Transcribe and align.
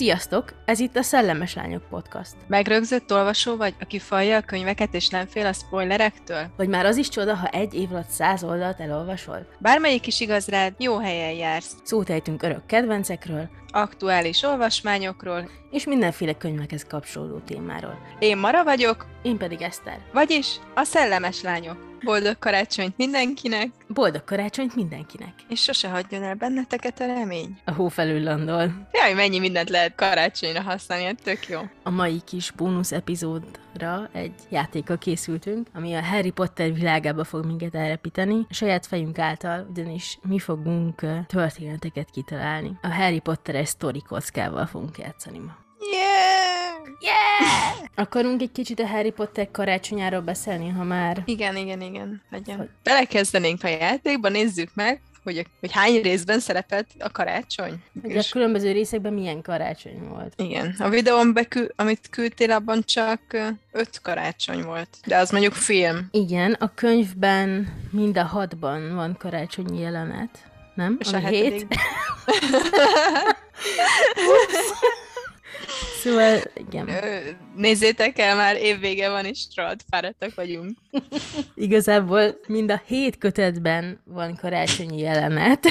Sziasztok! 0.00 0.52
Ez 0.64 0.78
itt 0.80 0.96
a 0.96 1.02
Szellemes 1.02 1.54
Lányok 1.54 1.88
Podcast. 1.88 2.34
Megrögzött 2.46 3.12
olvasó 3.12 3.56
vagy, 3.56 3.74
aki 3.80 3.98
falja 3.98 4.36
a 4.36 4.40
könyveket 4.40 4.94
és 4.94 5.08
nem 5.08 5.26
fél 5.26 5.46
a 5.46 5.52
spoilerektől? 5.52 6.46
Vagy 6.56 6.68
már 6.68 6.86
az 6.86 6.96
is 6.96 7.08
csoda, 7.08 7.34
ha 7.34 7.46
egy 7.48 7.74
év 7.74 7.90
alatt 7.92 8.08
száz 8.08 8.44
oldalt 8.44 8.80
elolvasol? 8.80 9.46
Bármelyik 9.58 10.06
is 10.06 10.20
igaz 10.20 10.46
rád, 10.46 10.74
jó 10.78 10.98
helyen 10.98 11.32
jársz. 11.32 11.76
Szót 11.82 12.10
ejtünk 12.10 12.42
örök 12.42 12.66
kedvencekről, 12.66 13.48
Aktuális 13.72 14.42
olvasmányokról, 14.42 15.50
és 15.70 15.84
mindenféle 15.86 16.32
könyvekhez 16.36 16.84
kapcsolódó 16.88 17.38
témáról. 17.38 17.98
én 18.18 18.36
Mara 18.38 18.64
vagyok, 18.64 19.06
Én 19.22 19.36
pedig 19.36 19.62
Eszter. 19.62 19.98
vagyis 20.12 20.56
a 20.74 20.84
szellemes 20.84 21.42
lányok. 21.42 21.88
Boldog 22.04 22.38
karácsonyt 22.38 22.96
mindenkinek, 22.96 23.68
Boldog 23.88 24.24
karácsonyt 24.24 24.74
mindenkinek! 24.74 25.32
és 25.48 25.62
sose 25.62 25.88
hagyjon 25.88 26.22
el 26.22 26.34
benneteket 26.34 27.00
a 27.00 27.06
remény. 27.06 27.58
A 27.64 27.72
hó 27.72 27.88
felül 27.88 28.22
landol. 28.22 28.88
Jaj, 28.92 29.12
mennyi 29.14 29.38
mindent 29.38 29.68
lehet 29.70 29.94
karácsonyra 29.94 30.60
használni, 30.62 31.04
ez 31.04 31.14
tök 31.22 31.48
jó. 31.48 31.60
A 31.82 31.90
mai 31.90 32.20
kis 32.26 32.50
bónusz 32.50 32.92
epizódra 33.74 34.08
egy 34.12 34.32
játékkal 34.48 34.98
készültünk, 34.98 35.66
ami 35.74 35.94
a 35.94 36.04
Harry 36.04 36.30
Potter 36.30 36.72
világába 36.74 37.24
fog 37.24 37.44
minket 37.44 37.74
elrepíteni, 37.74 38.46
a 38.48 38.54
saját 38.54 38.86
fejünk 38.86 39.18
által, 39.18 39.66
ugyanis 39.70 40.18
mi 40.22 40.38
fogunk 40.38 41.00
történeteket 41.26 42.10
kitalálni. 42.10 42.78
A 42.82 42.88
Harry 42.94 43.18
Potteres 43.20 43.68
sztori 43.68 44.02
kockával 44.02 44.66
fogunk 44.66 44.98
játszani 44.98 45.38
ma. 45.38 45.56
Yeah! 45.92 46.86
Yeah! 47.00 47.88
Akarunk 47.94 48.42
egy 48.42 48.52
kicsit 48.52 48.80
a 48.80 48.86
Harry 48.86 49.10
Potter 49.10 49.50
karácsonyáról 49.50 50.20
beszélni, 50.20 50.68
ha 50.68 50.84
már... 50.84 51.22
Igen, 51.24 51.56
igen, 51.56 51.80
igen, 51.80 52.08
Hogy- 52.08 52.20
legyen. 52.46 52.70
Belekezdenénk 52.82 53.64
a 53.64 53.68
játékba, 53.68 54.28
nézzük 54.28 54.70
meg, 54.74 55.00
hogy, 55.22 55.46
hogy 55.60 55.72
hány 55.72 56.02
részben 56.02 56.40
szerepelt 56.40 56.86
a 56.98 57.10
karácsony. 57.10 57.82
Hogy 58.02 58.16
a 58.16 58.22
különböző 58.30 58.72
részekben 58.72 59.12
milyen 59.12 59.42
karácsony 59.42 60.08
volt. 60.08 60.32
Igen, 60.36 60.74
a 60.78 60.88
videón, 60.88 61.32
bekü- 61.32 61.72
amit 61.76 62.08
küldtél, 62.10 62.50
abban 62.50 62.82
csak 62.84 63.20
öt 63.72 64.00
karácsony 64.02 64.62
volt. 64.62 64.88
De 65.06 65.16
az 65.16 65.30
mondjuk 65.30 65.52
film. 65.52 66.08
Igen, 66.10 66.52
a 66.52 66.74
könyvben 66.74 67.72
mind 67.90 68.18
a 68.18 68.24
hatban 68.24 68.94
van 68.94 69.16
karácsonyi 69.18 69.80
jelenet, 69.80 70.38
nem? 70.74 70.96
És 71.00 71.12
Ami 71.12 71.24
a 71.24 71.28
hét. 71.28 71.66
hetedik. 74.10 75.09
Szóval, 76.00 76.40
igen. 76.54 76.88
Nézzétek 77.56 78.18
el, 78.18 78.36
már 78.36 78.56
évvége 78.56 79.10
van, 79.10 79.24
és 79.24 79.44
rohadt 79.54 79.84
fáradtak 79.90 80.34
vagyunk. 80.34 80.78
Igazából 81.54 82.40
mind 82.46 82.70
a 82.70 82.82
hét 82.86 83.18
kötetben 83.18 84.00
van 84.04 84.36
karácsonyi 84.36 84.98
jelenet. 85.00 85.66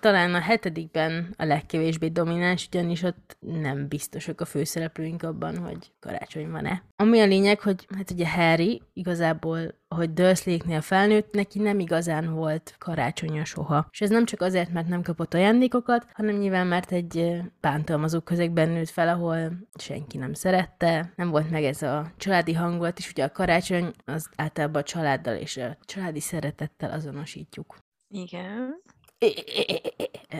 Talán 0.00 0.34
a 0.34 0.38
hetedikben 0.38 1.34
a 1.36 1.44
legkevésbé 1.44 2.08
domináns, 2.08 2.66
ugyanis 2.66 3.02
ott 3.02 3.36
nem 3.40 3.88
biztosak 3.88 4.40
a 4.40 4.44
főszereplőink 4.44 5.22
abban, 5.22 5.58
hogy 5.58 5.92
karácsony 6.00 6.50
van-e. 6.50 6.82
Ami 6.96 7.20
a 7.20 7.26
lényeg, 7.26 7.60
hogy 7.60 7.86
hát 7.96 8.10
ugye 8.10 8.28
Harry 8.28 8.82
igazából, 8.92 9.74
ahogy 9.88 10.12
Dursley-nél 10.12 10.80
felnőtt, 10.80 11.32
neki 11.32 11.58
nem 11.58 11.78
igazán 11.78 12.34
volt 12.34 12.74
karácsonya 12.78 13.44
soha. 13.44 13.88
És 13.90 14.00
ez 14.00 14.10
nem 14.10 14.24
csak 14.24 14.40
azért, 14.40 14.72
mert 14.72 14.88
nem 14.88 15.02
kapott 15.02 15.34
ajándékokat, 15.34 16.06
hanem 16.12 16.36
nyilván 16.36 16.66
mert 16.66 16.92
egy 16.92 17.42
bántalmazó 17.60 18.20
közegben 18.20 18.68
nőtt 18.68 18.88
fel, 18.88 19.08
ahol 19.08 19.52
senki 19.78 20.16
nem 20.16 20.32
szerette, 20.32 21.12
nem 21.16 21.30
volt 21.30 21.50
meg 21.50 21.64
ez 21.64 21.82
a 21.82 22.12
családi 22.16 22.52
hangulat, 22.52 22.98
és 22.98 23.10
ugye 23.10 23.24
a 23.24 23.32
karácsony 23.32 23.92
az 24.04 24.30
általában 24.36 24.82
a 24.82 24.84
családdal 24.84 25.36
és 25.36 25.56
a 25.56 25.76
családi 25.84 26.20
szeretettel 26.20 26.90
azonosítjuk. 26.90 27.76
Igen. 28.08 28.82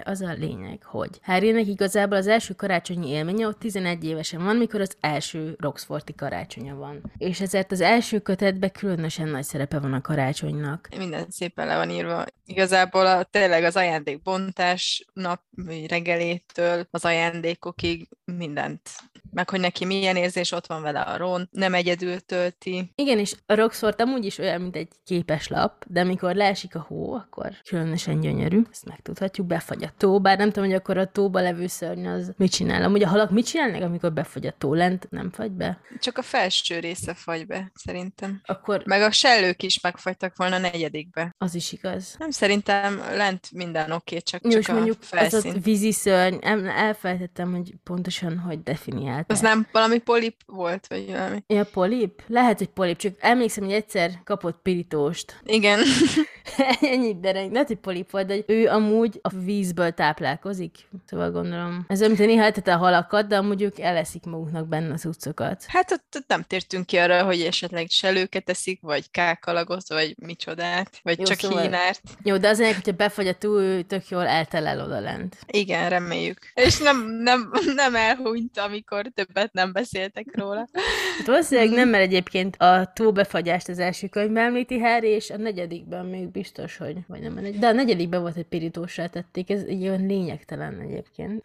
Az 0.05 0.21
a 0.21 0.33
lényeg, 0.33 0.83
hogy 0.83 1.11
Harrynek 1.23 1.67
igazából 1.67 2.17
az 2.17 2.27
első 2.27 2.55
karácsonyi 2.55 3.09
élménye 3.09 3.47
ott 3.47 3.59
11 3.59 4.05
évesen 4.05 4.45
van, 4.45 4.57
mikor 4.57 4.81
az 4.81 4.97
első 5.01 5.57
Roxforti 5.61 6.15
karácsonya 6.15 6.75
van. 6.75 7.13
És 7.17 7.41
ezért 7.41 7.73
az 7.73 7.81
első 7.81 8.19
kötetben 8.19 8.73
különösen 8.73 9.29
nagy 9.29 9.45
szerepe 9.45 9.79
van 9.79 9.93
a 9.93 10.01
karácsonynak. 10.01 10.89
Minden 10.97 11.27
szépen 11.31 11.67
le 11.67 11.77
van 11.77 11.91
írva. 11.91 12.25
Igazából 12.45 13.07
a, 13.07 13.23
tényleg 13.23 13.65
az 13.65 13.77
ajándékbontás 13.77 15.07
nap 15.13 15.41
reggelétől 15.89 16.87
az 16.91 17.05
ajándékokig 17.05 18.09
mindent. 18.25 18.91
Meg 19.39 19.51
hogy 19.51 19.61
neki 19.61 19.85
milyen 19.85 20.17
érzés, 20.17 20.53
ott 20.53 20.67
van 20.67 20.83
vele 20.83 21.01
a 21.01 21.17
Ron, 21.17 21.49
nem 21.53 21.75
egyedül 21.75 22.21
tölti. 22.21 22.93
Igen, 22.95 23.19
és 23.19 23.35
a 23.47 23.55
Roxford 23.55 24.01
amúgy 24.01 24.25
is 24.25 24.39
olyan, 24.39 24.61
mint 24.61 24.77
egy 24.77 24.89
képeslap, 25.05 25.85
de 25.87 26.01
amikor 26.01 26.35
leesik 26.35 26.75
a 26.75 26.85
hó, 26.89 27.15
akkor 27.15 27.51
különösen 27.69 28.21
gyönyörű. 28.21 28.63
Ezt 28.71 28.85
megtudhatjuk, 28.85 29.47
befagy 29.47 29.85
a 29.85 29.93
tó, 29.97 30.21
bár 30.21 30.39
nem 30.39 30.51
tudom, 30.51 30.69
hogy 30.69 30.79
akkor 30.79 30.99
a 30.99 31.07
tóba 31.07 31.41
levő 31.41 31.67
szörny 31.67 32.07
az 32.07 32.33
mit 32.37 32.51
csinál. 32.53 32.83
Amúgy 32.83 33.03
a 33.03 33.09
halak 33.09 33.31
mit 33.31 33.47
csinálnak, 33.47 33.83
amikor 33.83 34.13
befagy 34.13 34.47
a 34.47 34.55
tó? 34.59 34.75
Lent 34.75 35.07
nem 35.11 35.31
fagy 35.31 35.51
be? 35.51 35.81
Csak 36.01 36.19
a 36.19 36.23
felső 36.23 36.79
része 36.79 37.15
fagy 37.15 37.47
be, 37.47 37.73
szerintem. 37.75 38.41
Akkor 38.45 38.83
Meg 38.85 39.03
a 39.03 39.11
sellők 39.11 39.63
is 39.63 39.81
megfagytak 39.81 40.37
volna 40.37 40.55
a 40.55 40.59
negyedikbe. 40.59 41.35
az 41.39 41.55
is 41.55 41.73
igaz. 41.73 42.15
Nem, 42.19 42.31
szerintem 42.31 43.03
lent 43.13 43.49
minden 43.53 43.91
oké, 43.91 44.19
csak, 44.19 44.45
Jó, 44.45 44.51
csak 44.51 44.61
és 44.61 44.69
a 44.69 44.73
mondjuk 44.73 44.97
az 45.01 45.07
felszín. 45.09 45.53
a 45.55 45.59
vízi 45.59 45.93
szörny, 45.93 46.37
em- 46.41 46.67
elfelejtettem, 46.67 47.53
hogy 47.53 47.75
pontosan 47.85 48.39
hogy 48.39 48.63
definiálták. 48.63 49.28
Az 49.31 49.41
nem 49.41 49.67
valami 49.73 49.99
polip 49.99 50.35
volt, 50.47 50.87
vagy 50.87 51.07
valami? 51.07 51.43
Ja, 51.47 51.65
polip? 51.65 52.23
Lehet, 52.27 52.59
hogy 52.59 52.69
polip, 52.69 52.97
csak 52.99 53.15
emlékszem, 53.19 53.65
hogy 53.65 53.73
egyszer 53.73 54.11
kapott 54.25 54.59
pirítóst. 54.63 55.41
Igen. 55.45 55.79
Ennyit 56.93 57.21
dereng. 57.21 57.53
Lehet, 57.53 57.67
hogy 57.67 57.77
polip 57.77 58.11
volt, 58.11 58.27
de 58.27 58.35
hogy 58.35 58.45
ő 58.47 58.67
amúgy 58.67 59.19
a 59.23 59.29
vízből 59.29 59.91
táplálkozik. 59.91 60.77
Szóval 61.07 61.31
gondolom. 61.31 61.85
Ez 61.89 62.01
olyan, 62.01 62.13
mint 62.19 62.27
néha 62.27 62.53
a 62.65 62.77
halakat, 62.77 63.27
de 63.27 63.37
amúgy 63.37 63.63
ők 63.63 63.79
eleszik 63.79 64.25
maguknak 64.25 64.69
benne 64.69 64.93
az 64.93 65.05
utcokat. 65.05 65.65
Hát 65.67 65.93
ott, 65.93 66.15
ott 66.17 66.29
nem 66.29 66.43
tértünk 66.43 66.87
ki 66.87 66.97
arra, 66.97 67.25
hogy 67.25 67.41
esetleg 67.41 67.87
selőket 67.89 68.51
eszik, 68.51 68.81
vagy 68.81 69.11
kákalagot, 69.11 69.89
vagy 69.89 70.15
micsodát, 70.19 71.01
vagy 71.03 71.19
Jó, 71.19 71.25
csak 71.25 71.39
szóval- 71.39 71.63
hínárt. 71.63 72.01
Jó, 72.23 72.37
de 72.37 72.49
az 72.49 72.59
hogyha 72.59 72.93
befagy 72.93 73.27
a 73.27 73.33
túl, 73.33 73.61
ő 73.61 73.83
tök 73.83 74.09
jól 74.09 74.27
eltelel 74.27 74.81
oda 74.81 75.01
lent. 75.01 75.37
Igen, 75.47 75.89
reméljük. 75.89 76.39
És 76.55 76.79
nem, 76.79 77.11
nem, 77.11 77.53
nem 77.75 77.95
elhunyt, 77.95 78.59
amikor 78.59 79.07
többet 79.15 79.53
nem 79.53 79.73
beszéltek 79.73 80.27
róla. 80.37 80.69
Hát 81.17 81.27
valószínűleg 81.27 81.71
nem, 81.71 81.89
mert 81.89 82.03
egyébként 82.05 82.57
a 82.57 82.91
túlbefagyást 82.95 83.69
az 83.69 83.79
első 83.79 84.07
könyvben 84.07 84.45
említi 84.45 84.79
Harry, 84.79 85.09
és 85.09 85.31
a 85.31 85.37
negyedikben 85.37 86.07
még 86.07 86.29
biztos, 86.39 86.77
hogy 86.77 86.97
vagy 87.07 87.21
nem 87.21 87.37
a 87.37 87.41
negy... 87.41 87.59
De 87.59 87.67
a 87.67 87.73
negyedikben 87.73 88.21
volt, 88.21 88.35
hogy 88.35 88.45
pirítósra 88.45 89.09
tették, 89.09 89.51
ez 89.51 89.63
egy 89.63 89.83
olyan 89.83 90.07
lényegtelen 90.07 90.81
egyébként. 90.81 91.45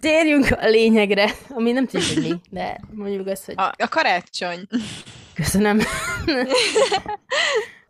Térjünk 0.00 0.46
a 0.50 0.68
lényegre, 0.68 1.30
ami 1.48 1.72
nem 1.72 1.86
tudjuk, 1.86 2.14
hogy 2.14 2.22
mi, 2.22 2.40
de 2.50 2.80
mondjuk 2.92 3.26
azt, 3.26 3.44
hogy 3.44 3.54
A, 3.56 3.72
a 3.76 3.88
karácsony. 3.88 4.66
köszönöm. 5.34 5.78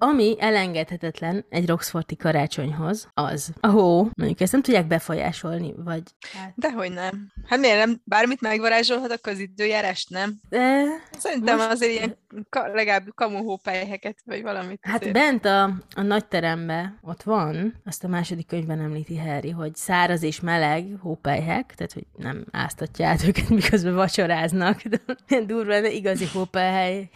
Ami 0.00 0.36
elengedhetetlen 0.38 1.44
egy 1.48 1.66
Roxforti 1.66 2.16
karácsonyhoz, 2.16 3.08
az 3.14 3.50
a 3.60 3.66
hó. 3.66 4.08
Mondjuk 4.16 4.40
ezt 4.40 4.52
nem 4.52 4.62
tudják 4.62 4.86
befolyásolni, 4.86 5.74
vagy... 5.76 6.02
Hát, 6.32 6.52
Dehogy 6.56 6.92
nem. 6.92 7.32
Hát 7.46 7.58
miért 7.58 7.78
nem? 7.86 8.00
Bármit 8.04 8.40
megvarázsolhat, 8.40 9.10
akkor 9.12 9.32
az 9.32 9.38
időjárást 9.38 10.10
nem. 10.10 10.40
de 10.48 10.82
Szerintem 11.18 11.56
Most- 11.56 11.70
azért 11.70 11.92
ilyen 11.92 12.16
ka, 12.48 12.66
legalább 12.66 13.14
kamuhópelyheket, 13.14 14.18
vagy 14.24 14.42
valamit. 14.42 14.78
Hát 14.82 15.00
azért. 15.00 15.12
bent 15.12 15.44
a, 15.44 15.64
a 15.96 16.02
nagy 16.02 16.26
teremben 16.26 16.98
ott 17.02 17.22
van, 17.22 17.74
azt 17.84 18.04
a 18.04 18.08
második 18.08 18.46
könyvben 18.46 18.80
említi 18.80 19.18
Harry, 19.18 19.50
hogy 19.50 19.74
száraz 19.74 20.22
és 20.22 20.40
meleg 20.40 20.86
hópelyhek, 21.00 21.74
tehát 21.74 21.92
hogy 21.92 22.06
nem 22.16 22.44
áztatja 22.50 23.06
át 23.06 23.24
őket, 23.24 23.48
miközben 23.60 23.94
vacsoráznak. 23.94 24.82
De 24.82 25.40
durva, 25.46 25.80
de 25.80 25.90
igazi 25.90 26.26
hópelyhely, 26.32 27.10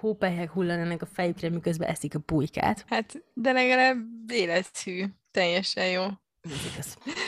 hópelyhek 0.00 0.50
hullanának 0.50 1.02
a 1.02 1.06
fejükre, 1.06 1.48
miközben 1.48 1.88
eszik 1.88 2.14
a 2.14 2.18
pulykát. 2.18 2.84
Hát, 2.88 3.22
de 3.34 3.52
legalább 3.52 3.98
élethű. 4.28 5.04
Teljesen 5.30 5.86
jó. 5.86 6.04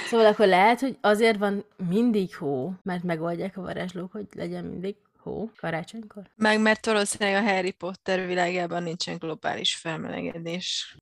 Szóval 0.07 0.27
akkor 0.27 0.47
lehet, 0.47 0.81
hogy 0.81 0.99
azért 1.01 1.39
van 1.39 1.65
mindig 1.89 2.37
hó, 2.37 2.73
mert 2.83 3.03
megoldják 3.03 3.57
a 3.57 3.61
varázslók, 3.61 4.13
hogy 4.13 4.27
legyen 4.35 4.65
mindig 4.65 4.97
hó 5.23 5.51
karácsonykor. 5.57 6.23
Meg 6.37 6.61
mert 6.61 6.87
valószínűleg 6.87 7.43
a 7.43 7.51
Harry 7.51 7.71
Potter 7.71 8.27
világában 8.27 8.83
nincsen 8.83 9.17
globális 9.17 9.75
felmelegedés. 9.75 10.97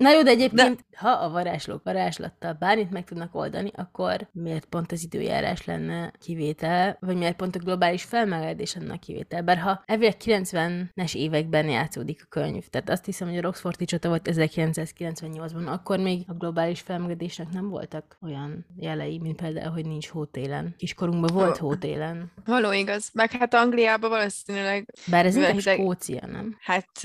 Na 0.00 0.10
jó, 0.12 0.22
de 0.22 0.30
egyébként, 0.30 0.76
de... 0.76 0.96
ha 0.98 1.10
a 1.10 1.30
varázslók 1.30 1.82
varázslattal 1.84 2.52
bármit 2.52 2.90
meg 2.90 3.04
tudnak 3.04 3.34
oldani, 3.34 3.70
akkor 3.74 4.28
miért 4.32 4.64
pont 4.64 4.92
az 4.92 5.02
időjárás 5.02 5.64
lenne 5.64 6.12
kivétel, 6.20 6.96
vagy 7.00 7.16
miért 7.16 7.36
pont 7.36 7.56
a 7.56 7.58
globális 7.58 8.02
felmelegedés 8.04 8.74
lenne 8.74 8.92
a 8.92 8.98
kivétel? 8.98 9.42
Bár 9.42 9.58
ha 9.58 9.82
elvileg 9.86 10.16
90-es 10.24 11.14
években 11.14 11.68
játszódik 11.68 12.20
a 12.24 12.26
könyv, 12.28 12.66
tehát 12.66 12.90
azt 12.90 13.04
hiszem, 13.04 13.28
hogy 13.28 13.36
a 13.38 13.40
Roxforti 13.40 13.84
csata 13.84 14.08
volt 14.08 14.28
1998-ban, 14.32 15.66
akkor 15.66 15.98
még 15.98 16.24
a 16.26 16.32
globális 16.32 16.80
felmelegedésnek 16.80 17.48
nem 17.52 17.68
voltak 17.68 18.18
olyan 18.22 18.66
jelei, 18.76 19.18
mint 19.18 19.40
például, 19.40 19.72
hogy 19.72 19.86
nincs 19.86 20.08
hótélen. 20.08 20.74
Kiskorunkban 20.78 21.34
volt 21.34 21.62
Ó. 21.62 21.66
hótélen. 21.66 22.32
Való 22.44 22.72
igaz. 22.72 23.10
Meg 23.12 23.30
hát 23.30 23.54
Angliában 23.54 24.10
valószínűleg, 24.10 24.86
Bár 25.06 25.26
ez 25.26 25.36
inkább 25.36 25.52
hideg- 25.54 25.78
Skócia, 25.78 26.26
nem? 26.26 26.56
hát 26.60 27.04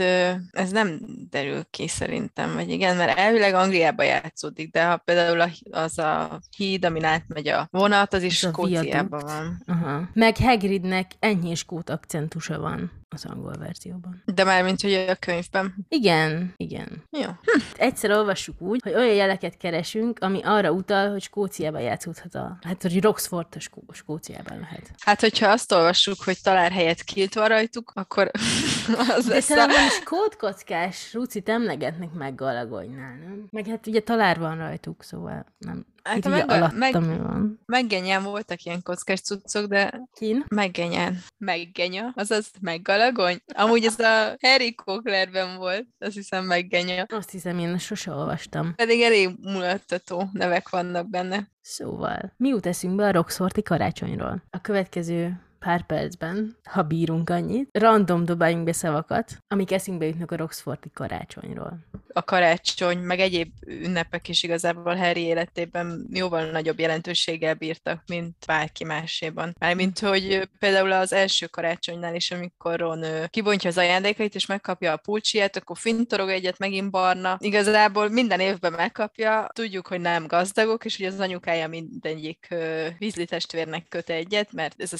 ez 0.51 0.71
nem 0.71 0.99
derül 1.29 1.63
ki 1.69 1.87
szerintem, 1.87 2.53
vagy 2.53 2.69
igen, 2.69 2.83
Igen, 2.85 2.97
mert 2.97 3.17
elvileg 3.17 3.53
Angliában 3.53 4.05
játszódik, 4.05 4.71
de 4.71 4.85
ha 4.85 4.97
például 4.97 5.51
az 5.71 5.97
a 5.97 6.39
híd, 6.57 6.85
amin 6.85 7.03
átmegy 7.03 7.47
a 7.47 7.67
vonat, 7.71 8.13
az 8.13 8.23
is 8.23 8.37
Skóciában 8.37 9.19
van. 9.19 9.63
Aha. 9.65 10.09
Meg 10.13 10.37
Hagridnek 10.37 11.11
enyhés 11.19 11.59
skót 11.59 11.89
akcentusa 11.89 12.59
van 12.59 13.04
az 13.15 13.25
angol 13.25 13.53
verzióban. 13.59 14.23
De 14.25 14.43
már 14.43 14.63
mint 14.63 14.81
hogy 14.81 14.93
a 14.93 15.15
könyvben. 15.15 15.85
Igen, 15.89 16.53
igen. 16.57 17.03
Jó. 17.09 17.25
Hm. 17.27 17.61
Egyszer 17.75 18.11
olvassuk 18.11 18.61
úgy, 18.61 18.81
hogy 18.83 18.93
olyan 18.93 19.15
jeleket 19.15 19.57
keresünk, 19.57 20.19
ami 20.19 20.41
arra 20.43 20.71
utal, 20.71 21.11
hogy 21.11 21.21
Skóciában 21.21 21.81
játszódhat 21.81 22.35
a... 22.35 22.57
Hát, 22.61 22.81
hogy 22.81 23.01
Roxford 23.01 23.47
a 23.55 23.59
Skó- 23.59 23.85
Skóciában 23.91 24.59
lehet. 24.59 24.91
Hát, 24.99 25.19
hogyha 25.21 25.47
azt 25.49 25.71
olvassuk, 25.71 26.23
hogy 26.23 26.37
talár 26.43 26.71
helyett 26.71 27.03
kilt 27.03 27.33
van 27.33 27.47
rajtuk, 27.47 27.91
akkor 27.93 28.31
az 29.17 29.25
De 29.25 29.33
lesz 29.33 29.47
talán 29.47 29.69
a... 29.69 30.03
kódkockás 30.03 31.13
rucit 31.13 31.49
emlegetnek 31.49 32.13
meg 32.13 32.35
Galagonynál, 32.35 33.15
nem? 33.17 33.47
Meg 33.51 33.67
hát 33.67 33.87
ugye 33.87 33.99
talár 33.99 34.39
van 34.39 34.57
rajtuk, 34.57 35.03
szóval 35.03 35.45
nem. 35.57 35.85
Hát 36.05 36.27
meg, 36.27 36.49
alatta 36.49 36.75
meg, 36.75 36.99
mi 36.99 37.17
van. 37.17 37.59
meggenyán 37.65 38.23
voltak 38.23 38.63
ilyen 38.63 38.81
kockás 38.83 39.21
cuccok, 39.21 39.65
de 39.65 40.01
Kin? 40.13 40.45
meggenyán. 40.47 41.23
Meggenya, 41.37 42.11
azaz 42.15 42.51
meggalagony. 42.61 43.37
Amúgy 43.53 43.85
ez 43.85 43.99
a 43.99 44.35
Harry 44.41 44.75
Cochlerben 44.75 45.57
volt, 45.57 45.85
azt 45.99 46.15
hiszem 46.15 46.45
meggenya. 46.45 47.05
Azt 47.09 47.29
hiszem, 47.29 47.59
én 47.59 47.77
sose 47.77 48.11
olvastam. 48.11 48.73
Pedig 48.75 49.01
elég 49.01 49.29
mulattató 49.41 50.29
nevek 50.33 50.69
vannak 50.69 51.09
benne. 51.09 51.47
Szóval, 51.61 52.33
mi 52.37 52.47
jut 52.49 52.65
eszünkbe 52.65 53.07
a 53.07 53.11
Roxforti 53.11 53.61
karácsonyról? 53.63 54.43
A 54.49 54.61
következő 54.61 55.39
pár 55.65 55.85
percben, 55.85 56.57
ha 56.63 56.81
bírunk 56.81 57.29
annyit, 57.29 57.69
random 57.71 58.25
dobáljunk 58.25 58.63
be 58.63 58.71
szavakat, 58.71 59.37
amik 59.47 59.71
eszünkbe 59.71 60.05
jutnak 60.05 60.31
a 60.31 60.35
Roxforti 60.35 60.89
karácsonyról. 60.93 61.79
A 62.13 62.23
karácsony, 62.23 62.97
meg 62.97 63.19
egyéb 63.19 63.51
ünnepek 63.67 64.27
is 64.27 64.43
igazából 64.43 64.95
Harry 64.95 65.21
életében 65.21 66.07
jóval 66.11 66.49
nagyobb 66.51 66.79
jelentőséggel 66.79 67.53
bírtak, 67.53 68.03
mint 68.07 68.35
bárki 68.47 68.83
máséban. 68.83 69.55
Mármint, 69.59 69.99
hogy 69.99 70.49
például 70.59 70.91
az 70.91 71.13
első 71.13 71.45
karácsonynál 71.45 72.15
is, 72.15 72.31
amikor 72.31 72.79
Ron 72.79 73.05
kibontja 73.27 73.69
az 73.69 73.77
ajándékait, 73.77 74.35
és 74.35 74.45
megkapja 74.45 74.91
a 74.91 74.97
pulcsiát, 74.97 75.55
akkor 75.55 75.77
fintorog 75.77 76.29
egyet, 76.29 76.57
megint 76.57 76.91
barna. 76.91 77.37
Igazából 77.39 78.09
minden 78.09 78.39
évben 78.39 78.73
megkapja, 78.73 79.49
tudjuk, 79.53 79.87
hogy 79.87 80.01
nem 80.01 80.27
gazdagok, 80.27 80.85
és 80.85 80.97
hogy 80.97 81.05
az 81.05 81.19
anyukája 81.19 81.67
mindegyik 81.67 82.55
vízli 82.97 83.25
testvérnek 83.25 83.87
köt 83.87 84.09
egyet, 84.09 84.51
mert 84.51 84.81
ez 84.81 84.93
a 84.93 84.97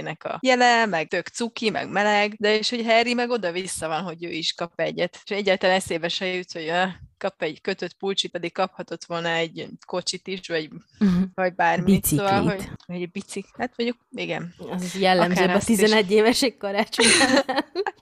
szeretetének 0.00 0.24
a 0.24 0.38
jele, 0.42 0.86
meg 0.86 1.08
tök 1.08 1.26
cuki, 1.26 1.70
meg 1.70 1.90
meleg, 1.90 2.34
de 2.38 2.56
és 2.58 2.70
hogy 2.70 2.84
Harry 2.84 3.14
meg 3.14 3.30
oda-vissza 3.30 3.88
van, 3.88 4.02
hogy 4.02 4.24
ő 4.24 4.30
is 4.30 4.52
kap 4.52 4.80
egyet. 4.80 5.18
És 5.24 5.30
egyáltalán 5.36 5.76
eszébe 5.76 6.08
se 6.08 6.26
jut, 6.26 6.52
hogy 6.52 6.72
kap 7.18 7.42
egy 7.42 7.60
kötött 7.60 7.92
pulcsit, 7.92 8.30
pedig 8.30 8.52
kaphatott 8.52 9.04
volna 9.04 9.28
egy 9.28 9.66
kocsit 9.86 10.26
is, 10.26 10.48
vagy, 10.48 10.68
Uh-huh. 11.00 11.22
vagy 11.34 11.54
bármit. 11.54 12.04
Szóval, 12.04 12.42
Biciklit. 12.42 12.68
hogy, 12.68 12.76
vagy 12.86 13.02
egy 13.02 13.10
bicik. 13.10 13.46
Hát 13.58 13.72
mondjuk, 13.76 13.98
igen. 14.14 14.54
Az 14.70 14.94
jellemző 15.00 15.44
a 15.44 15.54
azt 15.54 15.68
is. 15.68 15.76
11 15.76 16.10
évesek 16.10 16.56
karácsony. 16.56 17.06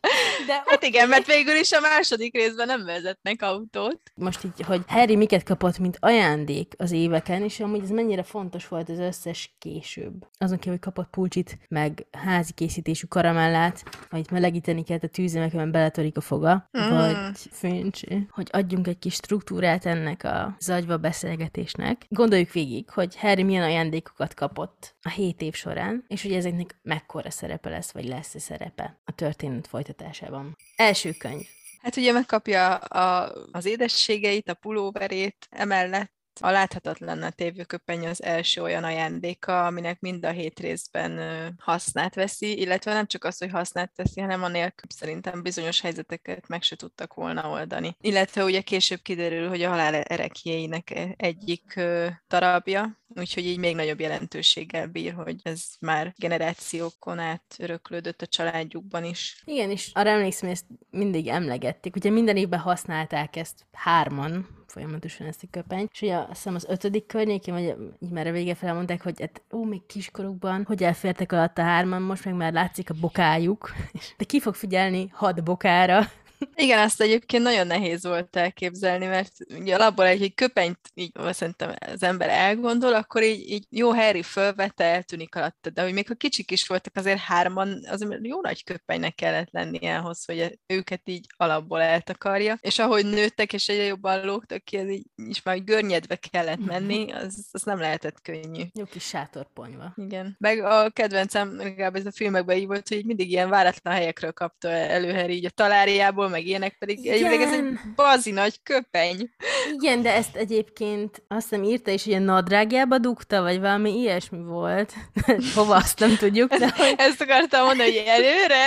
De 0.49 0.63
Hát 0.67 0.83
igen, 0.83 1.09
mert 1.09 1.27
végül 1.27 1.55
is 1.55 1.73
a 1.73 1.81
második 1.81 2.35
részben 2.35 2.67
nem 2.67 2.85
vezetnek 2.85 3.43
autót. 3.43 4.01
most 4.15 4.45
így, 4.45 4.61
hogy 4.67 4.83
Harry 4.87 5.17
miket 5.17 5.43
kapott, 5.43 5.79
mint 5.79 5.97
ajándék 6.01 6.75
az 6.77 6.93
éveken, 6.93 7.43
és 7.43 7.61
amúgy 7.61 7.83
ez 7.83 7.91
mennyire 7.91 8.23
fontos 8.23 8.69
volt 8.69 8.89
az 8.89 8.99
összes 8.99 9.55
később. 9.59 10.27
Azon 10.39 10.57
kívül, 10.57 10.73
hogy 10.73 10.81
kapott 10.81 11.11
pulcsit, 11.11 11.59
meg 11.69 12.07
házi 12.13 12.53
készítésű 12.53 13.07
karamellát, 13.07 13.83
amit 14.11 14.31
melegíteni 14.31 14.83
kellett 14.85 15.03
a 15.03 15.23
amiben 15.43 15.71
beletörik 15.71 16.17
a 16.17 16.21
foga, 16.21 16.69
Mm. 16.79 16.89
vagy 16.89 17.39
főncsé, 17.53 18.27
hogy 18.31 18.49
adjunk 18.53 18.87
egy 18.87 18.99
kis 18.99 19.15
struktúrát 19.15 19.87
ennek 19.87 20.25
a 20.25 20.57
zagyva 20.61 20.97
beszélgetésnek. 20.97 22.05
Gondoljuk 22.09 22.53
végig, 22.53 22.91
hogy 22.91 23.17
Harry 23.17 23.43
milyen 23.43 23.63
ajándékokat 23.63 24.35
kapott 24.35 24.97
a 25.03 25.09
hét 25.09 25.43
év 25.43 25.55
során, 25.55 26.05
és 26.09 26.23
hogy 26.23 26.33
ezeknek 26.33 26.79
mekkora 26.83 27.31
szerepe 27.31 27.69
lesz, 27.71 27.91
vagy 27.91 28.05
lesz-e 28.05 28.39
szerepe 28.39 29.01
a 29.05 29.13
történet 29.13 29.67
folytatásában. 29.67 30.38
Első 30.77 31.13
könyv. 31.13 31.47
Hát 31.83 31.97
ugye 31.97 32.13
megkapja 32.13 32.75
a, 32.75 33.33
az 33.53 33.65
édességeit, 33.65 34.49
a 34.49 34.55
pulóverét, 34.55 35.47
emellett 35.51 36.13
a 36.41 36.51
láthatatlan 36.51 37.23
a 37.23 37.31
tévőköpeny 37.31 38.07
az 38.07 38.23
első 38.23 38.63
olyan 38.63 38.85
ajándéka, 38.85 39.67
aminek 39.67 40.01
mind 40.01 40.25
a 40.25 40.31
hét 40.31 40.61
részben 40.61 41.21
hasznát 41.59 42.15
veszi, 42.15 42.61
illetve 42.61 42.93
nem 42.93 43.07
csak 43.07 43.25
az, 43.25 43.39
hogy 43.39 43.51
hasznát 43.51 43.93
veszi, 43.97 44.21
hanem 44.21 44.43
anélkül 44.43 44.91
szerintem 44.95 45.43
bizonyos 45.43 45.81
helyzeteket 45.81 46.49
meg 46.49 46.63
se 46.63 46.77
tudtak 46.77 47.15
volna 47.15 47.51
oldani. 47.51 47.97
Illetve 48.01 48.45
ugye 48.45 48.61
később 48.61 49.03
kiderül, 49.03 49.49
hogy 49.49 49.63
a 49.63 49.69
halál 49.69 49.95
erekjéinek 49.95 50.91
e- 50.91 51.15
egyik 51.17 51.81
darabja, 52.29 52.98
úgyhogy 53.17 53.47
így 53.47 53.59
még 53.59 53.75
nagyobb 53.75 54.01
jelentőséggel 54.01 54.87
bír, 54.87 55.13
hogy 55.13 55.41
ez 55.43 55.65
már 55.81 56.15
generációkon 56.17 57.19
át 57.19 57.57
öröklődött 57.59 58.23
a 58.23 58.27
családjukban 58.27 59.05
is. 59.05 59.43
Igen, 59.45 59.71
és 59.71 59.91
arra 59.95 60.11
emlékszem, 60.11 60.49
hogy 60.49 60.57
ezt 60.57 60.81
mindig 60.91 61.27
emlegették. 61.27 61.97
Ugye 61.97 62.11
minden 62.11 62.37
évben 62.37 62.61
használták 62.61 63.37
ezt 63.37 63.67
hárman, 63.73 64.57
folyamatosan 64.67 65.27
ezt 65.27 65.43
a 65.43 65.47
köpenyt, 65.51 65.91
és 65.93 66.03
ugye 66.03 66.17
azt 66.17 66.29
hiszem 66.29 66.55
az 66.55 66.67
ötödik 66.69 67.07
környékén, 67.07 67.55
vagy 67.55 67.75
így 68.01 68.11
már 68.11 68.27
a 68.27 68.33
vége 68.33 68.55
felmondták, 68.55 69.03
hogy 69.03 69.21
hát, 69.21 69.43
ó, 69.53 69.65
még 69.65 69.87
kiskorukban, 69.87 70.65
hogy 70.65 70.83
elfértek 70.83 71.33
alatt 71.33 71.59
a 71.59 71.63
hárman, 71.63 72.03
most 72.03 72.25
meg 72.25 72.35
már 72.35 72.53
látszik 72.53 72.91
a 72.91 72.95
bokájuk, 73.01 73.73
de 74.19 74.25
ki 74.25 74.41
fog 74.41 74.55
figyelni 74.55 75.09
hat 75.13 75.45
bokára, 75.45 76.11
Igen, 76.55 76.79
azt 76.79 77.01
egyébként 77.01 77.43
nagyon 77.43 77.67
nehéz 77.67 78.05
volt 78.05 78.37
elképzelni, 78.37 79.07
mert 79.07 79.33
ugye 79.59 79.75
alapból 79.75 80.07
egy, 80.07 80.23
egy 80.23 80.35
köpenyt 80.35 80.79
így 80.95 81.13
szerintem 81.31 81.75
az 81.93 82.03
ember 82.03 82.29
elgondol, 82.29 82.95
akkor 82.95 83.23
így, 83.23 83.51
így 83.51 83.67
jó 83.71 83.95
Harry 83.95 84.23
fölvette, 84.23 84.85
eltűnik 84.85 85.35
alatta, 85.35 85.71
de 85.71 85.83
hogy 85.83 85.93
még 85.93 86.09
ha 86.09 86.15
kicsik 86.15 86.51
is 86.51 86.67
voltak, 86.67 86.97
azért 86.97 87.19
hárman, 87.19 87.85
az 87.91 88.07
jó 88.23 88.41
nagy 88.41 88.65
köpenynek 88.65 89.15
kellett 89.15 89.49
lennie 89.51 89.99
ahhoz, 89.99 90.25
hogy 90.25 90.59
őket 90.67 91.01
így 91.05 91.27
alapból 91.37 91.81
eltakarja, 91.81 92.59
és 92.61 92.79
ahogy 92.79 93.05
nőttek, 93.05 93.53
és 93.53 93.69
egyre 93.69 93.85
jobban 93.85 94.25
lógtak 94.25 94.65
ki, 94.65 94.77
ez 94.77 94.89
így, 94.89 95.07
is 95.17 95.43
már 95.43 95.65
görnyedve 95.65 96.17
kellett 96.17 96.65
menni, 96.65 97.13
az, 97.13 97.47
az 97.53 97.63
nem 97.63 97.79
lehetett 97.79 98.23
könnyű. 98.23 98.63
jó 98.75 98.85
kis 98.85 99.05
sátorponyva. 99.05 99.93
Igen. 99.97 100.37
Meg 100.39 100.65
a 100.65 100.91
kedvencem, 100.91 101.57
legalább 101.57 101.97
ez 101.97 102.07
a 102.07 102.13
filmekben 102.13 102.57
így 102.57 102.67
volt, 102.67 102.89
hogy 102.89 102.97
így 102.97 103.07
mindig 103.07 103.31
ilyen 103.31 103.49
váratlan 103.49 103.95
helyekről 103.95 104.33
kapta 104.33 104.69
elő 104.69 105.13
Harry, 105.13 105.35
így 105.35 105.45
a 105.45 105.51
taláriából, 105.51 106.28
meg 106.29 106.47
ilyenek, 106.47 106.77
pedig 106.79 107.07
egyébként 107.07 107.43
ez 107.43 107.53
egy 107.53 107.59
Igen. 107.59 107.93
bazi 107.97 108.31
nagy 108.31 108.63
köpeny. 108.63 109.31
Igen, 109.73 110.03
de 110.03 110.15
ezt 110.15 110.37
egyébként 110.37 111.23
azt 111.29 111.49
hiszem 111.49 111.65
írta 111.65 111.91
is, 111.91 112.05
hogy 112.05 112.13
a 112.13 112.19
nadrágjába 112.19 112.99
dugta, 112.99 113.43
vagy 113.43 113.61
valami 113.61 113.99
ilyesmi 113.99 114.43
volt. 114.43 114.93
Hova 115.55 115.77
azt 115.77 115.99
nem 115.99 116.17
tudjuk, 116.17 116.55
de 116.55 116.73
hogy, 116.77 116.95
Ezt 117.09 117.21
akartam 117.21 117.65
mondani, 117.65 117.97
hogy 117.97 118.07
előre. 118.07 118.67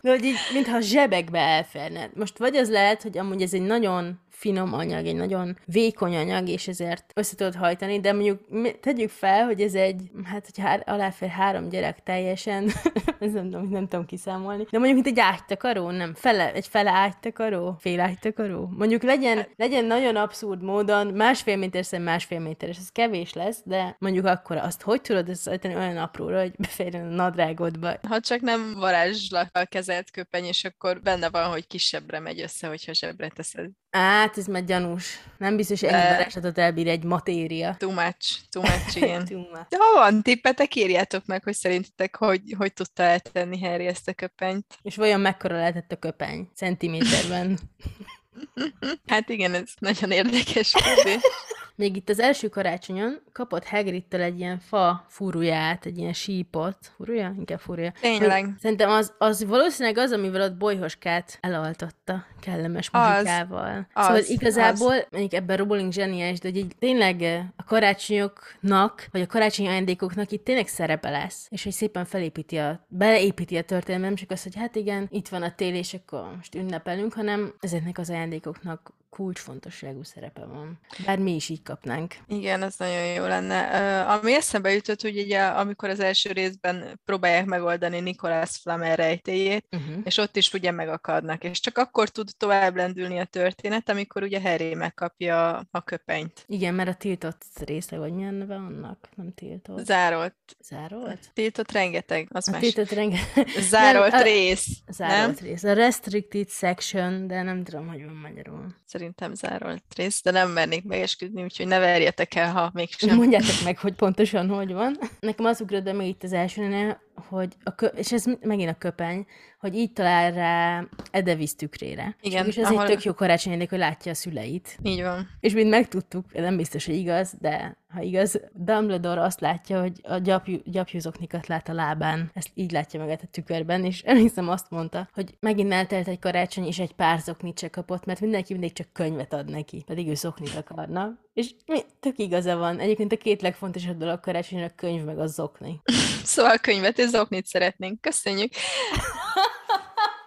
de 0.00 0.10
hogy 0.10 0.24
így, 0.24 0.36
mintha 0.52 0.76
a 0.76 0.80
zsebekbe 0.80 1.38
elférne. 1.38 2.10
Most 2.14 2.38
vagy 2.38 2.56
az 2.56 2.70
lehet, 2.70 3.02
hogy 3.02 3.18
amúgy 3.18 3.42
ez 3.42 3.52
egy 3.54 3.62
nagyon 3.62 4.20
finom 4.40 4.74
anyag, 4.74 5.06
egy 5.06 5.16
nagyon 5.16 5.58
vékony 5.64 6.16
anyag, 6.16 6.48
és 6.48 6.68
ezért 6.68 7.12
össze 7.14 7.34
tudod 7.36 7.54
hajtani, 7.54 8.00
de 8.00 8.12
mondjuk 8.12 8.40
tegyük 8.80 9.10
fel, 9.10 9.44
hogy 9.44 9.60
ez 9.60 9.74
egy, 9.74 10.10
hát 10.24 10.44
hogy 10.44 10.64
hár, 10.64 10.82
aláfér 10.86 11.28
három 11.28 11.68
gyerek 11.68 12.02
teljesen, 12.02 12.64
ez 13.20 13.32
nem, 13.32 13.50
tudom, 13.50 13.68
nem 13.68 13.88
tudom 13.88 14.06
kiszámolni, 14.06 14.66
de 14.70 14.78
mondjuk 14.78 15.04
mint 15.04 15.18
egy 15.18 15.24
ágytakaró, 15.24 15.90
nem, 15.90 16.14
fele, 16.14 16.52
egy 16.52 16.66
fele 16.66 16.90
ágytakaró, 16.90 17.76
fél 17.78 18.00
ágytakaró. 18.00 18.68
Mondjuk 18.76 19.02
legyen, 19.02 19.46
legyen 19.56 19.84
nagyon 19.84 20.16
abszurd 20.16 20.62
módon, 20.62 21.06
másfél 21.06 21.56
méter 21.56 21.84
szem 21.84 22.02
másfél 22.02 22.40
méteres, 22.40 22.76
ez 22.76 22.88
kevés 22.88 23.32
lesz, 23.32 23.62
de 23.64 23.96
mondjuk 23.98 24.26
akkor 24.26 24.56
azt 24.56 24.82
hogy 24.82 25.00
tudod 25.00 25.28
összeállítani 25.28 25.74
olyan 25.74 25.96
apróra, 25.96 26.40
hogy 26.40 26.52
beférjen 26.58 27.06
a 27.06 27.14
nadrágodba. 27.14 27.94
Ha 28.08 28.20
csak 28.20 28.40
nem 28.40 28.74
varázslakkal 28.78 29.66
kezelt 29.66 30.10
köpeny, 30.10 30.44
és 30.44 30.64
akkor 30.64 31.00
benne 31.00 31.30
van, 31.30 31.50
hogy 31.50 31.66
kisebbre 31.66 32.18
megy 32.18 32.40
össze, 32.40 32.68
hogyha 32.68 32.92
zsebre 32.92 33.28
teszed. 33.28 33.70
Hát, 33.90 34.38
ez 34.38 34.46
már 34.46 34.64
gyanús. 34.64 35.18
Nem 35.38 35.56
biztos, 35.56 35.80
hogy 35.80 35.88
ennyi 35.88 36.16
varázslatot 36.16 36.58
elbír 36.58 36.88
egy 36.88 37.04
matéria. 37.04 37.74
Too 37.78 37.90
much, 37.90 38.40
too 38.50 38.62
much, 38.70 38.96
igen. 38.96 39.24
Too 39.24 39.38
much. 39.38 39.68
De 39.68 39.76
ha 39.76 39.94
van 39.94 40.22
tippetek, 40.22 40.74
írjátok 40.74 41.26
meg, 41.26 41.42
hogy 41.42 41.54
szerintetek, 41.54 42.16
hogy, 42.16 42.54
hogy 42.58 42.72
tudta 42.72 43.02
eltenni 43.02 43.60
Harry 43.60 43.86
ezt 43.86 44.08
a 44.08 44.12
köpenyt. 44.12 44.78
És 44.82 44.96
vajon 44.96 45.20
mekkora 45.20 45.56
lehetett 45.56 45.92
a 45.92 45.96
köpeny? 45.96 46.48
Centiméterben. 46.54 47.58
Hát 49.06 49.28
igen, 49.28 49.54
ez 49.54 49.68
nagyon 49.78 50.10
érdekes 50.10 50.72
kérdés. 50.72 51.22
Még 51.80 51.96
itt 51.96 52.08
az 52.08 52.20
első 52.20 52.48
karácsonyon 52.48 53.20
kapott 53.32 53.64
Hagridtől 53.64 54.20
egy 54.20 54.38
ilyen 54.38 54.58
fa 54.58 55.04
furuját, 55.08 55.86
egy 55.86 55.98
ilyen 55.98 56.12
sípot. 56.12 56.76
Furúja? 56.96 57.34
Inkább 57.38 57.58
furúja. 57.58 57.92
Tényleg. 58.00 58.54
Szerintem 58.60 58.90
az, 58.90 59.12
az 59.18 59.44
valószínűleg 59.44 59.98
az, 59.98 60.12
amivel 60.12 60.42
ott 60.42 60.56
bolyhoskát 60.56 61.38
elaltatta 61.40 62.24
kellemes 62.40 62.90
muzsikával. 62.90 63.86
Az, 63.92 64.04
szóval 64.04 64.20
az. 64.20 64.30
igazából, 64.30 64.94
mondjuk 65.10 65.32
ebben 65.32 65.56
Rowling 65.56 65.92
zseniális, 65.92 66.38
de 66.38 66.48
hogy 66.48 66.56
így 66.56 66.76
tényleg 66.78 67.22
eh, 67.22 67.44
a 67.56 67.64
karácsonyoknak, 67.64 69.06
vagy 69.10 69.20
a 69.20 69.26
karácsonyi 69.26 69.68
ajándékoknak 69.68 70.30
itt 70.30 70.44
tényleg 70.44 70.66
szerepe 70.66 71.10
lesz, 71.10 71.46
és 71.50 71.62
hogy 71.62 71.72
szépen 71.72 72.04
felépíti 72.04 72.56
a, 72.56 72.86
beleépíti 72.88 73.56
a 73.56 73.62
történelmet, 73.62 74.08
nem 74.08 74.18
csak 74.18 74.30
az, 74.30 74.42
hogy 74.42 74.56
hát 74.56 74.76
igen, 74.76 75.06
itt 75.10 75.28
van 75.28 75.42
a 75.42 75.54
tél, 75.54 75.74
és 75.74 75.94
akkor 75.94 76.36
most 76.36 76.54
ünnepelünk, 76.54 77.12
hanem 77.12 77.54
ezeknek 77.60 77.98
az 77.98 78.10
ajándékoknak 78.10 78.98
kulcsfontosságú 79.10 80.02
szerepe 80.02 80.44
van. 80.44 80.78
Bár 81.06 81.18
mi 81.18 81.34
is 81.34 81.48
így 81.48 81.62
kapnánk. 81.62 82.14
Igen, 82.26 82.62
ez 82.62 82.74
nagyon 82.78 83.06
jó 83.06 83.26
lenne. 83.26 83.60
Ami 84.02 84.34
eszembe 84.34 84.72
jutott, 84.72 85.00
hogy 85.00 85.18
ugye, 85.18 85.42
amikor 85.44 85.88
az 85.88 86.00
első 86.00 86.32
részben 86.32 87.00
próbálják 87.04 87.44
megoldani 87.44 88.00
Nicholas 88.00 88.56
Flamel 88.56 88.96
rejtéjét, 88.96 89.66
Uh-huh. 89.76 89.96
és 90.04 90.16
ott 90.16 90.36
is 90.36 90.52
ugye 90.52 90.70
megakadnak, 90.70 91.44
és 91.44 91.60
csak 91.60 91.78
akkor 91.78 92.08
tud 92.08 92.28
tovább 92.36 92.76
lendülni 92.76 93.18
a 93.18 93.24
történet, 93.24 93.88
amikor 93.88 94.22
ugye 94.22 94.40
Harry 94.40 94.74
megkapja 94.74 95.66
a 95.70 95.80
köpenyt. 95.80 96.44
Igen, 96.46 96.74
mert 96.74 96.88
a 96.88 96.94
tiltott 96.94 97.42
része, 97.64 97.96
vagy 97.98 98.12
milyen 98.12 98.34
neve 98.34 98.54
annak? 98.54 99.08
Nem 99.16 99.34
tiltott. 99.34 99.84
Zárolt. 99.84 100.34
Zárolt? 100.64 101.30
Tiltott 101.32 101.72
rengeteg, 101.72 102.28
az 102.32 102.48
A 102.48 102.50
más. 102.50 102.60
tiltott 102.60 102.90
rengeteg. 102.90 103.48
Zárolt 103.70 104.10
Nem, 104.10 104.20
a- 104.20 104.22
rész, 104.22 104.66
Zárolt 104.88 105.40
nem? 105.40 105.48
rész. 105.48 105.62
A 105.64 105.72
restricted 105.72 106.48
section, 106.48 107.26
de 107.26 107.42
nem 107.42 107.64
tudom, 107.64 107.88
hogy 107.88 108.04
van 108.04 108.14
magyarul. 108.14 108.74
Szerintem 108.84 108.99
zárolt 109.32 109.82
rész, 109.96 110.22
de 110.22 110.30
nem 110.30 110.50
mernék 110.50 110.84
megesküdni, 110.84 111.42
úgyhogy 111.42 111.66
ne 111.66 111.78
verjetek 111.78 112.34
el, 112.34 112.52
ha 112.52 112.70
mégsem. 112.74 113.16
Mondjátok 113.16 113.64
meg, 113.64 113.78
hogy 113.78 113.92
pontosan 113.92 114.48
hogy 114.48 114.72
van. 114.72 114.98
Nekem 115.20 115.44
az 115.44 115.60
ugrott 115.60 115.82
be 115.82 115.92
még 115.92 116.08
itt 116.08 116.22
az 116.22 116.32
elsőnél, 116.32 117.00
hogy 117.28 117.52
a 117.64 117.74
kö- 117.74 117.98
és 117.98 118.12
ez 118.12 118.24
megint 118.40 118.70
a 118.70 118.74
köpeny, 118.78 119.26
hogy 119.58 119.74
így 119.74 119.92
talál 119.92 120.32
rá 120.32 120.84
Edevisz 121.10 121.54
tükrére. 121.56 122.16
Igen, 122.20 122.46
És 122.46 122.56
ez 122.56 122.66
ahol- 122.66 122.82
egy 122.82 122.88
tök 122.94 123.02
jó 123.02 123.12
karácsonyajándék, 123.14 123.70
hogy 123.70 123.78
látja 123.78 124.12
a 124.12 124.14
szüleit. 124.14 124.78
Így 124.82 125.02
van. 125.02 125.28
És 125.40 125.52
mint 125.52 125.70
megtudtuk, 125.70 126.32
nem 126.32 126.56
biztos, 126.56 126.86
hogy 126.86 126.94
igaz, 126.94 127.34
de 127.40 127.76
ha 127.94 128.00
igaz, 128.02 128.40
Dumbledore 128.54 129.22
azt 129.22 129.40
látja, 129.40 129.80
hogy 129.80 129.92
a 130.02 130.16
gyapjú, 130.18 130.58
gyapjúzoknikat 130.64 131.46
lát 131.46 131.68
a 131.68 131.72
lábán. 131.72 132.30
Ezt 132.34 132.50
így 132.54 132.70
látja 132.72 133.04
meg 133.04 133.18
a 133.22 133.26
tükörben, 133.30 133.84
és 133.84 134.02
emlékszem 134.02 134.48
azt 134.48 134.70
mondta, 134.70 135.08
hogy 135.12 135.34
megint 135.40 135.72
eltelt 135.72 136.08
egy 136.08 136.18
karácsony, 136.18 136.66
és 136.66 136.78
egy 136.78 136.92
pár 136.92 137.18
zoknit 137.18 137.58
se 137.58 137.68
kapott, 137.68 138.04
mert 138.04 138.20
mindenki 138.20 138.52
mindig 138.52 138.72
csak 138.72 138.86
könyvet 138.92 139.32
ad 139.32 139.50
neki, 139.50 139.82
pedig 139.86 140.08
ő 140.08 140.14
zoknit 140.14 140.54
akarna. 140.54 141.18
És 141.34 141.50
mi, 141.66 141.78
tök 142.00 142.18
igaza 142.18 142.56
van. 142.56 142.78
Egyébként 142.78 143.12
a 143.12 143.16
két 143.16 143.42
legfontosabb 143.42 143.96
dolog 143.98 144.20
karácsonyra 144.20 144.64
a 144.66 144.70
könyv 144.76 145.04
meg 145.04 145.18
a 145.18 145.26
zokni. 145.26 145.80
Szóval 146.30 146.58
könyvet 146.58 146.98
és 146.98 147.08
zoknit 147.08 147.46
szeretnénk. 147.46 148.00
Köszönjük. 148.00 148.52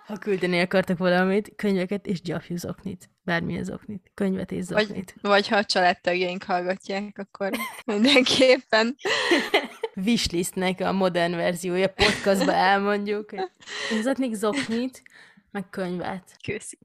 Ha 0.07 0.17
küldeni 0.17 0.59
akartak 0.59 0.97
valamit, 0.97 1.53
könyveket 1.55 2.05
és 2.05 2.21
gyapjú 2.21 2.57
zoknit. 2.57 3.09
Bármilyen 3.21 3.63
zoknit. 3.63 4.11
Könyvet 4.13 4.51
és 4.51 4.65
Vagy, 4.67 4.85
zoknit. 4.87 5.15
vagy 5.21 5.47
ha 5.47 5.55
a 5.55 5.63
családtagjaink 5.63 6.43
hallgatják, 6.43 7.17
akkor 7.17 7.49
mindenképpen. 7.85 8.95
Wishlistnek 10.05 10.79
a 10.79 10.91
modern 10.91 11.35
verziója 11.35 11.87
podcastba 11.87 12.53
elmondjuk. 12.53 13.29
hogy 13.89 14.01
Zoknik 14.01 14.33
zoknit, 14.33 15.03
meg 15.51 15.69
könyvet. 15.69 16.37
Köszi. 16.47 16.77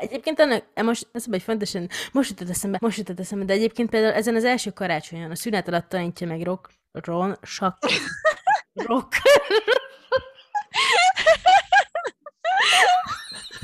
Egyébként 0.00 0.40
ennek, 0.40 0.64
e 0.74 0.82
most, 0.82 1.06
ez 1.12 1.24
egy 1.30 1.42
fontosan, 1.42 1.88
most 2.12 2.30
jutott 2.30 2.48
eszembe, 2.48 2.78
most 2.80 2.98
jutott 2.98 3.20
eszembe, 3.20 3.44
de 3.44 3.52
egyébként 3.52 3.90
például 3.90 4.12
ezen 4.14 4.34
az 4.34 4.44
első 4.44 4.70
karácsonyon 4.70 5.30
a 5.30 5.34
szünet 5.34 5.68
alatt 5.68 5.88
tanítja 5.88 6.26
meg 6.26 6.42
rock, 6.42 6.70
ron, 6.92 7.36
sak, 7.42 7.78
rock. 8.86 9.14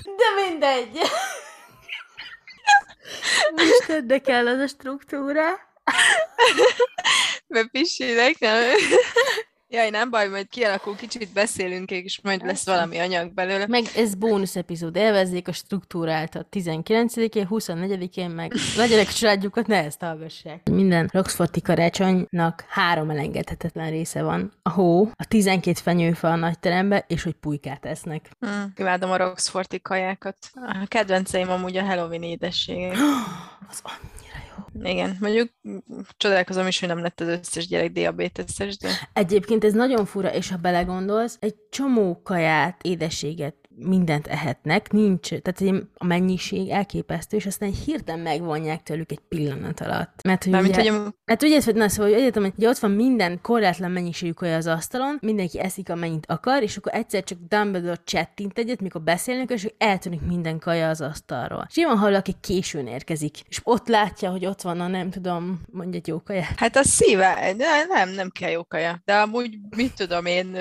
De 0.04 0.42
mindegy. 0.42 0.98
De 4.04 4.18
kell 4.18 4.46
az 4.46 4.58
a 4.58 4.66
struktúra. 4.66 5.44
Bepisilek, 7.46 8.38
nem? 8.38 8.76
Jaj, 9.74 9.90
nem 9.90 10.10
baj, 10.10 10.28
majd 10.28 10.48
kialakul, 10.48 10.96
kicsit 10.96 11.32
beszélünk, 11.32 11.90
és 11.90 12.20
majd 12.22 12.44
lesz 12.44 12.66
valami 12.66 12.98
anyag 12.98 13.32
belőle. 13.32 13.66
Meg 13.66 13.84
ez 13.96 14.14
bónusz 14.14 14.56
epizód, 14.56 14.96
élvezzék 14.96 15.48
a 15.48 15.52
struktúrát 15.52 16.34
a 16.34 16.46
19-én, 16.50 17.46
24-én, 17.50 18.30
meg 18.30 18.52
legyenek 18.76 19.08
a 19.08 19.12
családjukat, 19.12 19.66
ne 19.66 19.84
ezt 19.84 20.00
hallgassák. 20.00 20.68
Minden 20.70 21.08
Roxforti 21.12 21.60
karácsonynak 21.60 22.64
három 22.68 23.10
elengedhetetlen 23.10 23.90
része 23.90 24.22
van. 24.22 24.52
A 24.62 24.70
hó, 24.70 25.10
a 25.14 25.24
12 25.28 25.80
fenyőfa 25.82 26.28
a 26.28 26.36
nagy 26.36 26.58
terembe, 26.58 27.04
és 27.08 27.22
hogy 27.22 27.34
pulykát 27.34 27.84
esznek. 27.84 28.30
Hmm, 28.40 28.72
imádom 28.76 29.10
a 29.10 29.16
Roxforti 29.16 29.80
kajákat. 29.80 30.36
A 30.54 30.86
kedvenceim 30.88 31.50
amúgy 31.50 31.76
a 31.76 31.84
Halloween 31.84 32.22
édességek. 32.22 32.96
Az 33.70 33.80
annyira 33.82 34.12
jó. 34.22 34.23
Igen, 34.82 35.16
mondjuk 35.20 35.50
csodálkozom 36.16 36.66
is, 36.66 36.80
hogy 36.80 36.88
nem 36.88 36.98
lett 36.98 37.20
az 37.20 37.28
összes 37.28 37.66
gyerek 37.66 37.92
diabéteses, 37.92 38.76
de 38.76 38.88
Egyébként 39.12 39.64
ez 39.64 39.72
nagyon 39.72 40.04
fura, 40.04 40.34
és 40.34 40.50
ha 40.50 40.56
belegondolsz, 40.56 41.36
egy 41.40 41.54
csomó 41.70 42.22
kaját, 42.22 42.82
édességet, 42.82 43.54
mindent 43.76 44.26
ehetnek, 44.26 44.92
nincs, 44.92 45.28
tehát 45.34 45.84
a 45.94 46.04
mennyiség 46.04 46.68
elképesztő, 46.68 47.36
és 47.36 47.46
aztán 47.46 47.72
hirtelen 47.84 48.20
megvonják 48.20 48.82
tőlük 48.82 49.10
egy 49.10 49.22
pillanat 49.28 49.80
alatt. 49.80 50.22
Mert 50.24 50.42
hogy 50.42 50.52
mármint, 50.52 50.76
ugye, 50.76 50.90
hogy 50.92 51.00
a, 51.06 51.14
Hát 51.24 51.42
ugye, 51.42 51.60
na, 51.74 51.88
szóval 51.88 52.12
hogy 52.12 52.20
egyetem, 52.20 52.42
hogy 52.42 52.66
ott 52.66 52.78
van 52.78 52.90
minden 52.90 53.40
korlátlan 53.42 53.90
mennyiségű 53.90 54.32
kaja 54.32 54.56
az 54.56 54.66
asztalon, 54.66 55.18
mindenki 55.20 55.60
eszik, 55.60 55.90
amennyit 55.90 56.26
akar, 56.26 56.62
és 56.62 56.76
akkor 56.76 56.94
egyszer 56.94 57.24
csak 57.24 57.38
Dumbledore 57.48 58.00
csettint 58.04 58.58
egyet, 58.58 58.80
mikor 58.80 59.02
beszélnek, 59.02 59.50
és 59.50 59.68
eltűnik 59.78 60.20
minden 60.20 60.58
kaja 60.58 60.88
az 60.88 61.00
asztalról. 61.00 61.66
És 61.68 61.74
nyilván 61.74 61.96
hallok, 61.96 62.18
aki 62.18 62.34
későn 62.40 62.86
érkezik, 62.86 63.36
és 63.48 63.60
ott 63.62 63.88
látja, 63.88 64.30
hogy 64.30 64.46
ott 64.46 64.62
van 64.62 64.80
a 64.80 64.86
nem 64.86 65.10
tudom, 65.10 65.60
mondja 65.72 65.98
egy 65.98 66.08
jó 66.08 66.22
kaja. 66.22 66.46
hát 66.56 66.76
a 66.76 66.82
szíve, 66.82 67.54
de 67.56 67.66
nem, 67.88 68.08
nem 68.08 68.30
kell 68.30 68.50
jó 68.50 68.64
kaja. 68.64 69.02
De 69.04 69.14
amúgy, 69.14 69.58
mit 69.76 69.94
tudom 69.94 70.26
én, 70.26 70.56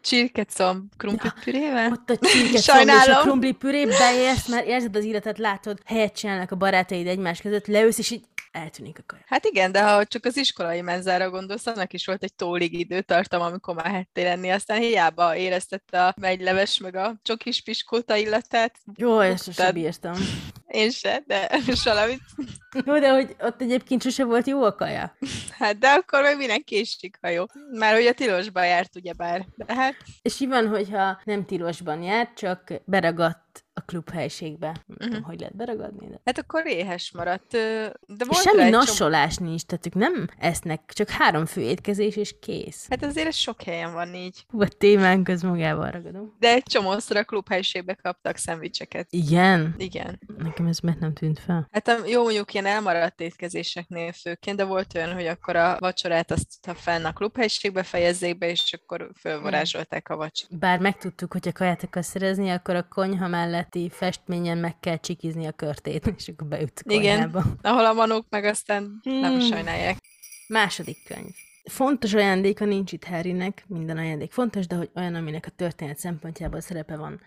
csirkecom 0.00 0.88
krumplipürével? 0.96 1.90
Ott 1.92 2.10
a 2.10 2.26
csirke 2.26 2.55
és 2.58 2.68
a 2.68 2.72
Sajnálom. 2.72 3.22
krumpli 3.22 3.52
püré, 3.52 3.84
beérsz, 3.84 4.48
már 4.48 4.66
érzed 4.66 4.96
az 4.96 5.04
életet, 5.04 5.38
látod, 5.38 5.78
helyet 5.84 6.16
csinálnak 6.16 6.50
a 6.50 6.56
barátaid 6.56 7.06
egymás 7.06 7.40
között, 7.40 7.66
leülsz, 7.66 7.98
és 7.98 8.10
így 8.10 8.24
eltűnik 8.56 8.98
a 8.98 9.02
kaja. 9.06 9.22
Hát 9.26 9.44
igen, 9.44 9.72
de 9.72 9.82
ha 9.82 10.04
csak 10.04 10.24
az 10.24 10.36
iskolai 10.36 10.80
menzára 10.80 11.30
gondolsz, 11.30 11.66
annak 11.66 11.92
is 11.92 12.06
volt 12.06 12.22
egy 12.22 12.34
tólig 12.34 12.78
időtartam, 12.78 13.40
amikor 13.40 13.74
már 13.74 13.86
hettél 13.90 14.24
lenni, 14.24 14.50
aztán 14.50 14.80
hiába 14.80 15.36
éreztette 15.36 16.06
a 16.06 16.14
megyleves 16.20 16.78
meg 16.78 16.94
a 16.96 17.14
csokis 17.22 17.62
piskóta 17.62 18.16
illatát. 18.16 18.74
Jó, 18.96 19.18
ezt 19.20 19.44
sose 19.44 19.56
Tehát- 19.56 19.74
bírtam. 19.74 20.14
Én 20.66 20.90
se, 20.90 21.22
de 21.26 21.50
valamit. 21.84 22.20
Jó, 22.84 22.98
de 22.98 23.10
hogy 23.12 23.36
ott 23.40 23.60
egyébként 23.60 24.02
sose 24.02 24.24
volt 24.24 24.46
jó 24.46 24.62
a 24.64 24.74
kaja. 24.74 25.16
Hát 25.50 25.78
de 25.78 25.88
akkor 25.88 26.22
meg 26.22 26.36
minek 26.36 26.64
késik, 26.64 27.18
ha 27.20 27.28
jó. 27.28 27.44
Már 27.78 27.94
hogy 27.94 28.06
a 28.06 28.12
tilosba 28.12 28.62
járt, 28.64 28.96
ugyebár. 28.96 29.46
De 29.56 29.74
hát 29.74 29.94
És 30.22 30.38
mi 30.38 30.46
van, 30.46 30.68
hogyha 30.68 31.20
nem 31.24 31.44
tilosban 31.44 32.02
jár, 32.02 32.32
csak 32.34 32.72
beragadt 32.84 33.64
a 33.76 33.80
klubhelységbe? 33.86 34.76
Nem 34.86 34.96
tudom, 34.98 35.22
hogy 35.22 35.40
lehet 35.40 35.56
beragadni, 35.56 36.06
de... 36.08 36.20
Hát 36.24 36.38
akkor 36.38 36.66
éhes 36.66 37.12
maradt. 37.12 37.50
De 38.06 38.24
volt 38.24 38.42
semmi 38.42 38.70
nassolás 38.70 39.36
nincs, 39.36 39.62
tehát 39.62 39.86
ők 39.86 39.94
nem 39.94 40.26
esznek, 40.38 40.90
csak 40.94 41.08
három 41.08 41.46
fő 41.46 41.60
étkezés, 41.60 42.16
és 42.16 42.34
kész. 42.40 42.86
Hát 42.88 43.04
azért 43.04 43.26
ez 43.26 43.36
sok 43.36 43.62
helyen 43.62 43.92
van 43.92 44.14
így. 44.14 44.44
Hú, 44.48 44.60
a 44.60 44.68
témánk 44.68 45.28
az 45.28 45.42
magával 45.42 45.90
ragadom. 45.90 46.36
De 46.38 46.48
egy 46.48 46.62
csomószor 46.62 47.16
a 47.16 47.24
klubhelyiségbe 47.24 47.94
kaptak 47.94 48.36
szendvicseket. 48.36 49.06
Igen? 49.10 49.74
Igen. 49.78 50.20
Nekem 50.38 50.66
ez 50.66 50.78
miért 50.78 50.98
nem 51.00 51.12
tűnt 51.12 51.38
fel? 51.38 51.68
Hát 51.70 51.88
a- 51.88 52.06
jó, 52.06 52.22
mondjuk 52.22 52.52
ilyen 52.54 52.66
elmaradt 52.66 53.20
étkezéseknél 53.20 54.12
főként, 54.12 54.56
de 54.56 54.64
volt 54.64 54.94
olyan, 54.94 55.12
hogy 55.14 55.26
akkor 55.26 55.56
a 55.56 55.76
vacsorát 55.78 56.30
azt 56.30 56.46
ha 56.66 56.74
fenn 56.74 57.04
a 57.04 57.12
klubhelyiségbe 57.12 57.82
fejezzék 57.82 58.38
be, 58.38 58.48
és 58.50 58.72
akkor 58.82 59.10
fölvarázsolták 59.20 60.08
a 60.08 60.16
vacsorát. 60.16 60.58
Bár 60.58 60.78
megtudtuk, 60.78 61.32
hogy 61.32 61.48
a 61.48 61.52
kaját 61.52 61.82
akarsz 61.82 62.08
szerezni, 62.08 62.50
akkor 62.50 62.74
a 62.74 62.88
konyha 62.88 63.28
melletti 63.66 63.88
festményen 63.96 64.58
meg 64.58 64.80
kell 64.80 64.96
csikizni 64.96 65.46
a 65.46 65.52
körtét, 65.52 66.06
és 66.16 66.28
akkor 66.28 66.48
beüt 66.48 66.82
a 66.84 66.92
Igen. 66.92 67.30
konyhába. 67.30 67.44
Ahol 67.62 67.84
a 67.84 67.92
manók 67.92 68.26
meg 68.30 68.44
aztán 68.44 69.00
nem 69.02 69.32
Hmm. 69.32 69.40
sajnálják. 69.40 69.98
Második 70.48 71.04
könyv. 71.04 71.34
Fontos 71.64 72.14
ajándéka 72.14 72.64
nincs 72.64 72.92
itt 72.92 73.04
Harrynek, 73.04 73.64
minden 73.66 73.96
ajándék 73.96 74.32
fontos, 74.32 74.66
de 74.66 74.76
hogy 74.76 74.90
olyan, 74.94 75.14
aminek 75.14 75.46
a 75.46 75.50
történet 75.50 75.98
szempontjából 75.98 76.60
szerepe 76.60 76.96
van, 76.96 77.20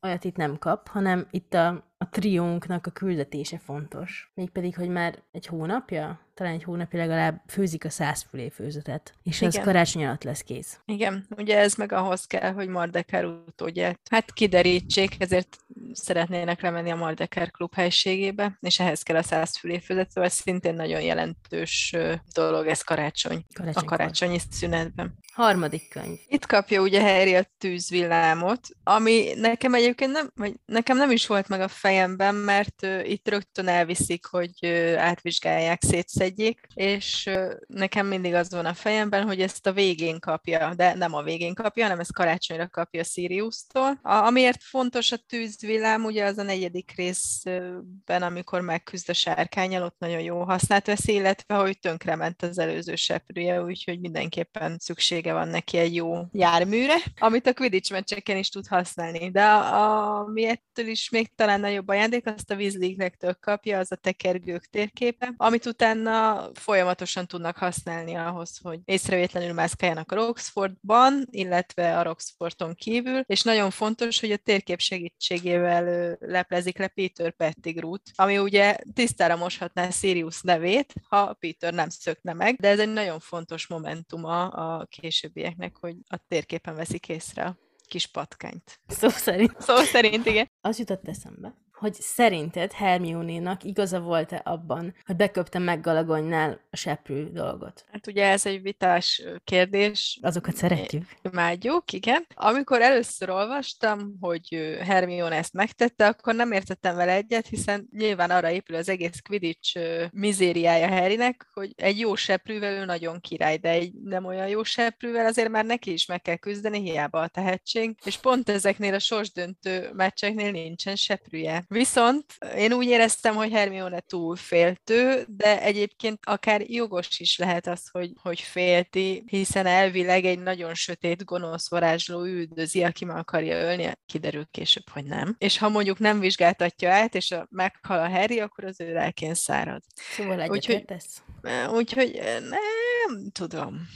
olyat 0.00 0.24
itt 0.24 0.36
nem 0.36 0.58
kap, 0.58 0.88
hanem 0.88 1.26
itt 1.30 1.54
a, 1.54 1.91
a 2.02 2.08
triónknak 2.10 2.86
a 2.86 2.90
küldetése 2.90 3.58
fontos. 3.58 4.30
Mégpedig, 4.34 4.76
hogy 4.76 4.88
már 4.88 5.22
egy 5.30 5.46
hónapja, 5.46 6.20
talán 6.34 6.52
egy 6.52 6.64
hónapja 6.64 6.98
legalább 6.98 7.42
főzik 7.48 7.84
a 7.84 7.90
százfülé 7.90 8.48
főzetet, 8.48 9.14
és 9.22 9.42
az 9.42 9.54
Igen. 9.54 9.66
karácsony 9.66 10.04
alatt 10.04 10.22
lesz 10.22 10.42
kész. 10.42 10.80
Igen, 10.84 11.26
ugye 11.36 11.58
ez 11.58 11.74
meg 11.74 11.92
ahhoz 11.92 12.24
kell, 12.24 12.52
hogy 12.52 12.68
Mardekár 12.68 13.24
utódját 13.24 14.00
hát 14.10 14.32
kiderítsék, 14.32 15.14
ezért 15.18 15.56
szeretnének 15.92 16.60
lemenni 16.60 16.90
a 16.90 16.96
Mardeker 16.96 17.50
klub 17.50 17.74
helységébe, 17.74 18.58
és 18.60 18.80
ehhez 18.80 19.02
kell 19.02 19.16
a 19.16 19.22
száz 19.22 19.56
fülépvezető, 19.56 20.22
ez 20.22 20.32
szintén 20.32 20.74
nagyon 20.74 21.00
jelentős 21.00 21.96
dolog, 22.34 22.66
ez 22.66 22.82
karácsony, 22.82 23.44
a 23.72 23.84
karácsonyi 23.84 24.38
szünetben. 24.50 25.18
Harmadik 25.32 25.88
könyv. 25.88 26.18
Itt 26.26 26.46
kapja 26.46 26.80
ugye 26.80 27.02
Harry 27.02 27.34
a 27.34 27.46
tűzvillámot, 27.58 28.68
ami 28.82 29.32
nekem 29.36 29.74
egyébként 29.74 30.12
nem, 30.12 30.30
vagy 30.34 30.54
nekem 30.64 30.96
nem 30.96 31.10
is 31.10 31.26
volt 31.26 31.48
meg 31.48 31.60
a 31.60 31.68
fejemben, 31.92 32.34
mert 32.34 32.86
itt 33.02 33.28
rögtön 33.28 33.68
elviszik, 33.68 34.26
hogy 34.26 34.66
átvizsgálják, 34.96 35.82
szétszedjék, 35.82 36.66
és 36.74 37.30
nekem 37.66 38.06
mindig 38.06 38.34
az 38.34 38.50
van 38.50 38.64
a 38.64 38.74
fejemben, 38.74 39.26
hogy 39.26 39.40
ezt 39.40 39.66
a 39.66 39.72
végén 39.72 40.20
kapja, 40.20 40.74
de 40.74 40.94
nem 40.94 41.14
a 41.14 41.22
végén 41.22 41.54
kapja, 41.54 41.82
hanem 41.82 42.00
ezt 42.00 42.12
karácsonyra 42.12 42.68
kapja 42.68 43.04
Sirius-tól. 43.04 43.98
A, 44.02 44.12
amiért 44.12 44.62
fontos 44.62 45.12
a 45.12 45.16
tűzvillám, 45.16 46.04
ugye 46.04 46.24
az 46.24 46.38
a 46.38 46.42
negyedik 46.42 46.92
részben, 46.96 48.22
amikor 48.22 48.60
megküzd 48.60 49.10
a 49.10 49.12
sárkányal, 49.12 49.82
ott 49.82 49.98
nagyon 49.98 50.20
jó 50.20 50.42
használt 50.42 50.86
veszi, 50.86 51.12
illetve 51.12 51.54
hogy 51.54 51.78
tönkrement 51.78 52.42
az 52.42 52.58
előző 52.58 52.94
seprője, 52.94 53.62
úgyhogy 53.62 54.00
mindenképpen 54.00 54.76
szüksége 54.78 55.32
van 55.32 55.48
neki 55.48 55.78
egy 55.78 55.94
jó 55.94 56.14
járműre, 56.32 56.96
amit 57.18 57.46
a 57.46 57.54
Quidditch 57.54 57.92
meccseken 57.92 58.36
is 58.36 58.48
tud 58.48 58.66
használni. 58.66 59.30
De 59.30 59.44
a, 59.44 60.18
ami 60.18 60.46
ettől 60.46 60.86
is 60.86 61.10
még 61.10 61.34
talán 61.34 61.60
nagyobb 61.60 61.81
ajándék, 61.88 62.26
azt 62.26 62.50
a 62.50 62.54
Weasley-nektől 62.54 63.34
kapja, 63.34 63.78
az 63.78 63.92
a 63.92 63.96
tekergők 63.96 64.64
térképe, 64.64 65.34
amit 65.36 65.66
utána 65.66 66.48
folyamatosan 66.54 67.26
tudnak 67.26 67.56
használni 67.56 68.14
ahhoz, 68.14 68.58
hogy 68.62 68.80
észrevétlenül 68.84 69.52
mászkáljanak 69.52 70.12
a 70.12 70.14
Roxfordban, 70.14 71.26
illetve 71.30 71.98
a 71.98 72.02
Roxfordon 72.02 72.74
kívül, 72.74 73.22
és 73.26 73.42
nagyon 73.42 73.70
fontos, 73.70 74.20
hogy 74.20 74.32
a 74.32 74.36
térkép 74.36 74.80
segítségével 74.80 76.16
leplezik 76.20 76.78
le 76.78 76.88
Peter 76.88 77.32
Pettigrew-t, 77.32 78.02
ami 78.14 78.38
ugye 78.38 78.76
tisztára 78.94 79.36
moshatná 79.36 79.90
Sirius 79.90 80.40
nevét, 80.42 80.92
ha 81.08 81.32
Peter 81.32 81.74
nem 81.74 81.88
szökne 81.88 82.32
meg, 82.32 82.56
de 82.56 82.68
ez 82.68 82.78
egy 82.78 82.92
nagyon 82.92 83.20
fontos 83.20 83.66
momentuma 83.66 84.48
a 84.48 84.86
későbbieknek, 84.90 85.76
hogy 85.76 85.96
a 86.08 86.16
térképen 86.28 86.74
veszik 86.74 87.08
észre 87.08 87.44
a 87.44 87.56
kis 87.86 88.06
patkányt. 88.06 88.80
Szó 88.86 89.08
szerint. 89.08 89.60
Szó 89.60 89.76
szerint, 89.76 90.26
igen. 90.26 90.50
Az 90.60 90.78
jutott 90.78 91.08
eszembe, 91.08 91.54
hogy 91.82 91.94
szerinted 91.94 92.72
Hermione-nak 92.72 93.64
igaza 93.64 94.00
volt-e 94.00 94.40
abban, 94.44 94.94
hogy 95.04 95.16
beköpte 95.16 95.58
meg 95.58 95.80
Galagonynál 95.80 96.60
a 96.70 96.76
seprű 96.76 97.24
dolgot? 97.24 97.84
Hát 97.92 98.06
ugye 98.06 98.24
ez 98.26 98.46
egy 98.46 98.62
vitás 98.62 99.22
kérdés. 99.44 100.18
Azokat 100.22 100.56
szeretjük. 100.56 101.04
Imádjuk, 101.32 101.92
igen. 101.92 102.26
Amikor 102.34 102.80
először 102.80 103.30
olvastam, 103.30 104.16
hogy 104.20 104.76
Hermione 104.82 105.36
ezt 105.36 105.52
megtette, 105.52 106.06
akkor 106.06 106.34
nem 106.34 106.52
értettem 106.52 106.96
vele 106.96 107.12
egyet, 107.12 107.46
hiszen 107.46 107.88
nyilván 107.92 108.30
arra 108.30 108.50
épül 108.50 108.76
az 108.76 108.88
egész 108.88 109.20
Quidditch 109.28 109.78
mizériája 110.12 110.88
Harrynek, 110.88 111.46
hogy 111.52 111.72
egy 111.76 111.98
jó 111.98 112.14
seprűvel 112.14 112.74
ő 112.74 112.84
nagyon 112.84 113.20
király, 113.20 113.56
de 113.56 113.68
egy 113.68 113.92
nem 114.04 114.24
olyan 114.24 114.48
jó 114.48 114.62
seprűvel 114.62 115.26
azért 115.26 115.48
már 115.48 115.64
neki 115.64 115.92
is 115.92 116.06
meg 116.06 116.22
kell 116.22 116.36
küzdeni, 116.36 116.80
hiába 116.80 117.20
a 117.20 117.28
tehetség, 117.28 117.96
és 118.04 118.16
pont 118.16 118.48
ezeknél 118.48 118.94
a 118.94 118.98
sorsdöntő 118.98 119.90
meccseknél 119.92 120.50
nincsen 120.50 120.96
seprűje. 120.96 121.64
Viszont 121.72 122.24
én 122.56 122.72
úgy 122.72 122.86
éreztem, 122.86 123.34
hogy 123.34 123.50
Hermione 123.50 124.00
túl 124.00 124.36
féltő, 124.36 125.24
de 125.28 125.62
egyébként 125.62 126.18
akár 126.22 126.60
jogos 126.60 127.20
is 127.20 127.38
lehet 127.38 127.66
az, 127.66 127.88
hogy, 127.90 128.12
hogy 128.22 128.40
félti, 128.40 129.22
hiszen 129.26 129.66
elvileg 129.66 130.24
egy 130.24 130.38
nagyon 130.38 130.74
sötét, 130.74 131.24
gonosz 131.24 131.70
varázsló 131.70 132.22
üldözi, 132.22 132.82
aki 132.82 133.04
meg 133.04 133.16
akarja 133.16 133.60
ölni, 133.60 133.92
kiderül 134.06 134.46
később, 134.50 134.88
hogy 134.90 135.04
nem. 135.04 135.34
És 135.38 135.58
ha 135.58 135.68
mondjuk 135.68 135.98
nem 135.98 136.20
vizsgáltatja 136.20 136.92
át, 136.92 137.14
és 137.14 137.30
a, 137.30 137.46
meghal 137.50 137.98
a 137.98 138.08
Harry, 138.08 138.40
akkor 138.40 138.64
az 138.64 138.80
ő 138.80 138.92
lelkén 138.92 139.34
szárad. 139.34 139.82
Szóval 140.16 140.40
egyetértesz? 140.40 141.22
Úgyhogy, 141.42 141.76
úgyhogy 141.76 142.20
nem 142.50 143.30
tudom. 143.32 143.88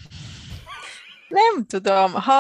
Nem 1.28 1.66
tudom. 1.66 2.12
Ha 2.12 2.32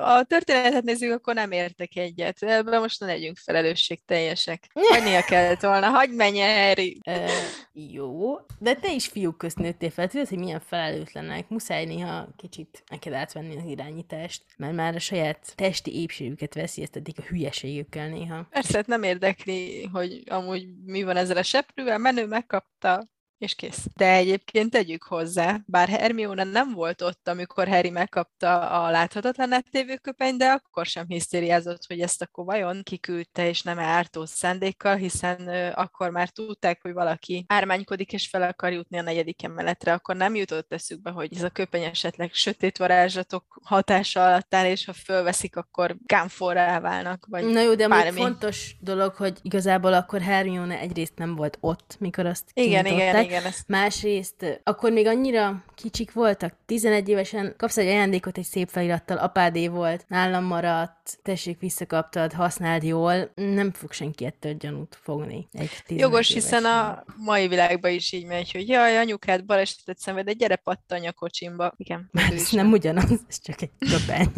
a 0.00 0.24
történetet 0.24 0.82
nézzük, 0.82 1.12
akkor 1.12 1.34
nem 1.34 1.50
értek 1.50 1.96
egyet. 1.96 2.42
Ebben 2.42 2.80
most 2.80 3.00
ne 3.00 3.06
legyünk 3.06 3.36
felelősségteljesek. 3.36 4.70
Hagynia 4.72 5.22
kellett 5.22 5.60
volna. 5.60 5.88
Hagyd 5.88 6.14
menjen, 6.14 6.66
Harry. 6.66 7.00
E, 7.02 7.30
jó, 7.72 8.34
de 8.58 8.74
te 8.74 8.92
is 8.92 9.06
fiúk 9.06 9.38
közt 9.38 9.58
nőttél 9.58 9.90
fel. 9.90 10.08
Tudod, 10.08 10.28
hogy 10.28 10.38
milyen 10.38 10.62
felelőtlenek. 10.66 11.48
Muszáj 11.48 11.84
néha 11.84 12.28
kicsit 12.36 12.82
neked 12.90 13.12
átvenni 13.12 13.56
az 13.56 13.64
irányítást, 13.66 14.44
mert 14.56 14.74
már 14.74 14.94
a 14.94 14.98
saját 14.98 15.52
testi 15.54 16.00
épségüket 16.00 16.54
veszélyeztetik 16.54 17.18
a 17.18 17.22
hülyeségükkel 17.22 18.08
néha. 18.08 18.46
Persze, 18.50 18.76
hát 18.76 18.86
nem 18.86 19.02
érdekli, 19.02 19.88
hogy 19.92 20.22
amúgy 20.26 20.66
mi 20.84 21.02
van 21.02 21.16
ezzel 21.16 21.36
a 21.36 21.42
seprűvel. 21.42 21.98
Menő 21.98 22.26
megkapta, 22.26 23.10
és 23.42 23.54
kész. 23.54 23.86
De 23.96 24.12
egyébként 24.12 24.70
tegyük 24.70 25.02
hozzá, 25.02 25.60
bár 25.66 25.88
Hermione 25.88 26.44
nem 26.44 26.72
volt 26.72 27.02
ott, 27.02 27.28
amikor 27.28 27.68
Harry 27.68 27.90
megkapta 27.90 28.70
a 28.70 28.90
láthatatlan 28.90 29.64
tévőköpeny, 29.70 30.36
de 30.36 30.46
akkor 30.46 30.86
sem 30.86 31.04
hisztériázott, 31.08 31.86
hogy 31.86 32.00
ezt 32.00 32.22
akkor 32.22 32.44
vajon 32.44 32.82
kiküldte, 32.82 33.48
és 33.48 33.62
nem 33.62 33.78
ártó 33.78 34.24
szándékkal, 34.24 34.96
hiszen 34.96 35.48
akkor 35.74 36.10
már 36.10 36.28
tudták, 36.28 36.82
hogy 36.82 36.92
valaki 36.92 37.44
ármánykodik, 37.48 38.12
és 38.12 38.28
fel 38.28 38.42
akar 38.42 38.72
jutni 38.72 38.98
a 38.98 39.02
negyedik 39.02 39.42
emeletre, 39.44 39.92
akkor 39.92 40.16
nem 40.16 40.34
jutott 40.34 40.72
eszükbe, 40.72 41.10
hogy 41.10 41.36
ez 41.36 41.42
a 41.42 41.50
köpeny 41.50 41.82
esetleg 41.82 42.32
sötét 42.32 42.78
varázslatok 42.78 43.60
hatása 43.62 44.24
alatt 44.24 44.54
áll, 44.54 44.66
és 44.66 44.84
ha 44.84 44.92
fölveszik, 44.92 45.56
akkor 45.56 45.96
gámforrá 46.06 46.80
válnak. 46.80 47.26
Vagy 47.28 47.44
Na 47.44 47.60
jó, 47.60 47.74
de 47.74 47.88
még 47.88 48.12
fontos 48.12 48.76
dolog, 48.80 49.14
hogy 49.14 49.38
igazából 49.42 49.92
akkor 49.92 50.20
Hermione 50.20 50.78
egyrészt 50.78 51.16
nem 51.16 51.34
volt 51.34 51.58
ott, 51.60 51.96
mikor 51.98 52.26
azt 52.26 52.44
igen, 52.54 52.86
igen, 52.86 53.24
igen, 53.24 53.31
igen, 53.32 53.44
ezt... 53.44 53.68
Másrészt, 53.68 54.60
akkor 54.64 54.92
még 54.92 55.06
annyira 55.06 55.64
kicsik 55.74 56.12
voltak, 56.12 56.54
11 56.66 57.08
évesen 57.08 57.54
kapsz 57.56 57.76
egy 57.76 57.86
ajándékot 57.86 58.38
egy 58.38 58.44
szép 58.44 58.68
felirattal, 58.68 59.16
apádé 59.16 59.68
volt, 59.68 60.04
nálam 60.08 60.44
maradt, 60.44 61.18
tessék, 61.22 61.58
visszakaptad, 61.58 62.32
használd 62.32 62.82
jól, 62.82 63.32
nem 63.34 63.72
fog 63.72 63.92
senki 63.92 64.24
ettől 64.24 64.54
gyanút 64.54 64.98
fogni. 65.02 65.48
Egy 65.52 65.70
Jogos, 65.88 66.32
hiszen 66.32 66.64
a 66.64 67.04
mai 67.16 67.48
világban 67.48 67.90
is 67.90 68.12
így 68.12 68.26
megy, 68.26 68.52
hogy 68.52 68.68
jaj, 68.68 68.98
anyukád 68.98 69.44
balesetet 69.44 69.98
szenved, 69.98 70.24
de 70.24 70.32
gyere 70.32 70.56
pattanj 70.56 71.06
a 71.06 71.12
kocsimba. 71.12 71.72
Igen. 71.76 72.08
Már 72.12 72.32
ez 72.32 72.50
nem 72.50 72.72
ugyanaz, 72.72 73.20
ez 73.28 73.40
csak 73.40 73.62
egy 73.62 73.70
köpeny. 73.78 74.32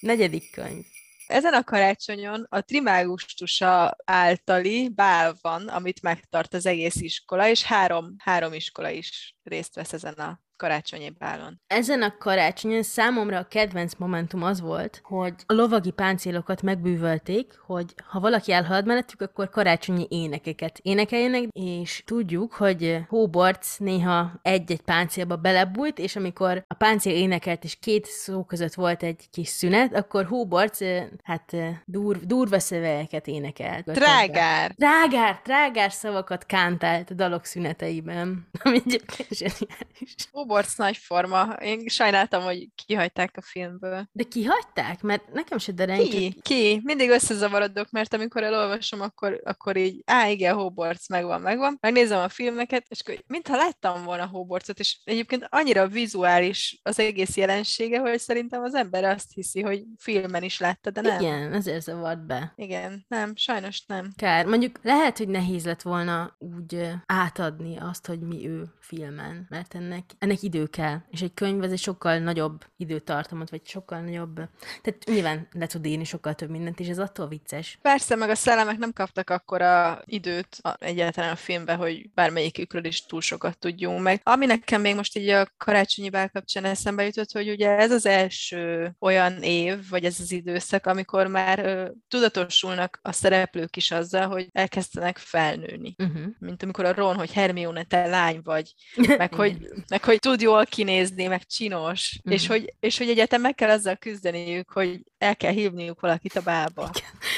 Negyedik 0.00 0.50
könyv. 0.50 0.84
Ezen 1.30 1.54
a 1.54 1.64
karácsonyon 1.64 2.46
a 2.48 2.60
trimágustusa 2.60 3.96
általi 4.04 4.88
bál 4.88 5.34
van, 5.40 5.68
amit 5.68 6.02
megtart 6.02 6.54
az 6.54 6.66
egész 6.66 6.96
iskola, 6.96 7.48
és 7.48 7.62
három, 7.62 8.14
három 8.18 8.52
iskola 8.52 8.88
is 8.88 9.36
részt 9.42 9.74
vesz 9.74 9.92
ezen 9.92 10.14
a 10.14 10.40
karácsonyi 10.60 11.10
bálon. 11.18 11.60
Ezen 11.66 12.02
a 12.02 12.16
karácsonyon 12.18 12.82
számomra 12.82 13.38
a 13.38 13.48
kedvenc 13.48 13.94
momentum 13.94 14.42
az 14.42 14.60
volt, 14.60 15.00
hogy 15.04 15.34
a 15.46 15.52
lovagi 15.52 15.90
páncélokat 15.90 16.62
megbűvölték, 16.62 17.58
hogy 17.66 17.94
ha 18.06 18.20
valaki 18.20 18.52
elhalad 18.52 18.86
mellettük, 18.86 19.20
akkor 19.20 19.50
karácsonyi 19.50 20.06
énekeket 20.08 20.78
énekeljenek, 20.82 21.42
és 21.52 22.02
tudjuk, 22.06 22.52
hogy 22.52 22.98
Hogwarts 23.08 23.78
néha 23.78 24.32
egy-egy 24.42 24.80
páncélba 24.80 25.36
belebújt, 25.36 25.98
és 25.98 26.16
amikor 26.16 26.64
a 26.68 26.74
páncél 26.74 27.14
énekelt, 27.14 27.64
és 27.64 27.76
két 27.78 28.06
szó 28.06 28.44
között 28.44 28.74
volt 28.74 29.02
egy 29.02 29.28
kis 29.30 29.48
szünet, 29.48 29.94
akkor 29.94 30.24
Hogwarts 30.24 30.78
hát 31.22 31.56
dur, 31.84 32.16
durva 32.16 32.58
szövegeket 32.58 33.26
énekelt. 33.26 33.84
Trágár! 33.84 34.70
Trágár, 34.70 35.40
trágár 35.42 35.92
szavakat 35.92 36.46
kántált 36.46 37.10
a 37.10 37.14
dalok 37.14 37.44
szüneteiben, 37.44 38.48
ami 38.62 38.76
egyébként 38.84 39.34
zseniális. 39.34 40.14
Hogwarts 40.50 40.76
nagy 40.76 40.96
forma. 40.96 41.52
Én 41.52 41.88
sajnáltam, 41.88 42.42
hogy 42.42 42.68
kihagyták 42.86 43.34
a 43.36 43.42
filmből. 43.42 44.08
De 44.12 44.24
kihagyták? 44.24 45.02
Mert 45.02 45.32
nekem 45.32 45.58
se 45.58 45.72
dereng. 45.72 46.08
Ki? 46.08 46.36
Ki? 46.42 46.80
Mindig 46.84 47.10
összezavarodok, 47.10 47.90
mert 47.90 48.14
amikor 48.14 48.42
elolvasom, 48.42 49.00
akkor, 49.00 49.40
akkor 49.44 49.76
így, 49.76 50.02
á, 50.06 50.28
igen, 50.28 50.54
Hogwarts 50.54 51.08
megvan, 51.08 51.40
megvan. 51.40 51.78
Megnézem 51.80 52.20
a 52.20 52.28
filmeket, 52.28 52.84
és 52.88 53.00
akkor 53.00 53.22
mintha 53.26 53.56
láttam 53.56 54.04
volna 54.04 54.26
Hogwartsot, 54.26 54.78
és 54.78 55.00
egyébként 55.04 55.46
annyira 55.48 55.86
vizuális 55.88 56.80
az 56.82 56.98
egész 56.98 57.36
jelensége, 57.36 57.98
hogy 57.98 58.18
szerintem 58.18 58.62
az 58.62 58.74
ember 58.74 59.04
azt 59.04 59.32
hiszi, 59.34 59.60
hogy 59.60 59.84
filmen 59.98 60.42
is 60.42 60.58
látta, 60.58 60.90
de 60.90 61.00
nem. 61.00 61.20
Igen, 61.20 61.52
ezért 61.52 61.82
zavart 61.82 62.26
be. 62.26 62.52
Igen, 62.56 63.04
nem, 63.08 63.36
sajnos 63.36 63.84
nem. 63.86 64.12
Kár. 64.16 64.46
Mondjuk 64.46 64.78
lehet, 64.82 65.18
hogy 65.18 65.28
nehéz 65.28 65.64
lett 65.64 65.82
volna 65.82 66.36
úgy 66.38 66.90
átadni 67.06 67.76
azt, 67.78 68.06
hogy 68.06 68.20
mi 68.20 68.48
ő 68.48 68.64
filmen, 68.80 69.46
mert 69.48 69.74
ennek, 69.74 70.04
ennek 70.18 70.39
könyvnek 70.40 70.42
idő 70.42 70.66
kell, 70.66 70.98
és 71.10 71.20
egy 71.20 71.34
könyv 71.34 71.62
az 71.62 71.72
egy 71.72 71.78
sokkal 71.78 72.18
nagyobb 72.18 72.64
időtartamot, 72.76 73.50
vagy 73.50 73.60
sokkal 73.64 74.00
nagyobb, 74.00 74.34
tehát 74.82 75.04
nyilván 75.04 75.48
le 75.52 75.66
tud 75.66 75.86
írni 75.86 76.04
sokkal 76.04 76.34
több 76.34 76.50
mindent, 76.50 76.80
és 76.80 76.88
ez 76.88 76.98
attól 76.98 77.28
vicces. 77.28 77.78
Persze, 77.82 78.16
meg 78.16 78.30
a 78.30 78.34
szellemek 78.34 78.78
nem 78.78 78.92
kaptak 78.92 79.30
akkora 79.30 80.02
időt 80.04 80.58
a, 80.62 80.76
egyáltalán 80.78 81.32
a 81.32 81.36
filmbe, 81.36 81.74
hogy 81.74 82.10
bármelyikükről 82.14 82.84
is 82.84 83.06
túl 83.06 83.20
sokat 83.20 83.58
tudjunk 83.58 84.02
meg. 84.02 84.20
Ami 84.24 84.46
nekem 84.46 84.80
még 84.80 84.94
most 84.94 85.16
így 85.16 85.28
a 85.28 85.46
karácsonyi 85.56 86.10
bál 86.10 86.28
kapcsán 86.28 86.64
eszembe 86.64 87.04
jutott, 87.04 87.32
hogy 87.32 87.50
ugye 87.50 87.68
ez 87.68 87.90
az 87.90 88.06
első 88.06 88.92
olyan 88.98 89.42
év, 89.42 89.88
vagy 89.88 90.04
ez 90.04 90.16
az 90.20 90.32
időszak, 90.32 90.86
amikor 90.86 91.26
már 91.26 91.58
ö, 91.58 91.88
tudatosulnak 92.08 92.98
a 93.02 93.12
szereplők 93.12 93.76
is 93.76 93.90
azzal, 93.90 94.28
hogy 94.28 94.48
elkezdenek 94.52 95.18
felnőni. 95.18 95.94
Uh-huh. 95.98 96.22
Mint 96.38 96.62
amikor 96.62 96.84
a 96.84 96.94
Ron, 96.94 97.16
hogy 97.16 97.32
Hermione, 97.32 97.84
te 97.84 98.06
lány 98.06 98.40
vagy, 98.42 98.74
meg 99.18 99.34
hogy, 99.34 99.56
meg 99.88 100.04
hogy 100.04 100.18
tud 100.30 100.40
jól 100.40 100.66
kinézni, 100.66 101.26
meg 101.26 101.46
csinos, 101.46 102.16
uh-huh. 102.18 102.32
és, 102.32 102.46
hogy, 102.46 102.74
és 102.80 102.98
hogy 102.98 103.08
egyetem 103.08 103.40
meg 103.40 103.54
kell 103.54 103.70
azzal 103.70 103.96
küzdeniük, 103.96 104.70
hogy 104.70 105.00
el 105.18 105.36
kell 105.36 105.52
hívniuk 105.52 106.00
valakit 106.00 106.36
a 106.36 106.40
bába. 106.40 106.90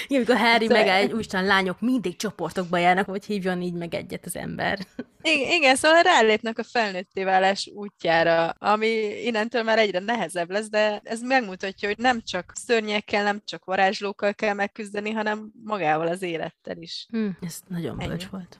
Igen, 0.07 0.23
amikor 0.23 0.37
Harry 0.37 0.67
De... 0.67 0.75
megáll, 0.75 1.11
úristen 1.11 1.45
lányok 1.45 1.81
mindig 1.81 2.17
csoportokba 2.17 2.79
járnak, 2.79 3.07
hogy 3.07 3.25
hívjon 3.25 3.63
így 3.63 3.73
meg 3.73 3.95
egyet 3.95 4.27
az 4.27 4.37
ember. 4.37 4.79
Igen, 5.23 5.51
igen, 5.51 5.77
szóval 5.77 6.03
rálépnek 6.03 6.59
a 6.59 6.65
felnőtté 6.65 7.25
válás 7.25 7.71
útjára, 7.75 8.49
ami 8.49 8.89
innentől 9.25 9.63
már 9.63 9.79
egyre 9.79 9.99
nehezebb 9.99 10.51
lesz, 10.51 10.69
de 10.69 11.01
ez 11.05 11.21
megmutatja, 11.21 11.89
hogy 11.89 11.99
nem 11.99 12.23
csak 12.23 12.53
szörnyekkel, 12.55 13.23
nem 13.23 13.43
csak 13.45 13.65
varázslókkal 13.65 14.35
kell 14.35 14.55
megküzdeni, 14.55 15.11
hanem 15.11 15.53
magával 15.65 16.07
az 16.07 16.23
élettel 16.23 16.77
is. 16.77 17.07
Hm, 17.11 17.29
ez 17.41 17.61
nagyon 17.69 17.97
bölcs 17.97 18.27
volt. 18.27 18.59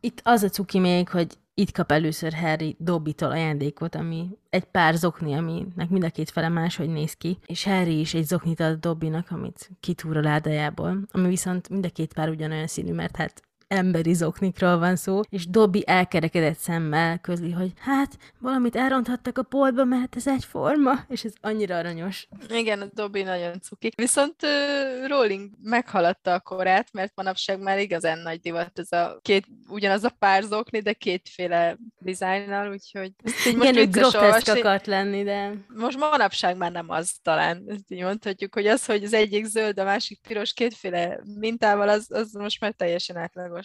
Itt 0.00 0.20
az 0.24 0.42
a 0.42 0.48
cuki 0.48 0.78
még, 0.78 1.08
hogy 1.08 1.38
itt 1.54 1.72
kap 1.72 1.92
először 1.92 2.32
Harry 2.32 2.76
Dobby-tól 2.78 3.30
ajándékot, 3.30 3.94
ami 3.94 4.28
egy 4.50 4.64
pár 4.64 4.94
zokni, 4.94 5.34
aminek 5.34 5.88
mind 5.88 6.04
a 6.04 6.10
két 6.10 6.30
fele 6.30 6.48
máshogy 6.48 6.88
néz 6.88 7.12
ki, 7.12 7.38
és 7.46 7.64
Harry 7.64 8.00
is 8.00 8.14
egy 8.14 8.24
zoknit 8.24 8.60
ad 8.60 8.80
Dobbynak, 8.80 9.30
amit 9.30 9.70
kitúr 9.80 10.16
a 10.16 10.20
ládájából, 10.20 11.00
ami 11.10 11.28
viszont 11.28 11.68
mind 11.68 11.84
a 11.84 11.88
két 11.88 12.12
pár 12.12 12.28
ugyanolyan 12.28 12.66
színű, 12.66 12.92
mert 12.92 13.16
hát 13.16 13.42
emberi 13.70 14.14
zoknikról 14.14 14.78
van 14.78 14.96
szó, 14.96 15.20
és 15.28 15.46
Dobby 15.46 15.82
elkerekedett 15.86 16.58
szemmel 16.58 17.18
közli, 17.18 17.50
hogy 17.50 17.72
hát 17.78 18.18
valamit 18.38 18.76
elronthattak 18.76 19.38
a 19.38 19.42
poltba, 19.42 19.84
mert 19.84 20.16
ez 20.16 20.26
egyforma, 20.26 20.92
és 21.08 21.24
ez 21.24 21.32
annyira 21.40 21.76
aranyos. 21.76 22.28
Igen, 22.48 22.80
a 22.80 22.86
Dobby 22.94 23.22
nagyon 23.22 23.60
cuki. 23.60 23.92
Viszont 23.96 24.34
uh, 24.42 25.08
Rowling 25.08 25.50
meghaladta 25.62 26.32
a 26.32 26.40
korát, 26.40 26.92
mert 26.92 27.12
manapság 27.14 27.60
már 27.60 27.78
igazán 27.78 28.18
nagy 28.18 28.40
divat 28.40 28.78
ez 28.78 28.92
a 28.92 29.18
két, 29.22 29.46
ugyanaz 29.68 30.04
a 30.04 30.14
pár 30.18 30.42
zokni, 30.42 30.80
de 30.80 30.92
kétféle 30.92 31.76
dizájnnal, 31.98 32.70
úgyhogy 32.70 33.12
így 33.46 33.56
most 33.56 33.70
Igen, 33.70 33.90
groteszk 33.90 34.48
akart 34.48 34.86
lenni, 34.86 35.22
de... 35.22 35.52
Most 35.74 35.98
manapság 35.98 36.56
már 36.56 36.72
nem 36.72 36.90
az 36.90 37.12
talán, 37.22 37.64
ezt 37.68 37.84
így 37.88 38.02
mondhatjuk, 38.02 38.54
hogy 38.54 38.66
az, 38.66 38.84
hogy 38.84 39.04
az 39.04 39.12
egyik 39.12 39.44
zöld, 39.44 39.78
a 39.78 39.84
másik 39.84 40.20
piros, 40.28 40.52
kétféle 40.52 41.20
mintával, 41.38 41.88
az, 41.88 42.06
az 42.08 42.32
most 42.32 42.60
már 42.60 42.72
teljesen 42.72 43.16
átlagos 43.16 43.59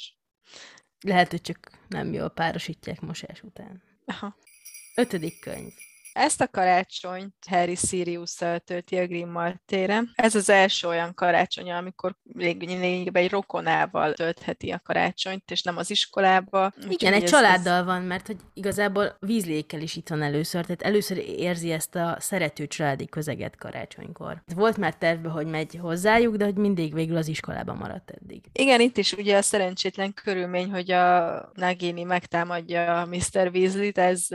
lehet, 0.99 1.31
hogy 1.31 1.41
csak 1.41 1.71
nem 1.87 2.13
jól 2.13 2.29
párosítják 2.29 3.01
mosás 3.01 3.41
után. 3.41 3.83
Aha. 4.05 4.37
Ötödik 4.95 5.39
könyv. 5.39 5.73
Ezt 6.15 6.41
a 6.41 6.47
karácsonyt 6.47 7.33
Harry 7.49 7.75
sirius 7.75 8.35
tölti 8.65 8.97
a 8.97 9.07
Grimmald 9.07 9.55
téren. 9.65 10.11
Ez 10.15 10.35
az 10.35 10.49
első 10.49 10.87
olyan 10.87 11.13
karácsony, 11.13 11.71
amikor 11.71 12.15
lényegében 12.33 13.23
egy 13.23 13.29
rokonával 13.31 14.13
töltheti 14.13 14.71
a 14.71 14.81
karácsonyt, 14.83 15.51
és 15.51 15.61
nem 15.61 15.77
az 15.77 15.91
iskolába. 15.91 16.73
Igen, 16.89 17.13
egy 17.13 17.23
ez, 17.23 17.29
családdal 17.29 17.79
ez... 17.79 17.85
van, 17.85 18.01
mert 18.01 18.27
hogy 18.27 18.35
igazából 18.53 19.17
vízlékkel 19.19 19.81
is 19.81 19.95
itt 19.95 20.09
van 20.09 20.21
először, 20.21 20.65
tehát 20.65 20.81
először 20.81 21.17
érzi 21.17 21.71
ezt 21.71 21.95
a 21.95 22.17
szerető 22.19 22.67
családi 22.67 23.05
közeget 23.05 23.55
karácsonykor. 23.55 24.43
Volt 24.55 24.77
már 24.77 24.95
terve, 24.95 25.29
hogy 25.29 25.47
megy 25.47 25.77
hozzájuk, 25.81 26.35
de 26.35 26.45
hogy 26.45 26.57
mindig 26.57 26.93
végül 26.93 27.17
az 27.17 27.27
iskolában 27.27 27.77
maradt 27.77 28.09
eddig. 28.09 28.43
Igen, 28.51 28.81
itt 28.81 28.97
is 28.97 29.13
ugye 29.13 29.37
a 29.37 29.41
szerencsétlen 29.41 30.13
körülmény, 30.13 30.71
hogy 30.71 30.91
a 30.91 31.51
Nagini 31.53 32.03
megtámadja 32.03 33.07
Mr. 33.09 33.51
Weasley-t, 33.53 33.97
ez 33.97 34.27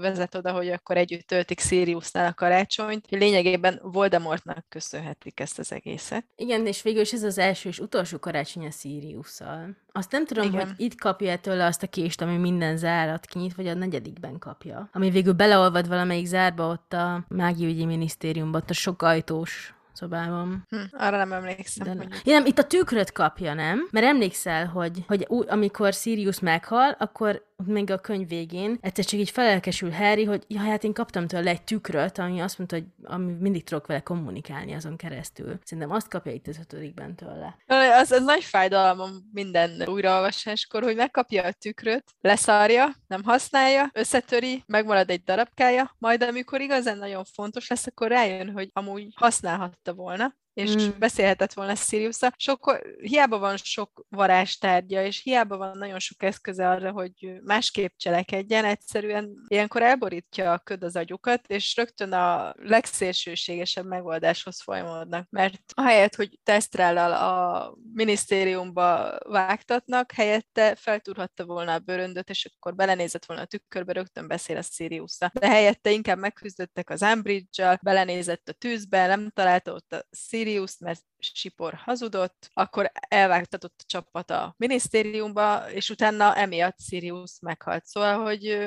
vezet 0.00 0.34
oda, 0.34 0.52
hogy 0.52 0.68
akkor 0.68 0.96
együtt 0.96 1.25
töltik 1.26 1.60
Siriusnál 1.60 2.26
a 2.26 2.34
karácsonyt. 2.34 3.06
Lényegében 3.08 3.80
Voldemortnak 3.82 4.64
köszönhetik 4.68 5.40
ezt 5.40 5.58
az 5.58 5.72
egészet. 5.72 6.24
Igen, 6.36 6.66
és 6.66 6.82
végül 6.82 7.00
is 7.00 7.12
ez 7.12 7.22
az 7.22 7.38
első 7.38 7.68
és 7.68 7.78
utolsó 7.78 8.18
karácsony 8.18 8.66
a 8.66 8.70
Siriusszal. 8.70 9.76
Azt 9.92 10.10
nem 10.10 10.26
tudom, 10.26 10.44
Igen. 10.44 10.66
hogy 10.66 10.74
itt 10.76 11.00
kapja 11.00 11.38
tőle 11.38 11.66
azt 11.66 11.82
a 11.82 11.86
kést, 11.86 12.20
ami 12.20 12.36
minden 12.36 12.76
zárat 12.76 13.26
kinyit, 13.26 13.54
vagy 13.54 13.66
a 13.66 13.74
negyedikben 13.74 14.38
kapja. 14.38 14.88
Ami 14.92 15.10
végül 15.10 15.32
beleolvad 15.32 15.88
valamelyik 15.88 16.26
zárba 16.26 16.68
ott 16.68 16.92
a 16.92 17.24
mágiaügyi 17.28 17.84
minisztériumban, 17.84 18.60
ott 18.60 18.70
a 18.70 18.74
sok 18.74 19.02
ajtós 19.02 19.76
szobában. 19.96 20.66
Hm, 20.68 20.76
arra 20.92 21.16
nem 21.16 21.32
emlékszem. 21.32 21.86
De 21.86 21.94
nem. 21.94 22.08
Ja, 22.24 22.32
nem, 22.32 22.46
itt 22.46 22.58
a 22.58 22.64
tükröt 22.64 23.12
kapja, 23.12 23.54
nem? 23.54 23.88
Mert 23.90 24.06
emlékszel, 24.06 24.66
hogy, 24.66 25.04
hogy 25.06 25.24
ú, 25.28 25.42
amikor 25.48 25.92
Sirius 25.92 26.40
meghal, 26.40 26.96
akkor 26.98 27.44
még 27.64 27.90
a 27.90 27.98
könyv 27.98 28.28
végén 28.28 28.78
egyszer 28.80 29.04
csak 29.04 29.20
így 29.20 29.30
felelkesül 29.30 29.90
Harry, 29.90 30.24
hogy 30.24 30.44
ja, 30.48 30.60
hát 30.60 30.84
én 30.84 30.92
kaptam 30.92 31.26
tőle 31.26 31.50
egy 31.50 31.62
tükröt, 31.62 32.18
ami 32.18 32.40
azt 32.40 32.58
mondta, 32.58 32.76
hogy 32.76 32.86
ami 33.02 33.32
mindig 33.32 33.64
tudok 33.64 33.86
vele 33.86 34.00
kommunikálni 34.00 34.74
azon 34.74 34.96
keresztül. 34.96 35.58
Szerintem 35.64 35.92
azt 35.92 36.08
kapja 36.08 36.32
itt 36.32 36.46
az 36.46 36.58
ötödikben 36.58 37.14
tőle. 37.16 37.56
Az, 37.66 38.10
az 38.10 38.24
nagy 38.24 38.44
fájdalom 38.44 39.10
minden 39.32 39.82
újraolvasáskor, 39.88 40.82
hogy 40.82 40.96
megkapja 40.96 41.44
a 41.44 41.52
tükröt, 41.52 42.04
leszarja, 42.20 42.94
nem 43.06 43.22
használja, 43.22 43.90
összetöri, 43.92 44.62
megmarad 44.66 45.10
egy 45.10 45.22
darabkája, 45.22 45.94
majd 45.98 46.22
amikor 46.22 46.60
igazán 46.60 46.98
nagyon 46.98 47.24
fontos 47.24 47.68
lesz, 47.68 47.86
akkor 47.86 48.08
rájön, 48.08 48.50
hogy 48.50 48.70
amúgy 48.72 49.06
használhatta 49.14 49.94
volna, 49.94 50.34
és 50.56 50.74
mm. 50.76 50.88
beszélhetett 50.98 51.52
volna 51.52 51.74
sirius 51.74 52.16
Sok, 52.36 52.80
hiába 53.00 53.38
van 53.38 53.56
sok 53.56 54.04
varázstárgya, 54.08 55.04
és 55.04 55.22
hiába 55.22 55.56
van 55.56 55.78
nagyon 55.78 55.98
sok 55.98 56.22
eszköze 56.22 56.70
arra, 56.70 56.90
hogy 56.90 57.40
másképp 57.42 57.92
cselekedjen, 57.96 58.64
egyszerűen 58.64 59.44
ilyenkor 59.48 59.82
elborítja 59.82 60.52
a 60.52 60.58
köd 60.58 60.82
az 60.82 60.96
agyukat, 60.96 61.46
és 61.46 61.76
rögtön 61.76 62.12
a 62.12 62.54
legszélsőségesebb 62.56 63.86
megoldáshoz 63.86 64.62
folyamodnak. 64.62 65.26
Mert 65.30 65.60
ahelyett, 65.74 66.14
hogy 66.14 66.38
tesztrellel 66.42 67.12
a 67.12 67.74
minisztériumba 67.92 69.18
vágtatnak, 69.28 70.12
helyette 70.12 70.74
feltúrhatta 70.74 71.44
volna 71.44 71.72
a 71.72 71.78
bőröndöt, 71.78 72.30
és 72.30 72.50
akkor 72.56 72.74
belenézett 72.74 73.24
volna 73.24 73.42
a 73.42 73.46
tükörbe, 73.46 73.92
rögtön 73.92 74.28
beszél 74.28 74.56
a 74.56 74.62
sirius 74.62 75.18
De 75.32 75.48
helyette 75.48 75.90
inkább 75.90 76.18
megküzdöttek 76.18 76.90
az 76.90 77.02
Umbridge-sal, 77.02 77.78
belenézett 77.82 78.48
a 78.48 78.52
tűzbe, 78.52 79.06
nem 79.06 79.30
találta 79.30 79.72
ott 79.72 79.92
a 79.92 80.06
Sirius 80.10 80.44
Sirius, 80.46 80.78
mert 80.78 81.02
Sipor 81.18 81.74
hazudott, 81.74 82.50
akkor 82.54 82.92
elvágtatott 83.08 83.74
a 83.78 83.84
csapat 83.86 84.30
a 84.30 84.54
minisztériumba, 84.56 85.70
és 85.70 85.90
utána 85.90 86.34
emiatt 86.34 86.80
Sirius 86.80 87.30
meghalt. 87.40 87.84
Szóval, 87.84 88.24
hogy... 88.24 88.58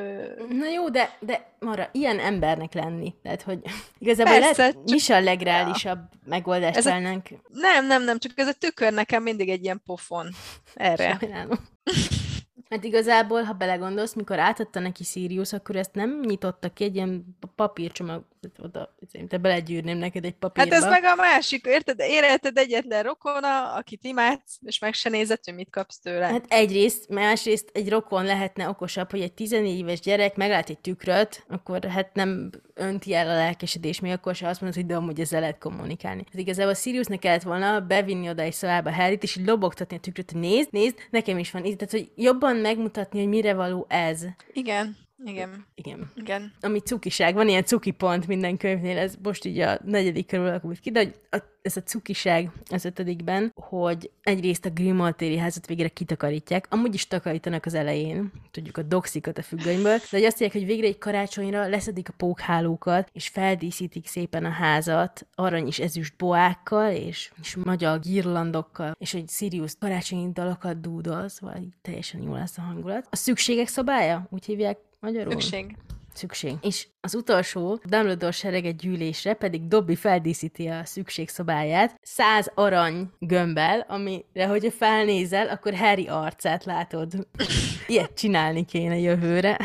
Na 0.50 0.70
jó, 0.70 0.90
de, 0.90 1.18
de 1.20 1.56
Mara, 1.60 1.90
ilyen 1.92 2.20
embernek 2.20 2.74
lenni. 2.74 3.16
Tehát, 3.24 3.42
hogy 3.42 3.60
igazából 4.00 4.34
Persze, 4.34 4.58
lehet, 4.58 4.74
csak... 4.74 4.84
mi 4.84 4.96
is 4.96 5.10
a 5.10 5.20
legreálisabb 5.20 6.00
ja. 6.12 6.20
megoldást 6.26 6.78
ez 6.78 6.86
a... 6.86 7.00
Nem, 7.48 7.86
nem, 7.86 8.04
nem, 8.04 8.20
csak 8.20 8.32
ez 8.36 8.48
a 8.48 8.54
tükör 8.54 8.94
nekem 8.94 9.24
mindig 9.24 9.50
egy 9.50 9.64
ilyen 9.64 9.82
pofon. 9.86 10.30
Erre. 10.74 11.18
Sajnálom. 11.20 11.60
Mert 12.70 12.84
igazából, 12.84 13.44
ha 13.44 13.54
belegondolsz, 13.54 14.14
mikor 14.14 14.40
átadta 14.40 14.80
neki 14.80 15.04
Sirius, 15.04 15.54
akkor 15.54 15.76
ezt 15.76 15.94
nem 15.94 16.20
nyitotta 16.20 16.70
ki 16.70 16.84
egy 16.84 16.96
ilyen 16.96 17.38
papírcsomag, 17.56 18.24
oda, 18.64 18.96
te 19.28 19.38
belegyűrném 19.38 19.98
neked 19.98 20.26
egy 20.26 20.36
papírba. 20.36 20.76
Hát 20.76 20.84
ez 20.84 20.90
meg 20.90 21.04
a 21.04 21.16
másik, 21.16 21.66
érted? 21.66 22.00
Életed 22.00 22.58
egyetlen 22.58 23.04
rokona, 23.04 23.74
akit 23.74 24.04
imádsz, 24.04 24.60
és 24.62 24.80
meg 24.80 24.94
se 24.94 25.10
nézett, 25.10 25.46
hogy 25.46 25.54
mit 25.54 25.70
kapsz 25.70 26.00
tőle. 26.00 26.26
Hát 26.26 26.46
egyrészt, 26.48 27.10
másrészt 27.10 27.70
egy 27.74 27.90
rokon 27.90 28.26
lehetne 28.26 28.70
okosabb, 28.70 29.12
hogy 29.12 29.22
egy 29.22 29.34
14 29.34 29.78
éves 29.78 30.00
gyerek 30.00 30.36
meglát 30.36 30.70
egy 30.70 30.80
tükröt, 30.80 31.46
akkor 31.48 31.84
hát 31.86 32.14
nem 32.14 32.50
önti 32.74 33.14
el 33.14 33.30
a 33.30 33.34
lelkesedés, 33.34 34.00
még 34.00 34.12
akkor 34.12 34.36
se 34.36 34.48
azt 34.48 34.62
mondod, 34.62 34.80
hogy 34.80 34.90
de 34.90 34.96
amúgy 34.96 35.20
ezzel 35.20 35.40
lehet 35.40 35.58
kommunikálni. 35.58 36.26
Ez 36.34 36.40
igazából 36.40 36.74
Siriusnak 36.74 37.20
kellett 37.20 37.42
volna 37.42 37.80
bevinni 37.80 38.30
oda 38.30 38.42
egy 38.42 38.54
szobába 38.54 38.94
Harryt, 38.94 39.24
és 39.24 39.36
így 39.36 39.46
lobogtatni 39.46 39.96
a 39.96 40.00
tükröt, 40.00 40.34
nézd, 40.34 40.72
nézd, 40.72 40.96
nekem 41.10 41.38
is 41.38 41.52
van. 41.52 41.62
Tehát, 41.62 41.92
hogy 41.92 42.12
jobban 42.16 42.59
megmutatni, 42.60 43.20
hogy 43.20 43.28
mire 43.28 43.54
való 43.54 43.86
ez. 43.90 44.26
Igen. 44.54 44.98
Igen. 45.26 45.66
Igen. 45.76 46.12
Igen. 46.16 46.54
Ami 46.62 46.80
cukiság, 46.80 47.34
van 47.34 47.48
ilyen 47.48 47.66
cuki 47.66 47.92
pont 47.92 48.28
minden 48.28 48.58
könyvnél, 48.58 48.98
ez 48.98 49.16
most 49.24 49.46
így 49.46 49.60
a 49.60 49.80
negyedik 49.84 50.28
körül 50.28 50.48
alakult 50.48 50.80
ki, 50.80 50.92
de 50.92 51.00
hogy 51.00 51.16
a, 51.30 51.38
ez 51.62 51.78
a 51.78 51.84
cukiság 51.84 52.52
az 52.70 52.86
ötödikben, 52.86 53.52
hogy 53.56 54.12
egyrészt 54.24 54.66
a 54.66 54.70
Grimmaltéri 54.70 55.38
házat 55.38 55.68
végre 55.68 55.88
kitakarítják, 55.88 56.66
amúgy 56.70 56.94
is 56.94 57.08
takarítanak 57.08 57.66
az 57.66 57.74
elején, 57.74 58.32
tudjuk 58.52 58.78
a 58.78 58.82
doxikat 58.82 59.38
a 59.38 59.42
függönyből, 59.42 59.98
de 59.98 60.08
hogy 60.10 60.24
azt 60.24 60.40
mondják, 60.40 60.52
hogy 60.52 60.66
végre 60.66 60.88
egy 60.88 60.98
karácsonyra 60.98 61.68
leszedik 61.68 62.10
a 62.10 62.14
pókhálókat, 62.18 63.10
és 63.14 63.28
feldíszítik 63.28 64.08
szépen 64.08 64.46
a 64.46 64.50
házat 64.50 65.28
arany 65.36 65.68
és 65.68 65.80
ezüst 65.80 66.16
boákkal, 66.18 66.92
és, 66.92 67.32
és 67.42 67.56
magyar 67.56 68.00
girlandokkal, 68.00 68.96
és 69.00 69.12
hogy 69.12 69.30
Sirius 69.30 69.74
karácsonyi 69.80 70.32
dalokat 70.34 70.82
dúdol, 70.82 71.28
szóval 71.28 71.58
teljesen 71.82 72.22
jó 72.22 72.34
lesz 72.34 72.58
a 72.58 72.62
hangulat. 72.62 73.08
A 73.10 73.16
szükségek 73.16 73.68
szabálya, 73.68 74.28
úgy 74.30 74.46
hívják 74.46 74.78
Magyarul? 75.00 75.32
Szükség. 75.32 75.76
szükség. 76.14 76.54
És 76.62 76.88
az 77.02 77.16
utolsó 77.16 77.82
Dumbledore 77.84 78.32
serege 78.32 78.72
gyűlésre 78.72 79.34
pedig 79.34 79.68
Dobby 79.68 79.96
feldíszíti 79.96 80.68
a 80.68 80.86
szükségszobáját 80.86 82.00
száz 82.02 82.52
arany 82.56 83.10
gömbbel, 83.20 83.86
amire, 83.88 84.48
hogyha 84.48 84.72
felnézel, 84.72 85.48
akkor 85.48 85.76
Harry 85.76 86.08
arcát 86.08 86.66
látod. 86.66 87.28
Ilyet 87.88 88.14
csinálni 88.14 88.66
kéne 88.66 88.98
jövőre. 88.98 89.60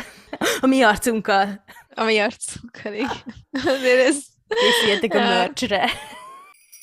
A 0.61 0.67
mi 0.67 0.83
arcunkkal. 0.83 1.65
A 1.95 2.05
mi 2.05 2.19
arcunkkal, 2.19 2.93
igen. 2.93 3.35
Azért 3.53 4.07
ez... 4.07 4.17
Készüljetek 4.49 5.15
a 5.15 5.19
merchre. 5.19 5.91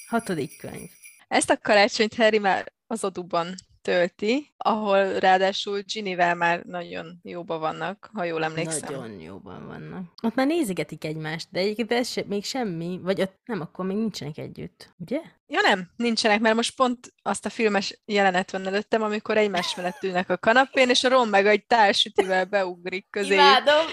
Hatodik 0.08 0.58
könyv. 0.58 0.90
Ezt 1.28 1.50
a 1.50 1.58
karácsonyt 1.58 2.16
Harry 2.16 2.40
már 2.40 2.72
az 2.88 3.04
oduban 3.04 3.56
tölti, 3.82 4.54
ahol 4.58 5.20
ráadásul 5.20 5.80
Ginnyvel 5.80 6.36
már 6.36 6.64
nagyon 6.64 7.20
jóban 7.24 7.60
vannak, 7.60 8.10
ha 8.14 8.24
jól 8.24 8.44
emlékszem. 8.44 8.94
Nagyon 8.94 9.20
jóban 9.20 9.68
vannak. 9.68 10.04
Ott 10.24 10.36
már 10.36 10.48
nézigetik 10.48 11.04
egymást, 11.04 11.48
de 11.52 11.60
egyébként 11.60 11.92
ez 11.92 12.10
se, 12.10 12.24
még 12.28 12.44
semmi, 12.44 13.00
vagy 13.04 13.22
ott 13.22 13.40
nem, 13.46 13.62
akkor 13.62 13.86
még 13.86 13.98
nincsenek 13.98 14.38
együtt, 14.38 14.94
ugye? 14.98 15.22
Ja 15.48 15.62
nem, 15.62 15.92
nincsenek, 15.96 16.40
mert 16.40 16.56
most 16.56 16.76
pont 16.76 17.14
azt 17.22 17.46
a 17.46 17.50
filmes 17.50 18.02
jelenet 18.06 18.52
van 18.52 18.68
előttem, 18.68 19.02
amikor 19.02 19.38
egymás 19.38 19.76
mellett 19.76 20.04
ülnek 20.04 20.30
a 20.30 20.38
kanapén, 20.38 20.90
és 20.90 21.04
a 21.04 21.10
Ron 21.10 21.28
meg 21.28 21.48
egy 21.48 21.66
társütivel 21.66 22.46
beugrik 22.46 23.10
közé. 23.10 23.34
Imádom! 23.34 23.86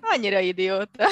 Annyira 0.00 0.38
idióta. 0.38 1.06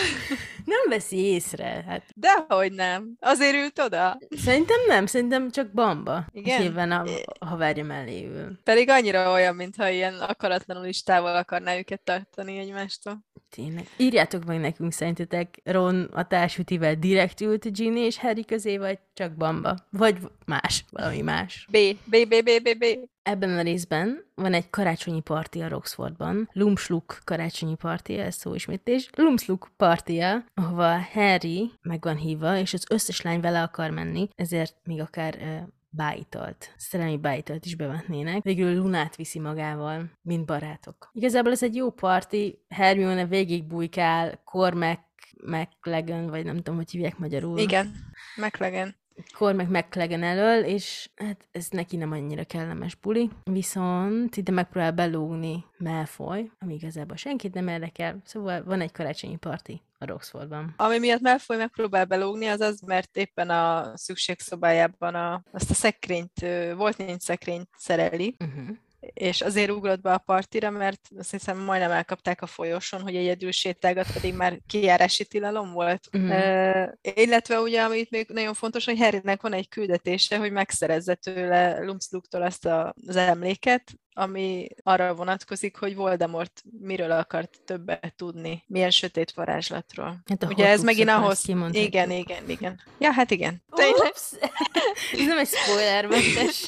Nem 0.64 0.80
veszi 0.88 1.16
észre. 1.16 1.84
Hát. 1.86 2.04
Dehogy 2.14 2.72
nem. 2.72 3.16
Azért 3.20 3.54
ült 3.54 3.78
oda. 3.78 4.18
Szerintem 4.30 4.78
nem, 4.86 5.06
szerintem 5.06 5.50
csak 5.50 5.72
Bamba. 5.72 6.24
Igen? 6.32 6.62
Nyilván 6.62 6.92
a, 6.92 7.04
a 7.38 7.46
haverja 7.46 7.84
mellé 7.84 8.24
ül. 8.24 8.58
Pedig 8.64 8.88
annyira 8.88 9.32
olyan, 9.32 9.54
mintha 9.54 9.88
ilyen 9.88 10.14
akaratlanul 10.14 10.84
is 10.84 11.02
távol 11.02 11.36
akarná 11.36 11.76
őket 11.76 12.00
tartani 12.00 12.58
egymástól. 12.58 13.24
Tényleg. 13.50 13.86
Írjátok 13.96 14.44
meg 14.44 14.60
nekünk 14.60 14.92
szerintetek 14.92 15.60
Ron 15.64 16.02
a 16.12 16.26
társütivel 16.26 16.94
direkt 16.94 17.40
ült 17.40 17.72
Ginny 17.72 17.96
és 17.96 18.18
Harry 18.18 18.44
közé, 18.44 18.76
vagy 18.76 18.98
csak 19.14 19.32
Bamba? 19.32 19.76
Vagy 19.90 20.18
más, 20.46 20.84
valami 20.90 21.20
más. 21.20 21.66
B, 21.70 21.76
B, 22.04 22.28
B, 22.28 22.44
B, 22.44 22.62
B, 22.62 22.78
B. 22.78 22.84
Ebben 23.22 23.58
a 23.58 23.62
részben 23.62 24.24
van 24.34 24.52
egy 24.52 24.70
karácsonyi 24.70 25.20
parti 25.20 25.60
a 25.60 25.68
Roxfordban. 25.68 26.48
Lumsluk 26.52 27.18
karácsonyi 27.24 27.74
parti, 27.74 28.18
ez 28.18 28.34
szó 28.34 28.54
ismétés. 28.54 29.10
Lumsluk 29.16 29.70
partia, 29.76 30.44
ahova 30.54 30.98
Harry 31.12 31.70
meg 31.82 32.02
van 32.02 32.16
hívva, 32.16 32.56
és 32.56 32.74
az 32.74 32.86
összes 32.90 33.20
lány 33.20 33.40
vele 33.40 33.62
akar 33.62 33.90
menni, 33.90 34.28
ezért 34.34 34.76
még 34.84 35.00
akár 35.00 35.66
bájtalt, 35.90 36.74
szerelmi 36.76 37.18
bájtalt 37.18 37.64
is 37.64 37.74
bevetnének. 37.74 38.42
Végül 38.42 38.76
Lunát 38.76 39.16
viszi 39.16 39.38
magával, 39.38 40.10
mint 40.22 40.46
barátok. 40.46 41.10
Igazából 41.12 41.52
ez 41.52 41.62
egy 41.62 41.74
jó 41.74 41.90
parti, 41.90 42.64
Hermione 42.68 43.26
végig 43.26 43.64
bujkál, 43.64 44.40
Cormac 44.44 44.98
McLagan, 45.46 46.26
vagy 46.26 46.44
nem 46.44 46.56
tudom, 46.56 46.76
hogy 46.76 46.90
hívják 46.90 47.18
magyarul. 47.18 47.58
Igen, 47.58 47.94
McLagan. 48.36 48.99
Cormac 49.34 49.68
McLagan 49.68 50.22
elől, 50.22 50.64
és 50.64 51.10
hát 51.16 51.48
ez 51.52 51.68
neki 51.70 51.96
nem 51.96 52.12
annyira 52.12 52.44
kellemes 52.44 52.94
buli. 52.94 53.30
Viszont 53.44 54.36
ide 54.36 54.52
megpróbál 54.52 54.92
belógni 54.92 55.64
Malfoy, 55.78 56.50
ami 56.58 56.74
igazából 56.74 57.16
senkit 57.16 57.54
nem 57.54 57.68
érdekel, 57.68 58.20
szóval 58.24 58.64
van 58.64 58.80
egy 58.80 58.92
karácsonyi 58.92 59.36
parti 59.36 59.82
a 59.98 60.06
Roxfordban. 60.06 60.74
Ami 60.76 60.98
miatt 60.98 61.20
Malfoy 61.20 61.56
megpróbál 61.56 62.04
belógni, 62.04 62.46
az 62.46 62.60
az, 62.60 62.80
mert 62.80 63.16
éppen 63.16 63.50
a 63.50 63.92
szükségszobájában 63.96 65.14
a, 65.14 65.42
azt 65.50 65.70
a 65.70 65.74
szekrényt, 65.74 66.46
volt 66.76 66.96
nincs 66.96 67.22
szekrényt 67.22 67.68
szereli, 67.76 68.36
Uh-huh. 68.44 68.76
És 69.20 69.40
azért 69.40 69.70
ugrott 69.70 70.00
be 70.00 70.12
a 70.12 70.18
partira, 70.18 70.70
mert 70.70 71.00
azt 71.18 71.30
hiszem 71.30 71.58
majdnem 71.58 71.90
elkapták 71.90 72.42
a 72.42 72.46
folyosón, 72.46 73.00
hogy 73.00 73.16
egyedül 73.16 73.50
sétálgat, 73.50 74.12
pedig 74.12 74.34
már 74.34 74.58
kijárási 74.66 75.24
tilalom 75.24 75.72
volt. 75.72 76.08
Mhm. 76.12 76.30
Uh, 76.30 76.88
illetve 77.02 77.60
ugye, 77.60 77.82
amit 77.82 78.10
még 78.10 78.28
nagyon 78.28 78.54
fontos, 78.54 78.84
hogy 78.84 78.98
Harrynek 78.98 79.42
van 79.42 79.52
egy 79.52 79.68
küldetése, 79.68 80.38
hogy 80.38 80.52
megszerezze 80.52 81.14
tőle 81.14 81.84
Lumsluktól 81.84 82.42
azt 82.42 82.66
a, 82.66 82.94
az 83.06 83.16
emléket, 83.16 83.92
ami 84.12 84.68
arra 84.82 85.14
vonatkozik, 85.14 85.76
hogy 85.76 85.94
Voldemort 85.94 86.62
miről 86.80 87.10
akart 87.10 87.58
többet 87.64 88.14
tudni, 88.16 88.64
milyen 88.66 88.90
sötét 88.90 89.32
varázslatról. 89.32 90.22
Hát 90.26 90.42
a 90.42 90.46
Ugye 90.46 90.66
ez 90.66 90.82
megint 90.82 91.08
ahhoz... 91.08 91.48
Igen, 91.70 92.10
igen, 92.10 92.48
igen. 92.48 92.80
Ja, 92.98 93.12
hát 93.12 93.30
igen. 93.30 93.62
Ups! 93.70 94.32
Ez 95.18 95.26
nem 95.26 95.38
egy 95.38 95.48
spoilermentes. 95.48 96.66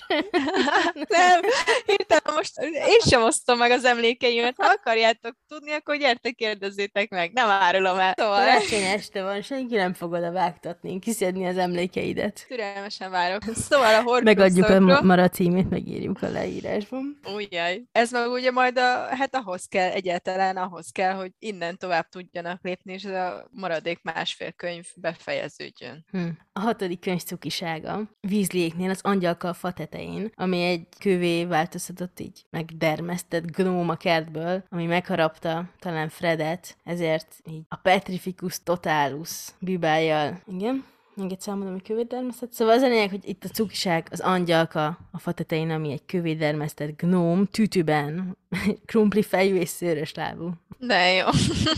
Nem, 1.09 1.41
hirtelen 1.87 2.35
most 2.35 2.59
én 2.61 3.01
sem 3.07 3.23
osztom 3.23 3.59
meg 3.59 3.71
az 3.71 3.85
emlékeimet. 3.85 4.55
Ha 4.57 4.73
akarjátok 4.79 5.37
tudni, 5.49 5.73
akkor 5.73 5.97
gyertek, 5.97 6.35
kérdezzétek 6.35 7.11
meg. 7.11 7.33
Nem 7.33 7.49
árulom 7.49 7.99
el. 7.99 8.15
Szóval 8.17 8.39
Karácsony 8.39 8.83
este 8.83 9.23
van, 9.23 9.43
senki 9.43 9.75
nem 9.75 9.93
fog 9.95 10.13
oda 10.13 10.33
vágtatni, 10.33 10.99
kiszedni 10.99 11.47
az 11.47 11.57
emlékeidet. 11.57 12.45
türelmesen 12.49 13.11
várok. 13.11 13.43
Szóval 13.55 13.95
a 14.07 14.21
Megadjuk 14.21 14.69
a 14.69 15.03
mara 15.03 15.29
címét, 15.29 15.71
megírjuk 15.71 16.23
a 16.23 16.29
leírásban. 16.29 17.19
Ujjaj. 17.51 17.83
Ez 17.93 18.11
meg 18.13 18.31
ugye 18.31 18.51
majd 18.51 18.79
a, 18.79 19.15
hát 19.17 19.35
ahhoz 19.35 19.67
kell, 19.67 19.91
egyáltalán 19.91 20.57
ahhoz 20.57 20.91
kell, 20.91 21.13
hogy 21.13 21.33
innen 21.39 21.79
tovább 21.79 22.09
tudjanak 22.09 22.59
lépni, 22.63 22.93
és 22.93 23.05
ez 23.05 23.15
a 23.15 23.49
maradék 23.51 24.03
másfél 24.03 24.53
könyv 24.53 24.87
befejeződjön. 24.97 26.05
Hm. 26.11 26.29
A 26.53 26.61
hatodik 26.61 27.01
könyv 27.01 27.23
cukisága. 27.23 28.01
Vízliéknél 28.21 28.91
az 28.91 29.01
angyalka 29.03 29.49
a 29.49 29.55
fa 29.55 29.73
tetején, 29.73 30.33
ami 30.35 30.63
egy 30.63 30.87
kövé 30.99 31.45
változtatott 31.45 32.21
így, 32.21 32.45
meg 32.51 32.65
dermesztett 32.65 33.51
gnóm 33.57 33.89
a 33.89 33.97
kertből, 33.97 34.65
ami 34.69 34.87
megharapta 34.87 35.71
talán 35.79 36.09
Fredet, 36.09 36.77
ezért 36.85 37.41
így 37.51 37.63
a 37.69 37.77
Petrificus 37.77 38.63
totalus 38.63 39.49
bibájjal, 39.59 40.41
igen, 40.47 40.85
még 41.15 41.33
egyszer 41.33 41.55
mondom, 41.55 41.73
hogy 41.73 41.83
kövédermesztett. 41.83 42.53
Szóval 42.53 42.75
az 42.75 42.83
a 42.83 42.89
lényeg, 42.89 43.11
hogy 43.11 43.29
itt 43.29 43.45
a 43.45 43.49
cukiság, 43.49 44.07
az 44.11 44.21
angyalka 44.21 44.99
a 45.11 45.19
fa 45.19 45.33
tetején, 45.33 45.71
ami 45.71 45.93
egy 45.93 46.05
kövédermesztett 46.07 46.97
gnóm, 46.97 47.47
tütüben, 47.47 48.37
krumpli 48.87 49.23
fejű 49.23 49.55
és 49.55 49.69
szőrös 49.69 50.15
lábú. 50.15 50.51
De 50.79 51.13
jó. 51.13 51.27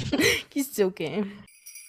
Kis 0.48 0.66
cuki. 0.72 1.10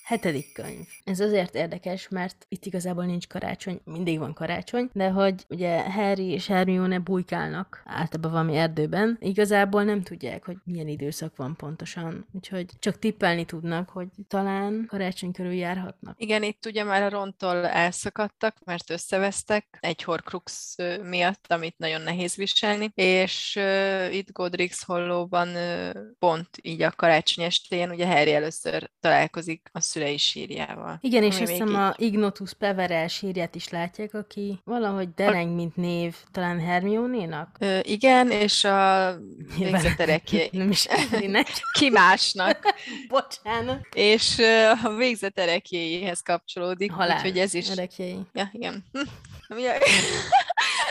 Hetedik 0.05 0.53
könyv. 0.53 0.85
Ez 1.03 1.19
azért 1.19 1.55
érdekes, 1.55 2.07
mert 2.09 2.45
itt 2.49 2.65
igazából 2.65 3.05
nincs 3.05 3.27
karácsony, 3.27 3.79
mindig 3.83 4.19
van 4.19 4.33
karácsony, 4.33 4.89
de 4.93 5.09
hogy 5.09 5.45
ugye 5.49 5.91
Harry 5.91 6.29
és 6.29 6.47
Hermione 6.47 6.99
bujkálnak 6.99 7.81
általában 7.85 8.31
valami 8.31 8.55
erdőben, 8.55 9.17
igazából 9.21 9.83
nem 9.83 10.01
tudják, 10.01 10.45
hogy 10.45 10.57
milyen 10.63 10.87
időszak 10.87 11.35
van 11.35 11.55
pontosan, 11.55 12.27
úgyhogy 12.31 12.65
csak 12.79 12.99
tippelni 12.99 13.45
tudnak, 13.45 13.89
hogy 13.89 14.07
talán 14.27 14.85
karácsony 14.87 15.31
körül 15.31 15.53
járhatnak. 15.53 16.21
Igen, 16.21 16.43
itt 16.43 16.65
ugye 16.65 16.83
már 16.83 17.03
a 17.03 17.09
Rontól 17.09 17.67
elszakadtak, 17.67 18.55
mert 18.65 18.89
összevesztek 18.89 19.77
egy 19.79 20.03
Horcrux 20.03 20.75
miatt, 21.03 21.45
amit 21.47 21.77
nagyon 21.77 22.01
nehéz 22.01 22.35
viselni, 22.35 22.91
és 22.95 23.55
uh, 23.59 24.15
itt 24.15 24.31
Godrix 24.31 24.83
hollóban 24.83 25.47
uh, 25.47 25.89
pont 26.19 26.49
így 26.61 26.81
a 26.81 26.91
karácsony 26.91 27.43
estén 27.43 27.89
ugye 27.89 28.07
Harry 28.07 28.33
először 28.33 28.91
találkozik 28.99 29.69
a 29.71 29.79
szülei 29.95 30.17
sírjával. 30.17 30.97
Igen, 31.01 31.23
és 31.23 31.39
azt 31.39 31.51
hiszem 31.51 31.75
a 31.75 31.93
Ignotus 31.97 32.53
Peverel 32.53 33.07
sírját 33.07 33.55
is 33.55 33.69
látják, 33.69 34.13
aki 34.13 34.59
valahogy 34.63 35.13
dereng, 35.13 35.55
mint 35.55 35.75
név, 35.75 36.15
talán 36.31 36.59
Hermione-nak? 36.59 37.55
Ö, 37.59 37.79
igen, 37.81 38.31
és 38.31 38.63
a 38.63 39.15
végzetereké 39.59 40.49
Nem 40.51 40.69
is 40.71 40.87
ki 41.79 41.89
másnak, 41.89 42.59
Bocsánat. 43.07 43.79
és 43.93 44.37
a 44.83 44.89
végzeterekéjéhez 44.95 46.21
kapcsolódik, 46.21 46.91
Halál. 46.91 47.17
úgyhogy 47.17 47.39
ez 47.39 47.53
is 47.53 47.69
Erekjei. 47.69 48.17
Ja, 48.33 48.49
igen. 48.51 48.85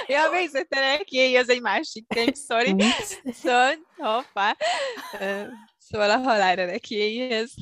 Ja, 0.07 0.27
a 0.27 0.31
végzeterekéi, 0.31 1.37
az 1.37 1.49
egy 1.51 1.61
másik 1.61 2.07
könyv, 2.15 2.35
sorry. 2.49 2.75
Szóval, 3.33 3.73
hoppá. 3.97 4.57
Szóval 5.79 6.11
a 6.11 6.17
halálra 6.17 6.65
nekiéhez. 6.67 7.55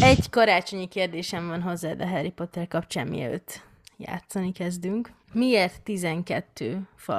Egy 0.00 0.30
karácsonyi 0.30 0.88
kérdésem 0.88 1.48
van 1.48 1.62
hozzád 1.62 2.00
a 2.00 2.06
Harry 2.08 2.30
Potter 2.30 2.68
kapcsán, 2.68 3.06
mielőtt 3.06 3.62
játszani 3.96 4.52
kezdünk. 4.52 5.10
Miért 5.32 5.82
12 5.82 6.88
fa 6.96 7.18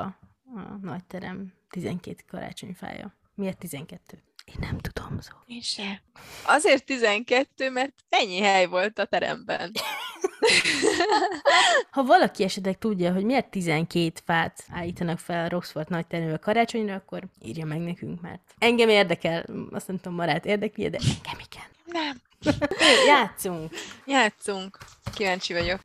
a 0.56 0.78
nagy 0.82 1.04
terem 1.04 1.54
12 1.70 2.16
karácsonyfája? 2.28 3.16
Miért 3.36 3.58
12? 3.58 4.24
Én 4.46 4.56
nem 4.60 4.78
tudom, 4.78 5.20
szó. 5.20 5.36
Én 5.46 5.62
sem. 5.62 6.00
Azért 6.46 6.86
12, 6.86 7.70
mert 7.70 7.94
ennyi 8.10 8.40
hely 8.40 8.66
volt 8.66 9.00
a 9.00 9.06
teremben. 9.06 9.72
Ha 11.92 12.04
valaki 12.04 12.44
esetleg 12.44 12.78
tudja, 12.78 13.14
hogy 13.14 13.24
miért 13.24 13.50
12 13.50 14.20
fát 14.26 14.66
állítanak 14.70 15.20
fel 15.20 15.46
a 15.46 15.50
Roxford 15.50 15.90
nagy 15.90 16.08
terembe 16.08 16.38
karácsonyra, 16.38 16.94
akkor 16.94 17.24
írja 17.42 17.66
meg 17.66 17.80
nekünk, 17.80 18.22
mert 18.22 18.42
engem 18.58 18.90
érdekel, 18.90 19.46
azt 19.72 19.88
nem 19.88 19.98
tudom, 19.98 20.18
Marát 20.18 20.46
érdekli, 20.46 20.90
de 20.90 20.98
engem 20.98 21.46
igen. 21.50 21.66
Nem. 21.86 22.22
Játszunk! 23.08 23.72
Játszunk. 24.06 24.78
Kíváncsi 25.14 25.54
vagyok. 25.54 25.80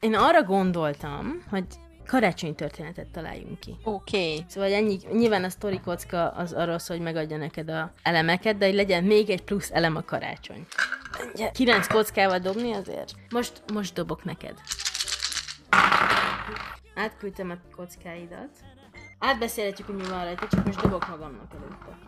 Én 0.00 0.14
arra 0.14 0.42
gondoltam, 0.42 1.42
hogy 1.50 1.64
karácsonyi 2.06 2.54
történetet 2.54 3.06
találjunk 3.06 3.60
ki. 3.60 3.76
Oké. 3.84 4.32
Okay. 4.32 4.44
Szóval 4.48 4.72
ennyi, 4.72 4.98
nyilván 5.12 5.44
a 5.44 5.48
sztori 5.48 5.80
kocka 5.80 6.28
az 6.28 6.52
arról 6.52 6.78
szól, 6.78 6.96
hogy 6.96 7.04
megadja 7.04 7.36
neked 7.36 7.68
a 7.68 7.92
elemeket, 8.02 8.56
de 8.58 8.66
hogy 8.66 8.74
legyen 8.74 9.04
még 9.04 9.30
egy 9.30 9.42
plusz 9.42 9.70
elem 9.70 9.96
a 9.96 10.02
karácsony. 10.02 10.66
Kilenc 11.52 11.86
kockával 11.86 12.38
dobni 12.38 12.72
azért? 12.72 13.14
Most, 13.30 13.62
most 13.72 13.94
dobok 13.94 14.24
neked. 14.24 14.60
Átküldtem 16.94 17.50
a 17.50 17.76
kockáidat. 17.76 18.50
Átbeszélhetjük, 19.18 19.86
hogy 19.86 19.96
mi 19.96 20.08
van 20.08 20.24
rajta, 20.24 20.46
csak 20.48 20.64
most 20.64 20.80
dobok 20.80 21.08
magamnak 21.08 21.52
előtte. 21.54 21.98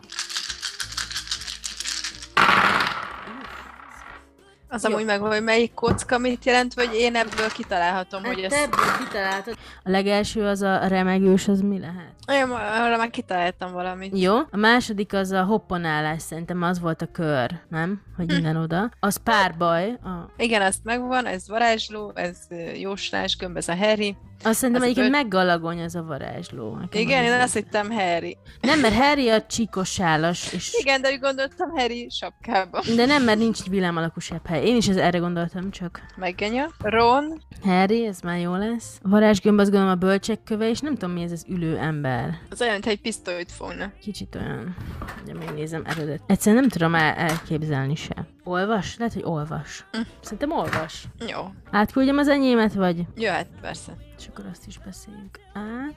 Az 4.73 4.85
amúgy 4.85 5.05
meg, 5.05 5.19
hogy 5.19 5.43
melyik 5.43 5.73
kocka 5.73 6.17
mit 6.17 6.45
jelent, 6.45 6.73
vagy 6.73 6.89
én 6.93 7.15
ebből 7.15 7.47
kitalálhatom, 7.53 8.23
hogy 8.23 8.41
Hát 8.41 8.51
ez... 8.51 8.51
te 8.51 8.57
ebből 8.63 9.05
kitaláltad. 9.05 9.57
A 9.83 9.89
legelső 9.89 10.45
az 10.45 10.61
a 10.61 10.87
remegős, 10.87 11.47
az 11.47 11.61
mi 11.61 11.79
lehet? 11.79 12.13
Én 12.31 12.43
arra 12.83 12.97
már 12.97 13.09
kitaláltam 13.09 13.71
valamit. 13.71 14.19
Jó. 14.19 14.35
A 14.37 14.57
második 14.57 15.13
az 15.13 15.31
a 15.31 15.43
hopponálás, 15.43 16.21
szerintem 16.21 16.61
az 16.63 16.79
volt 16.79 17.01
a 17.01 17.11
kör, 17.11 17.51
nem? 17.69 18.01
Hogy 18.17 18.33
innen 18.33 18.55
oda. 18.55 18.91
Az 18.99 19.17
párbaj. 19.17 19.89
A... 19.89 20.31
Igen, 20.37 20.61
azt 20.61 20.79
megvan, 20.83 21.25
ez 21.25 21.47
varázsló, 21.47 22.11
ez 22.15 22.37
jóslás, 22.79 23.35
gömb, 23.37 23.57
ez 23.57 23.67
a 23.67 23.75
Harry. 23.75 24.15
Azt 24.43 24.59
szerintem 24.59 24.83
Az 24.83 24.87
egyébként 24.89 25.13
öt- 25.15 25.21
meggalagony 25.23 25.81
az 25.83 25.95
a 25.95 26.03
varázsló. 26.03 26.75
Nekem 26.75 27.01
Igen, 27.01 27.23
én 27.23 27.31
az 27.31 27.41
azt 27.41 27.53
hittem 27.53 27.91
Harry. 27.91 28.37
Nem, 28.61 28.79
mert 28.79 28.93
Harry 28.93 29.29
a 29.29 29.45
csíkos 29.45 29.89
sálas, 29.89 30.53
és... 30.53 30.73
Igen, 30.79 31.01
de 31.01 31.09
úgy 31.11 31.19
gondoltam 31.19 31.69
Harry 31.69 32.07
sapkába. 32.09 32.83
De 32.95 33.05
nem, 33.05 33.23
mert 33.23 33.39
nincs 33.39 33.63
villám 33.69 33.97
alakú 33.97 34.19
hely. 34.45 34.60
Én 34.61 34.75
is 34.75 34.87
ez 34.87 34.95
erre 34.97 35.17
gondoltam 35.17 35.71
csak. 35.71 36.01
Meggenya. 36.15 36.65
Ron. 36.79 37.41
Harry, 37.63 38.05
ez 38.05 38.19
már 38.21 38.39
jó 38.39 38.55
lesz. 38.55 38.99
Varázsgömb 39.03 39.59
az 39.59 39.69
gondolom 39.69 39.93
a 39.93 39.97
bölcsek 39.97 40.43
köve, 40.43 40.69
és 40.69 40.79
nem 40.79 40.93
tudom 40.95 41.11
mi 41.11 41.21
ez 41.21 41.31
az 41.31 41.45
ülő 41.49 41.77
ember. 41.77 42.37
Az 42.49 42.61
olyan, 42.61 42.73
mintha 42.73 42.91
egy 42.91 43.01
pisztolyt 43.01 43.51
fogna. 43.51 43.91
Kicsit 44.01 44.35
olyan, 44.35 44.75
ugye 45.23 45.33
megnézem 45.33 45.81
eredet. 45.85 46.21
Egyszerűen 46.27 46.61
nem 46.61 46.71
tudom 46.71 46.95
el- 46.95 47.15
elképzelni 47.15 47.95
se. 47.95 48.27
Olvas? 48.43 48.97
Lehet, 48.97 49.13
hogy 49.13 49.23
olvas. 49.25 49.85
Hm. 49.91 49.99
Szerintem 50.21 50.51
olvas. 50.51 51.05
Jó. 51.31 51.39
Átküldjem 51.71 52.17
az 52.17 52.27
enyémet, 52.27 52.73
vagy? 52.73 53.05
Jöhet, 53.15 53.47
persze. 53.61 53.91
És 54.17 54.27
akkor 54.27 54.45
azt 54.51 54.67
is 54.67 54.77
beszéljük 54.85 55.39
át. 55.53 55.95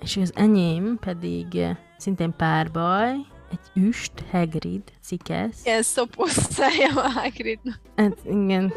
És 0.00 0.16
az 0.16 0.32
enyém 0.34 0.98
pedig 1.00 1.56
eh, 1.56 1.76
szintén 1.96 2.34
párbaj, 2.36 3.14
egy 3.50 3.82
üst, 3.82 4.12
Hagrid, 4.30 4.82
cikesz. 5.02 5.64
Ilyen 5.64 5.82
szopós 5.82 6.30
szája 6.30 6.88
a 6.94 7.08
Hagridnak. 7.08 7.80
Hát 7.96 8.16
igen, 8.24 8.72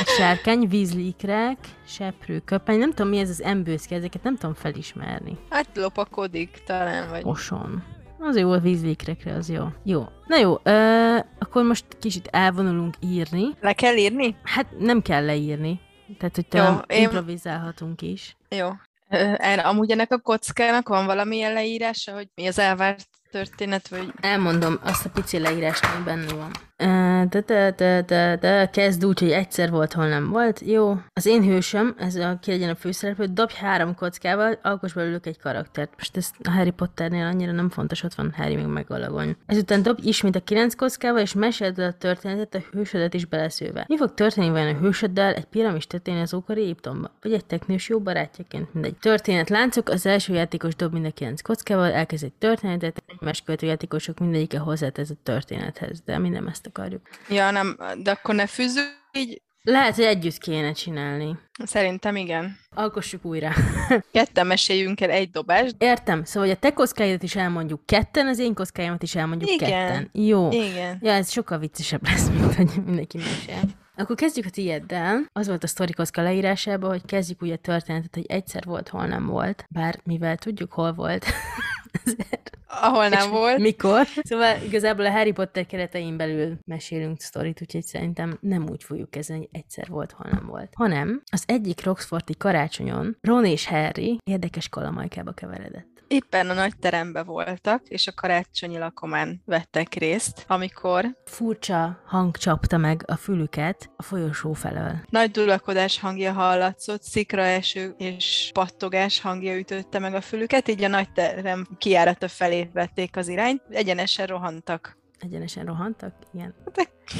egy 0.00 0.06
sárkány, 0.18 0.68
vízlikrek, 0.68 1.58
seprő, 1.86 2.38
köpeny, 2.44 2.78
nem 2.78 2.90
tudom 2.90 3.08
mi 3.08 3.18
ez 3.18 3.28
az 3.28 3.42
embőszke, 3.42 3.94
ezeket 3.94 4.22
nem 4.22 4.36
tudom 4.36 4.54
felismerni. 4.54 5.38
Hát 5.50 5.68
lopakodik 5.74 6.62
talán, 6.66 7.08
vagy... 7.10 7.22
Oson. 7.24 7.82
Az 8.18 8.36
jó 8.36 8.50
a 8.52 8.58
vízlikrekre, 8.58 9.34
az 9.34 9.48
jó. 9.48 9.64
Jó. 9.84 10.04
Na 10.26 10.36
jó, 10.36 10.56
ö, 10.62 11.16
akkor 11.38 11.64
most 11.64 11.84
kicsit 12.00 12.28
elvonulunk 12.32 12.94
írni. 13.00 13.44
Le 13.60 13.72
kell 13.72 13.96
írni? 13.96 14.36
Hát 14.42 14.66
nem 14.78 15.02
kell 15.02 15.24
leírni. 15.24 15.80
Tehát, 16.18 16.34
hogy 16.34 16.46
Jó, 16.50 16.58
talán 16.60 16.84
én- 16.86 17.02
improvizálhatunk 17.02 18.02
is. 18.02 18.36
Jó. 18.48 18.68
Erre, 19.08 19.62
amúgy 19.62 19.90
ennek 19.90 20.12
a 20.12 20.18
kockának 20.18 20.88
van 20.88 21.06
valamilyen 21.06 21.52
leírása, 21.52 22.12
hogy 22.12 22.28
mi 22.34 22.46
az 22.46 22.58
elvárt 22.58 23.08
történet, 23.30 23.88
vagy... 23.88 24.12
Elmondom 24.20 24.78
azt 24.82 25.04
a 25.04 25.10
pici 25.10 25.38
leírást, 25.38 25.84
ami 25.84 26.04
benne 26.04 26.32
van. 26.34 26.50
De, 26.76 27.40
de, 27.46 27.70
de, 27.70 28.02
de, 28.02 28.36
de, 28.36 28.70
kezd 28.70 29.04
úgy, 29.04 29.18
hogy 29.18 29.30
egyszer 29.30 29.70
volt, 29.70 29.92
hol 29.92 30.08
nem 30.08 30.28
volt. 30.30 30.60
Jó. 30.60 31.00
Az 31.12 31.26
én 31.26 31.42
hősöm, 31.42 31.94
ez 31.98 32.14
a 32.14 32.38
ki 32.40 32.50
legyen 32.50 32.68
a 32.68 32.74
főszereplő, 32.74 33.24
dobj 33.24 33.54
három 33.54 33.94
kockával, 33.94 34.58
alkos 34.62 34.92
belőlük 34.92 35.26
egy 35.26 35.38
karaktert. 35.38 35.92
Most 35.96 36.16
ez 36.16 36.30
a 36.42 36.50
Harry 36.50 36.70
Potternél 36.70 37.26
annyira 37.26 37.52
nem 37.52 37.70
fontos, 37.70 38.02
ott 38.02 38.14
van 38.14 38.32
Harry 38.36 38.56
még 38.56 38.66
megalagony. 38.66 39.36
Ezután 39.46 39.82
dobj 39.82 40.08
ismét 40.08 40.36
a 40.36 40.40
kilenc 40.40 40.74
kockával, 40.74 41.20
és 41.20 41.34
meséld 41.34 41.78
a 41.78 41.92
történetet 41.92 42.54
a 42.54 42.76
hősödet 42.76 43.14
is 43.14 43.24
beleszőve. 43.24 43.84
Mi 43.88 43.96
fog 43.96 44.14
történni 44.14 44.50
vajon 44.50 44.74
a 44.74 44.78
hősöddel 44.78 45.34
egy 45.34 45.44
piramis 45.44 45.86
tetején 45.86 46.20
az 46.20 46.34
ókori 46.34 46.62
Egyiptomba? 46.62 47.10
Vagy 47.22 47.32
egy 47.32 47.44
teknős 47.44 47.88
jó 47.88 48.00
barátjaként? 48.00 48.74
Mindegy. 48.74 48.96
Történet 48.96 49.48
láncok, 49.48 49.88
az 49.88 50.06
első 50.06 50.34
játékos 50.34 50.76
dob 50.76 50.92
mind 50.92 51.04
a 51.04 51.10
kilenc 51.10 51.40
kockával, 51.42 51.92
elkezd 51.92 52.24
egy 52.24 52.32
történetet, 52.32 53.02
egymás 53.06 53.42
követő 53.42 53.66
játékosok 53.66 54.18
mindegyike 54.18 54.58
hozzátesz 54.58 55.10
a 55.10 55.14
történethez, 55.22 56.02
de 56.04 56.18
mi 56.18 56.28
nem 56.28 56.46
ezt 56.46 56.65
akarjuk. 56.66 57.08
Ja, 57.28 57.50
nem, 57.50 57.76
de 58.02 58.10
akkor 58.10 58.34
ne 58.34 58.46
fűzzük 58.46 58.84
így. 59.12 59.42
Lehet, 59.62 59.94
hogy 59.94 60.04
együtt 60.04 60.38
kéne 60.38 60.72
csinálni. 60.72 61.38
Szerintem 61.64 62.16
igen. 62.16 62.58
Alkossuk 62.74 63.24
újra. 63.24 63.52
Ketten 64.12 64.46
meséljünk 64.46 65.00
el 65.00 65.10
egy 65.10 65.30
dobást. 65.30 65.74
Értem, 65.78 66.24
szóval 66.24 66.48
hogy 66.48 66.56
a 66.56 66.60
te 66.60 66.72
kockáidat 66.72 67.22
is 67.22 67.36
elmondjuk 67.36 67.86
ketten, 67.86 68.26
az 68.26 68.38
én 68.38 68.54
kockáimat 68.54 69.02
is 69.02 69.14
elmondjuk 69.14 69.50
Igen. 69.50 69.68
ketten. 69.68 70.10
Jó. 70.12 70.50
Igen. 70.50 70.98
Ja, 71.02 71.12
ez 71.12 71.30
sokkal 71.30 71.58
viccesebb 71.58 72.02
lesz, 72.02 72.28
mint 72.28 72.54
hogy 72.54 72.70
mindenki 72.84 73.16
mesél. 73.16 73.60
Akkor 73.96 74.16
kezdjük 74.16 74.46
a 74.46 74.50
tiéddel. 74.50 75.30
Az 75.32 75.46
volt 75.46 75.64
a 75.64 75.66
sztori 75.66 75.92
kocka 75.92 76.22
leírásában, 76.22 76.90
hogy 76.90 77.04
kezdjük 77.04 77.42
úgy 77.42 77.50
a 77.50 77.56
történetet, 77.56 78.14
hogy 78.14 78.26
egyszer 78.26 78.64
volt, 78.64 78.88
hol 78.88 79.06
nem 79.06 79.26
volt. 79.26 79.64
Bár 79.68 80.00
mivel 80.04 80.36
tudjuk, 80.36 80.72
hol 80.72 80.92
volt. 80.92 81.24
Ahol 82.80 83.08
nem 83.08 83.22
és 83.22 83.28
volt. 83.28 83.58
Mikor? 83.58 84.06
Szóval 84.22 84.56
igazából 84.62 85.06
a 85.06 85.10
Harry 85.10 85.32
Potter 85.32 85.66
keretein 85.66 86.16
belül 86.16 86.58
mesélünk 86.64 87.20
sztorit, 87.20 87.60
úgyhogy 87.60 87.82
szerintem 87.82 88.38
nem 88.40 88.68
úgy 88.70 88.84
fogjuk 88.84 89.10
kezdeni, 89.10 89.38
hogy 89.38 89.48
egyszer 89.52 89.88
volt, 89.88 90.12
hol 90.12 90.30
nem 90.30 90.46
volt. 90.46 90.72
Hanem 90.74 91.22
az 91.30 91.44
egyik 91.46 91.84
Roxforti 91.84 92.36
karácsonyon 92.36 93.16
Ron 93.20 93.44
és 93.44 93.66
Harry 93.66 94.18
érdekes 94.24 94.68
kalamajkába 94.68 95.32
keveredett. 95.32 95.95
Éppen 96.08 96.50
a 96.50 96.54
nagy 96.54 96.76
terembe 96.76 97.22
voltak, 97.22 97.82
és 97.88 98.06
a 98.06 98.12
karácsonyi 98.12 98.78
lakomán 98.78 99.42
vettek 99.44 99.94
részt, 99.94 100.44
amikor 100.48 101.16
Furcsa 101.24 102.02
hang 102.06 102.36
csapta 102.36 102.76
meg 102.76 103.02
a 103.06 103.16
fülüket 103.16 103.90
a 103.96 104.02
folyosó 104.02 104.52
felől. 104.52 104.94
nagy 105.08 105.30
dulakodás 105.30 106.00
hangja 106.00 106.32
hallatszott, 106.32 107.02
szikraeső 107.02 107.94
és 107.98 108.50
pattogás 108.52 109.20
hangja 109.20 109.56
ütötte 109.58 109.98
meg 109.98 110.14
a 110.14 110.20
fülüket, 110.20 110.68
így 110.68 110.84
a 110.84 110.88
nagy 110.88 111.12
terem 111.12 111.66
kiárata 111.78 112.28
felé 112.28 112.70
vették 112.72 113.16
az 113.16 113.28
irányt, 113.28 113.62
egyenesen 113.70 114.26
rohantak. 114.26 114.96
Egyenesen 115.18 115.64
rohantak? 115.64 116.14
Igen. 116.32 116.54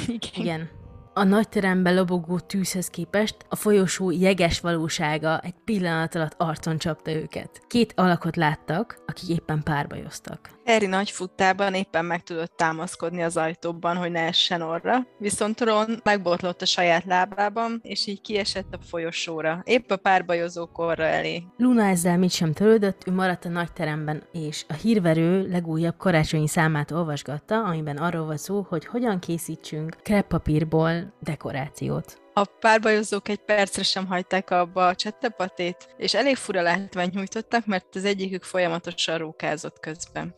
Igen. 0.07 0.31
Igen. 0.35 0.69
A 1.17 1.23
nagy 1.23 1.49
teremben 1.49 1.95
lobogó 1.95 2.39
tűzhez 2.39 2.87
képest 2.87 3.35
a 3.49 3.55
folyosó 3.55 4.11
jeges 4.11 4.59
valósága 4.59 5.39
egy 5.39 5.53
pillanat 5.65 6.15
alatt 6.15 6.33
arcon 6.37 6.77
csapta 6.77 7.11
őket. 7.11 7.61
Két 7.67 7.93
alakot 7.95 8.35
láttak, 8.35 8.97
akik 9.05 9.29
éppen 9.29 9.63
párbajoztak. 9.63 10.56
Harry 10.67 10.85
nagy 10.85 11.11
futtában 11.11 11.73
éppen 11.73 12.05
meg 12.05 12.23
tudott 12.23 12.53
támaszkodni 12.55 13.23
az 13.23 13.37
ajtóban, 13.37 13.97
hogy 13.97 14.11
ne 14.11 14.19
essen 14.19 14.61
orra, 14.61 15.07
viszont 15.17 15.61
Ron 15.61 15.99
megbotlott 16.03 16.61
a 16.61 16.65
saját 16.65 17.05
lábában, 17.05 17.79
és 17.83 18.07
így 18.07 18.21
kiesett 18.21 18.73
a 18.73 18.83
folyosóra, 18.89 19.61
épp 19.65 19.89
a 19.89 19.97
párbajozó 19.97 20.65
korra 20.65 21.03
elé. 21.03 21.43
Luna 21.57 21.83
ezzel 21.83 22.17
mit 22.17 22.31
sem 22.31 22.53
törődött, 22.53 23.07
ő 23.07 23.11
maradt 23.11 23.45
a 23.45 23.49
nagy 23.49 23.73
teremben, 23.73 24.23
és 24.31 24.65
a 24.67 24.73
hírverő 24.73 25.47
legújabb 25.49 25.97
karácsonyi 25.97 26.47
számát 26.47 26.91
olvasgatta, 26.91 27.63
amiben 27.63 27.97
arról 27.97 28.25
van 28.25 28.37
szó, 28.37 28.65
hogy 28.69 28.85
hogyan 28.85 29.19
készítsünk 29.19 29.97
kreppapírból 30.03 31.13
dekorációt. 31.19 32.25
A 32.37 32.45
párbajozók 32.59 33.29
egy 33.29 33.39
percre 33.39 33.83
sem 33.83 34.07
hagyták 34.07 34.49
abba 34.49 34.87
a 34.87 34.95
csettepatét, 34.95 35.93
és 35.97 36.13
elég 36.13 36.35
fura 36.35 36.61
látványt 36.61 37.13
nyújtottak, 37.13 37.65
mert 37.65 37.95
az 37.95 38.05
egyikük 38.05 38.43
folyamatosan 38.43 39.17
rókázott 39.17 39.79
közben. 39.79 40.35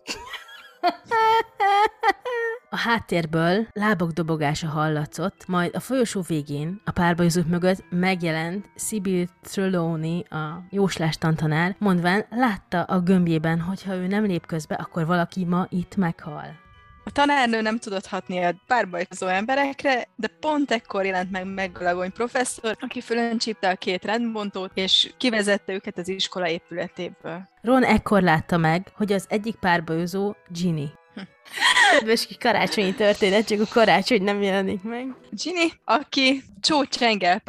A 2.70 2.78
háttérből 2.78 3.68
lábok 3.74 4.12
dobogása 4.12 4.68
hallatszott, 4.68 5.48
majd 5.48 5.76
a 5.76 5.80
folyosó 5.80 6.22
végén, 6.28 6.82
a 6.86 6.92
párbajozók 6.92 7.48
mögött 7.48 7.84
megjelent 7.90 8.70
Sibyl 8.76 9.28
Trelawney, 9.42 10.20
a 10.30 10.64
jóslás 10.70 11.18
tantanár, 11.18 11.76
mondván 11.80 12.26
látta 12.30 12.84
a 12.84 13.00
gömbjében, 13.00 13.60
hogy 13.60 13.84
ha 13.84 13.96
ő 13.96 14.08
nem 14.08 14.26
lép 14.26 14.46
közbe, 14.46 14.76
akkor 14.76 15.06
valaki 15.06 15.46
ma 15.46 15.68
itt 15.70 15.96
meghal. 15.96 16.68
A 17.10 17.12
tanárnő 17.12 17.62
nem 17.62 17.78
tudott 17.78 18.08
hatni 18.08 18.44
a 18.44 18.56
párbajozó 18.68 19.28
emberekre, 19.28 20.08
de 20.16 20.28
pont 20.40 20.72
ekkor 20.72 21.06
jelent 21.06 21.32
meg 21.32 21.46
Meggalagony 21.46 22.12
professzor, 22.12 22.78
aki 22.80 23.02
fölöncsípte 23.02 23.70
a 23.70 23.76
két 23.76 24.06
rendbontót, 24.06 24.72
és 24.74 25.14
kivezette 25.18 25.74
őket 25.74 25.98
az 25.98 26.08
iskola 26.08 26.50
épületéből. 26.50 27.50
Ron 27.62 27.84
ekkor 27.84 28.22
látta 28.22 28.58
meg, 28.58 28.88
hogy 28.96 29.14
az 29.14 29.26
egyik 29.30 29.56
párbajozó 29.56 30.36
Ginny. 30.48 30.86
Kedves 31.92 32.26
kis 32.26 32.38
karácsonyi 32.38 32.94
történet, 32.94 33.48
csak 33.48 33.62
a 33.62 33.68
karácsony 33.72 34.24
nem 34.24 34.42
jelenik 34.42 34.84
meg. 34.84 35.16
Ginny, 35.30 35.68
aki 35.86 36.44
Cho 36.62 36.84
Chang-el 36.84 37.40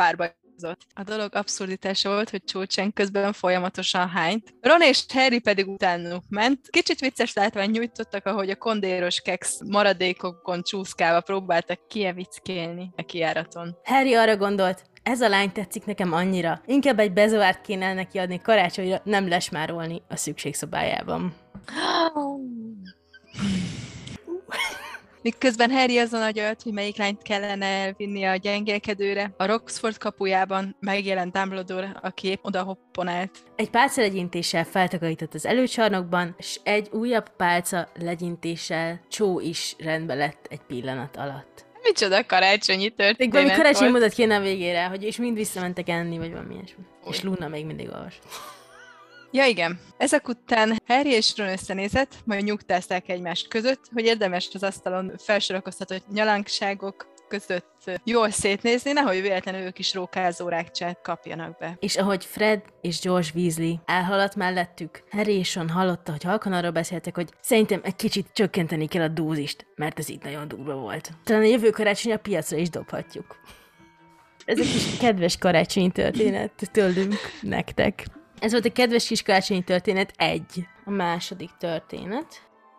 párbajozott. 0.61 0.87
A 0.95 1.03
dolog 1.03 1.35
abszurditása 1.35 2.09
volt, 2.09 2.31
hogy 2.31 2.69
Chang 2.69 2.93
közben 2.93 3.33
folyamatosan 3.33 4.09
hányt. 4.09 4.55
Ron 4.61 4.83
és 4.83 5.05
Harry 5.09 5.39
pedig 5.39 5.69
utánuk 5.69 6.25
ment. 6.29 6.59
Kicsit 6.71 7.01
vicces 7.01 7.33
látvány 7.33 7.71
nyújtottak, 7.71 8.27
ahogy 8.27 8.51
a 8.51 8.57
kondéros 8.57 9.21
keks 9.21 9.59
maradékokon 9.67 10.63
csúszkálva 10.63 11.21
próbáltak 11.21 11.89
kievickélni 11.89 12.93
a 12.97 13.03
kiáraton. 13.03 13.77
Harry 13.85 14.15
arra 14.15 14.37
gondolt, 14.37 14.83
ez 15.03 15.21
a 15.21 15.29
lány 15.29 15.53
tetszik 15.53 15.85
nekem 15.85 16.13
annyira. 16.13 16.63
Inkább 16.67 16.99
egy 16.99 17.13
bezavárt 17.13 17.61
kéne 17.61 17.95
neki 17.95 18.19
adni 18.19 18.41
karácsonyra, 18.41 19.01
nem 19.05 19.29
lesmárolni 19.29 20.03
a 20.09 20.17
szükségszobájában. 20.17 21.35
Miközben 25.23 25.71
Harry 25.71 25.99
azon 25.99 26.23
agyalt, 26.23 26.63
hogy 26.63 26.73
melyik 26.73 26.97
lányt 26.97 27.23
kellene 27.23 27.67
elvinni 27.67 28.25
a 28.25 28.37
gyengélkedőre, 28.37 29.35
a 29.37 29.47
Roxford 29.47 29.99
kapujában 29.99 30.77
megjelent 30.81 31.33
Dumbledore, 31.33 31.97
aki 32.03 32.39
oda 32.43 32.63
hopponált. 32.63 33.31
Egy 33.57 33.71
pálca 33.71 34.01
legyintéssel 34.01 34.65
feltakarított 34.65 35.35
az 35.35 35.47
előcsarnokban, 35.47 36.35
és 36.39 36.61
egy 36.63 36.89
újabb 36.93 37.37
pálca 37.37 37.89
legyintéssel 37.95 39.01
csó 39.09 39.41
is 39.41 39.77
rendbe 39.79 40.15
lett 40.15 40.47
egy 40.51 40.61
pillanat 40.67 41.17
alatt. 41.17 41.65
Micsoda 41.83 42.27
karácsonyi 42.27 42.89
történet 42.89 43.19
Még 43.19 43.33
valami 43.33 43.51
karácsonyi 43.51 43.91
mondat 43.91 44.13
kéne 44.13 44.37
a 44.37 44.41
végére, 44.41 44.85
hogy 44.85 45.03
és 45.03 45.17
mind 45.17 45.37
visszamentek 45.37 45.89
enni, 45.89 46.19
vagy 46.19 46.31
valami 46.31 46.55
ilyesmi. 46.55 46.83
És 47.11 47.23
Luna 47.23 47.49
még 47.49 47.67
mindig 47.67 47.89
olvas. 47.93 48.19
Ja 49.33 49.45
igen. 49.47 49.79
Ezek 49.97 50.29
után 50.29 50.81
Harry 50.87 51.13
és 51.13 51.33
Ron 51.37 51.49
összenézett, 51.49 52.15
majd 52.25 52.45
nyugtázták 52.45 53.09
egymást 53.09 53.49
között, 53.49 53.81
hogy 53.93 54.05
érdemes 54.05 54.49
az 54.53 54.63
asztalon 54.63 55.13
felsorakoztatott 55.19 56.09
nyalánkságok 56.13 57.09
között 57.29 57.91
jól 58.05 58.31
szétnézni, 58.31 58.93
nehogy 58.93 59.23
véletlenül 59.23 59.61
ők 59.61 59.79
is 59.79 59.95
rókázó 59.95 60.49
rákcsát 60.49 61.01
kapjanak 61.03 61.59
be. 61.59 61.77
És 61.81 61.97
ahogy 61.97 62.25
Fred 62.25 62.63
és 62.81 63.01
George 63.01 63.29
Weasley 63.35 63.75
elhaladt 63.85 64.37
mellettük, 64.37 65.03
Harry 65.11 65.35
és 65.35 65.55
Ron 65.55 65.69
hallotta, 65.69 66.11
hogy 66.11 66.23
halkan 66.23 66.53
arról 66.53 66.71
beszéltek, 66.71 67.15
hogy 67.15 67.29
szerintem 67.41 67.81
egy 67.83 67.97
kicsit 67.97 68.27
csökkenteni 68.33 68.87
kell 68.87 69.03
a 69.03 69.09
dózist, 69.09 69.67
mert 69.75 69.99
ez 69.99 70.09
itt 70.09 70.23
nagyon 70.23 70.49
durva 70.49 70.75
volt. 70.75 71.11
Talán 71.25 71.43
a 71.43 71.47
jövő 71.47 71.71
karácsony 71.71 72.13
a 72.13 72.17
piacra 72.17 72.57
is 72.57 72.71
dobhatjuk. 72.71 73.37
Ez 74.45 74.59
egy 74.59 74.73
kis 74.73 74.97
kedves 74.97 75.37
karácsonyi 75.37 75.91
történet 75.91 76.53
tőlünk 76.73 77.15
nektek. 77.43 78.05
Ez 78.41 78.53
volt 78.53 78.65
a 78.65 78.73
kedves 78.73 79.07
kis 79.07 79.23
karácsonyi 79.23 79.63
történet 79.63 80.13
egy. 80.17 80.67
A 80.85 80.91
második 80.91 81.51
történet. 81.59 82.27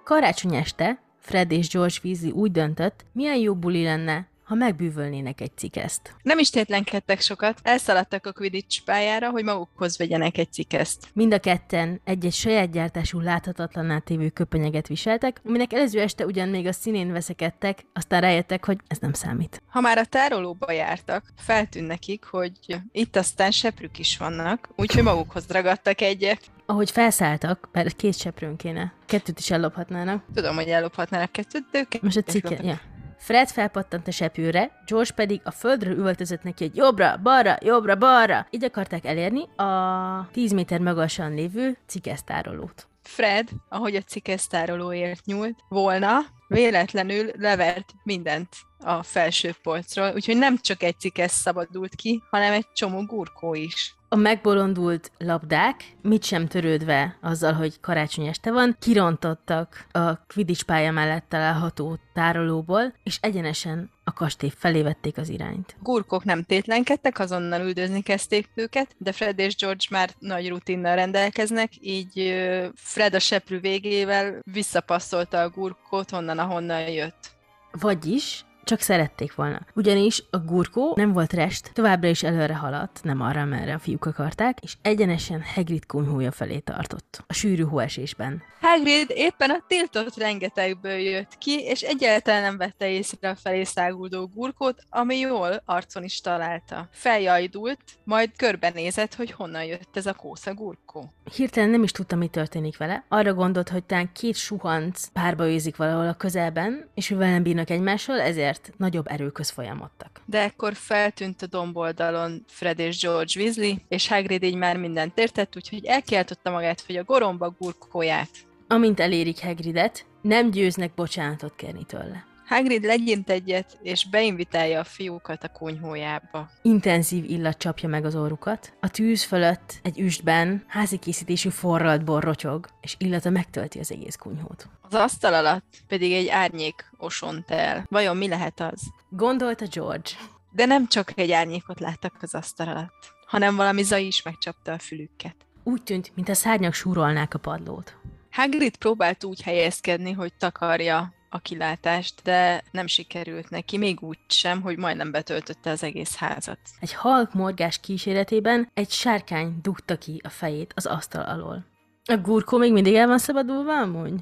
Karácsony 0.03 0.55
este 0.55 1.01
Fred 1.20 1.51
és 1.51 1.70
George 1.70 1.95
Weasley 2.03 2.32
úgy 2.32 2.51
döntött, 2.51 3.05
milyen 3.14 3.36
jó 3.36 3.55
buli 3.55 3.84
lenne, 3.84 4.28
ha 4.43 4.55
megbűvölnének 4.55 5.41
egy 5.41 5.57
cikeszt. 5.57 6.15
Nem 6.21 6.39
is 6.39 6.49
tétlenkedtek 6.49 7.21
sokat, 7.21 7.59
elszaladtak 7.63 8.25
a 8.25 8.31
Quidditch 8.31 8.83
pályára, 8.83 9.29
hogy 9.29 9.43
magukhoz 9.43 9.97
vegyenek 9.97 10.37
egy 10.37 10.51
cikeszt. 10.51 11.07
Mind 11.13 11.33
a 11.33 11.39
ketten 11.39 12.01
egy-egy 12.03 12.33
saját 12.33 12.71
gyártású 12.71 13.19
láthatatlanná 13.19 13.97
tévő 13.97 14.29
köpenyeget 14.29 14.87
viseltek, 14.87 15.41
aminek 15.45 15.73
előző 15.73 16.01
este 16.01 16.25
ugyan 16.25 16.49
még 16.49 16.67
a 16.67 16.71
színén 16.71 17.11
veszekedtek, 17.11 17.85
aztán 17.93 18.21
rájöttek, 18.21 18.65
hogy 18.65 18.77
ez 18.87 18.97
nem 18.97 19.13
számít. 19.13 19.61
Ha 19.67 19.81
már 19.81 19.97
a 19.97 20.05
tárolóba 20.05 20.71
jártak, 20.71 21.23
feltűn 21.37 21.83
nekik, 21.83 22.23
hogy 22.23 22.51
itt 22.91 23.15
aztán 23.15 23.51
seprük 23.51 23.99
is 23.99 24.17
vannak, 24.17 24.69
úgyhogy 24.75 25.03
magukhoz 25.03 25.45
ragadtak 25.47 26.01
egyet. 26.01 26.41
Ahogy 26.65 26.91
felszálltak, 26.91 27.69
mert 27.71 27.95
két 27.95 28.17
seprőn 28.17 28.55
kéne, 28.55 28.93
kettőt 29.05 29.39
is 29.39 29.51
ellophatnának. 29.51 30.23
Tudom, 30.33 30.55
hogy 30.55 30.67
ellophatnának 30.67 31.31
kettőt, 31.31 31.65
de 31.71 31.79
ők 31.79 32.01
Most 32.01 32.17
a 32.17 32.21
cikke, 32.21 32.63
ja. 32.63 32.79
Fred 33.22 33.49
felpattant 33.49 34.07
a 34.07 34.11
sepőre, 34.11 34.72
George 34.86 35.11
pedig 35.15 35.41
a 35.43 35.51
földről 35.51 35.97
üvöltözött 35.97 36.43
neki, 36.43 36.63
hogy 36.63 36.76
jobbra, 36.76 37.17
balra, 37.24 37.57
jobbra, 37.59 37.95
balra. 37.95 38.47
Így 38.49 38.63
akarták 38.63 39.05
elérni 39.05 39.43
a 39.55 40.30
10 40.32 40.51
méter 40.51 40.80
magasan 40.80 41.34
lévő 41.34 41.78
cikesztárolót. 41.88 42.88
Fred, 43.03 43.49
ahogy 43.69 43.95
a 43.95 44.01
cikesztárolóért 44.01 45.26
nyúlt 45.26 45.59
volna, 45.69 46.19
véletlenül 46.47 47.32
levert 47.38 47.93
mindent 48.03 48.49
a 48.84 49.03
felső 49.03 49.55
polcról, 49.63 50.11
úgyhogy 50.15 50.38
nem 50.38 50.57
csak 50.57 50.84
egy 50.84 50.99
cikesz 50.99 51.34
szabadult 51.34 51.95
ki, 51.95 52.21
hanem 52.29 52.53
egy 52.53 52.67
csomó 52.73 53.05
gurkó 53.05 53.53
is. 53.53 53.95
A 54.13 54.15
megbolondult 54.15 55.11
labdák, 55.17 55.95
mit 56.01 56.23
sem 56.23 56.47
törődve 56.47 57.17
azzal, 57.21 57.53
hogy 57.53 57.79
karácsony 57.79 58.25
este 58.25 58.51
van, 58.51 58.75
kirontottak 58.79 59.88
a 59.91 60.15
Quidditch 60.15 60.63
pálya 60.63 60.91
mellett 60.91 61.25
található 61.29 61.99
tárolóból, 62.13 62.93
és 63.03 63.17
egyenesen 63.21 63.89
a 64.03 64.13
kastély 64.13 64.51
felé 64.57 64.82
vették 64.82 65.17
az 65.17 65.29
irányt. 65.29 65.75
Gurkok 65.79 66.23
nem 66.23 66.43
tétlenkedtek, 66.43 67.19
azonnal 67.19 67.61
üldözni 67.61 68.01
kezdték 68.01 68.49
őket, 68.55 68.95
de 68.97 69.11
Fred 69.11 69.39
és 69.39 69.55
George 69.55 69.86
már 69.89 70.09
nagy 70.19 70.49
rutinnal 70.49 70.95
rendelkeznek, 70.95 71.71
így 71.79 72.34
Fred 72.75 73.13
a 73.13 73.19
seprű 73.19 73.59
végével 73.59 74.39
visszapasszolta 74.51 75.41
a 75.41 75.49
gurkót 75.49 76.09
honnan, 76.09 76.39
ahonnan 76.39 76.89
jött. 76.89 77.32
Vagyis 77.71 78.45
csak 78.64 78.80
szerették 78.80 79.36
volna. 79.36 79.59
Ugyanis 79.76 80.24
a 80.30 80.38
gurkó 80.38 80.93
nem 80.95 81.14
volt 81.14 81.34
rest, 81.34 81.72
továbbra 81.74 82.07
is 82.07 82.24
előre 82.24 82.55
haladt, 82.55 82.99
nem 83.03 83.22
arra, 83.22 83.45
merre 83.45 83.74
a 83.74 83.80
fiúk 83.80 84.05
akarták, 84.05 84.57
és 84.62 84.76
egyenesen 84.82 85.43
Hagrid 85.55 85.86
kunyhója 85.86 86.32
felé 86.32 86.59
tartott. 86.59 87.24
A 87.28 87.34
sűrű 87.34 87.64
hóesésben. 87.64 88.43
Hagrid 88.62 89.12
éppen 89.14 89.49
a 89.49 89.64
tiltott 89.68 90.18
rengetegből 90.18 90.97
jött 90.97 91.38
ki, 91.38 91.59
és 91.59 91.82
egyáltalán 91.82 92.41
nem 92.41 92.57
vette 92.57 92.89
észre 92.89 93.30
a 93.30 93.36
felé 93.36 93.64
száguldó 93.64 94.28
gurkót, 94.28 94.84
ami 94.89 95.18
jól 95.18 95.62
arcon 95.66 96.03
is 96.03 96.22
találta. 96.22 96.88
Feljajdult, 96.91 97.80
majd 98.03 98.30
körbenézett, 98.38 99.16
hogy 99.16 99.32
honnan 99.32 99.64
jött 99.64 99.97
ez 99.97 100.05
a 100.05 100.14
kósza 100.14 100.53
gurkó. 100.53 101.14
Hirtelen 101.36 101.70
nem 101.70 101.84
is 101.84 101.91
tudta, 101.91 102.16
mi 102.16 102.28
történik 102.28 102.78
vele. 102.78 103.05
Arra 103.07 103.34
gondolt, 103.34 103.70
hogy 103.70 103.84
talán 103.84 104.12
két 104.14 104.36
suhanc 104.36 105.07
párba 105.07 105.49
őzik 105.49 105.76
valahol 105.76 106.07
a 106.07 106.14
közelben, 106.14 106.89
és 106.93 107.09
mivel 107.09 107.30
nem 107.30 107.43
bírnak 107.43 107.70
egymással, 107.70 108.20
ezért 108.20 108.51
nagyobb 108.78 109.08
erőköz 109.08 109.49
folyamodtak. 109.49 110.22
De 110.26 110.39
ekkor 110.41 110.74
feltűnt 110.74 111.41
a 111.41 111.47
domboldalon 111.47 112.43
Fred 112.47 112.80
és 112.80 112.99
George 112.99 113.32
Weasley, 113.41 113.76
és 113.88 114.08
Hagrid 114.08 114.43
így 114.43 114.56
már 114.56 114.78
mindent 114.78 115.18
értett, 115.18 115.56
úgyhogy 115.56 115.86
elkiáltotta 115.86 116.52
magát, 116.52 116.84
hogy 116.86 116.95
a 116.95 117.04
goromba 117.04 117.56
gurkóját. 117.60 118.30
Amint 118.68 118.99
elérik 118.99 119.41
Hagridet, 119.41 120.06
nem 120.22 120.52
győznek 120.52 120.93
bocsánatot 120.93 121.56
kérni 121.56 121.86
tőle. 121.86 122.30
Hagrid 122.52 122.84
legyint 122.84 123.30
egyet, 123.30 123.78
és 123.82 124.10
beinvitálja 124.10 124.80
a 124.80 124.84
fiúkat 124.84 125.43
a 125.43 125.47
kunyhójába. 125.47 126.49
Intenzív 126.62 127.30
illat 127.30 127.58
csapja 127.58 127.89
meg 127.89 128.06
az 128.06 128.16
orrukat. 128.16 128.74
A 128.80 128.89
tűz 128.89 129.24
fölött 129.24 129.80
egy 129.84 129.99
üstben 129.99 130.64
házi 130.68 130.97
készítésű 130.97 131.49
forralt 131.49 132.04
bor 132.04 132.24
rotyog, 132.24 132.68
és 132.82 132.95
illata 132.97 133.30
megtölti 133.30 133.80
az 133.80 133.91
egész 133.91 134.16
kunyhót. 134.16 134.68
Az 134.82 134.93
asztal 134.93 135.34
alatt 135.34 135.74
pedig 135.88 136.12
egy 136.12 136.28
árnyék 136.28 136.86
osont 136.97 137.52
el. 137.52 137.86
Vajon 137.89 138.18
mi 138.18 138.28
lehet 138.28 138.60
az? 138.60 138.82
Gondolta 139.10 139.66
George. 139.72 140.10
De 140.52 140.66
nem 140.66 140.88
csak 140.88 141.12
egy 141.16 141.32
árnyékot 141.32 141.80
láttak 141.80 142.18
az 142.22 142.36
asztal 142.36 142.68
alatt, 142.68 143.14
hanem 143.26 143.56
valami 143.56 143.84
zaj 143.84 144.04
is 144.04 144.22
megcsapta 144.24 144.72
a 144.72 144.80
fülüket. 144.80 145.36
Úgy 145.64 145.84
tűnt, 145.84 146.12
mint 146.16 146.30
a 146.30 146.34
szárnyak 146.34 146.74
súrolnák 146.74 147.34
a 147.34 147.39
padlót. 147.39 147.95
Hagrid 148.32 148.78
próbált 148.78 149.24
úgy 149.24 149.41
helyezkedni, 149.41 150.12
hogy 150.12 150.34
takarja 150.34 151.20
a 151.34 151.39
kilátást, 151.39 152.21
de 152.23 152.63
nem 152.71 152.88
sikerült 152.88 153.49
neki, 153.49 153.77
még 153.77 154.01
úgy 154.01 154.17
sem, 154.27 154.61
hogy 154.61 154.77
majdnem 154.77 155.11
betöltötte 155.11 155.69
az 155.69 155.84
egész 155.84 156.15
házat. 156.15 156.59
Egy 156.79 156.93
halk 156.93 157.34
morgás 157.34 157.79
kíséretében 157.79 158.69
egy 158.73 158.89
sárkány 158.89 159.59
dugta 159.61 159.97
ki 159.97 160.21
a 160.23 160.29
fejét 160.29 160.73
az 160.75 160.86
asztal 160.86 161.23
alól. 161.23 161.65
A 162.05 162.17
gurkó 162.17 162.57
még 162.57 162.71
mindig 162.71 162.95
el 162.95 163.07
van 163.07 163.17
szabadulva 163.17 163.77
amúgy? 163.77 164.13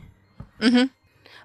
Uh-huh. 0.59 0.89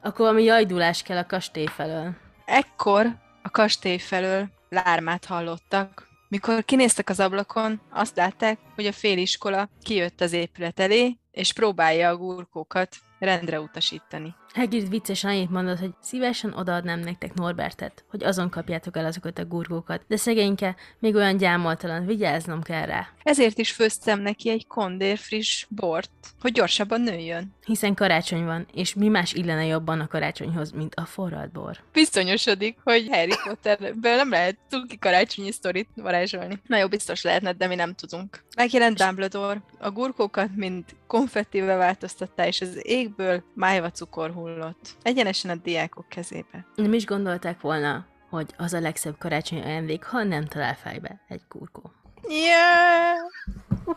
Akkor 0.03 0.27
valami 0.27 0.43
jajdulás 0.43 1.03
kell 1.03 1.17
a 1.17 1.27
kastély 1.27 1.67
felől. 1.67 2.15
Ekkor 2.45 3.07
a 3.43 3.51
kastély 3.51 3.99
felől 3.99 4.49
lármát 4.69 5.25
hallottak. 5.25 6.09
Mikor 6.29 6.65
kinéztek 6.65 7.09
az 7.09 7.21
ablakon, 7.21 7.81
azt 7.91 8.17
látták, 8.17 8.59
hogy 8.75 8.87
a 8.87 8.93
féliskola 8.93 9.69
kijött 9.83 10.21
az 10.21 10.33
épület 10.33 10.81
elé, 10.81 11.19
és 11.31 11.53
próbálja 11.53 12.09
a 12.09 12.17
gurkókat 12.17 12.97
rendre 13.19 13.61
utasítani. 13.61 14.35
Hagrid 14.55 14.89
vicces 14.89 15.25
annyit 15.25 15.51
mondott, 15.51 15.79
hogy 15.79 15.95
szívesen 16.01 16.53
odaadnám 16.53 17.01
nektek 17.01 17.35
Norbertet, 17.35 18.05
hogy 18.11 18.25
azon 18.25 18.51
kapjátok 18.51 18.97
el 18.97 19.05
azokat 19.05 19.39
a 19.39 19.45
gurgókat, 19.45 20.05
de 20.09 20.17
szegényke 20.17 20.77
még 20.99 21.15
olyan 21.15 21.37
gyámoltalan, 21.37 22.07
vigyáznom 22.07 22.63
kell 22.63 22.87
rá, 22.87 23.09
Ezért 23.23 23.59
is 23.59 23.73
főztem 23.73 24.21
neki 24.21 24.51
egy 24.51 24.67
kondér 24.67 25.19
friss 25.19 25.67
bort, 25.69 26.11
hogy 26.41 26.53
gyorsabban 26.53 27.01
nőjön. 27.01 27.55
hiszen 27.65 27.95
karácsony 27.95 28.45
van, 28.45 28.67
és 28.73 28.95
mi 28.95 29.09
más 29.09 29.33
illene 29.33 29.65
jobban 29.65 30.01
a 30.01 30.07
karácsonyhoz, 30.07 30.71
mint 30.71 30.95
a 30.95 31.05
forralt 31.05 31.53
bor. 31.53 31.79
Biztonyosodik, 31.93 32.79
hogy 32.85 33.09
Harry 33.11 33.35
Potterből 33.45 34.17
nem 34.17 34.31
lehet 34.31 34.59
cuki 34.69 34.99
karácsonyi 34.99 35.53
sztorit 35.53 35.89
varázsolni. 35.95 36.61
Na 36.67 36.77
jó, 36.77 36.89
biztos 36.89 37.23
lehetne, 37.23 37.53
de 37.53 37.67
mi 37.67 37.75
nem 37.75 37.95
tudunk. 37.95 38.45
Megjelent 38.57 38.99
Dumbledore, 38.99 39.63
a 39.79 39.91
gurkókat 39.91 40.57
mind 40.57 40.85
konfettivel 41.07 41.79
változtatta, 41.79 42.47
és 42.47 42.61
az 42.61 42.79
égből 42.83 43.43
májva 43.55 43.91
cukor 43.91 44.31
hullott. 44.45 44.97
Egyenesen 45.03 45.51
a 45.51 45.55
diákok 45.55 46.09
kezébe. 46.09 46.67
Nem 46.75 46.93
is 46.93 47.07
gondolták 47.07 47.61
volna, 47.61 48.07
hogy 48.31 48.55
az 48.57 48.73
a 48.73 48.81
legszebb 48.81 49.19
karácsonyi 49.19 49.63
ajándék, 49.63 50.05
ha 50.05 50.23
nem 50.23 50.45
talál 50.45 50.75
fejbe 50.75 51.21
egy 51.29 51.43
gurkó. 51.49 51.93
Yeah! 52.29 53.19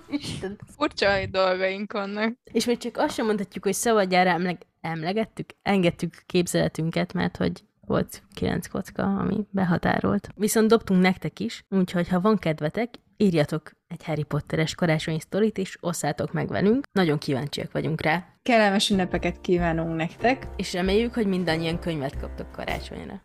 Isten. 0.09 0.59
Furcsa 0.77 1.25
dolgaink 1.25 1.93
vannak. 1.93 2.33
És 2.51 2.65
még 2.65 2.77
csak 2.77 2.97
azt 2.97 3.13
sem 3.13 3.25
mondhatjuk, 3.25 3.63
hogy 3.63 3.73
szabadjára 3.73 4.29
emleg- 4.29 4.65
emlegettük, 4.81 5.49
engedtük 5.61 6.23
képzeletünket, 6.25 7.13
mert 7.13 7.37
hogy 7.37 7.63
volt 7.81 8.23
kilenc 8.33 8.67
kocka, 8.67 9.03
ami 9.03 9.47
behatárolt. 9.49 10.29
Viszont 10.35 10.67
dobtunk 10.67 11.01
nektek 11.01 11.39
is, 11.39 11.65
úgyhogy 11.69 12.07
ha 12.07 12.21
van 12.21 12.37
kedvetek, 12.37 12.89
írjatok 13.17 13.71
egy 13.87 14.03
Harry 14.03 14.23
Potteres 14.23 14.75
karácsonyi 14.75 15.19
sztorit, 15.19 15.57
és 15.57 15.77
osszátok 15.79 16.33
meg 16.33 16.47
velünk. 16.47 16.85
Nagyon 16.91 17.17
kíváncsiak 17.17 17.71
vagyunk 17.71 18.01
rá. 18.01 18.25
Kellemes 18.43 18.89
ünnepeket 18.89 19.41
kívánunk 19.41 19.95
nektek. 19.95 20.47
És 20.55 20.73
reméljük, 20.73 21.13
hogy 21.13 21.27
mindannyian 21.27 21.79
könyvet 21.79 22.19
kaptok 22.19 22.51
karácsonyra. 22.51 23.21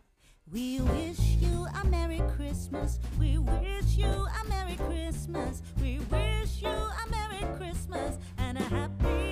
We 0.53 0.81
wish 0.81 1.41
you 1.41 1.63
a 1.63 1.87
Merry 1.89 2.21
Christmas. 2.37 2.91
We 3.19 3.37
wish 3.37 3.97
you 3.97 4.11
a 4.11 4.43
Merry 4.49 4.75
Christmas. 4.75 5.57
We 5.81 5.97
wish 6.11 6.61
you 6.61 6.71
a 6.71 7.05
Merry 7.09 7.57
Christmas 7.57 8.15
and 8.37 8.57
a 8.57 8.75
Happy 8.75 9.22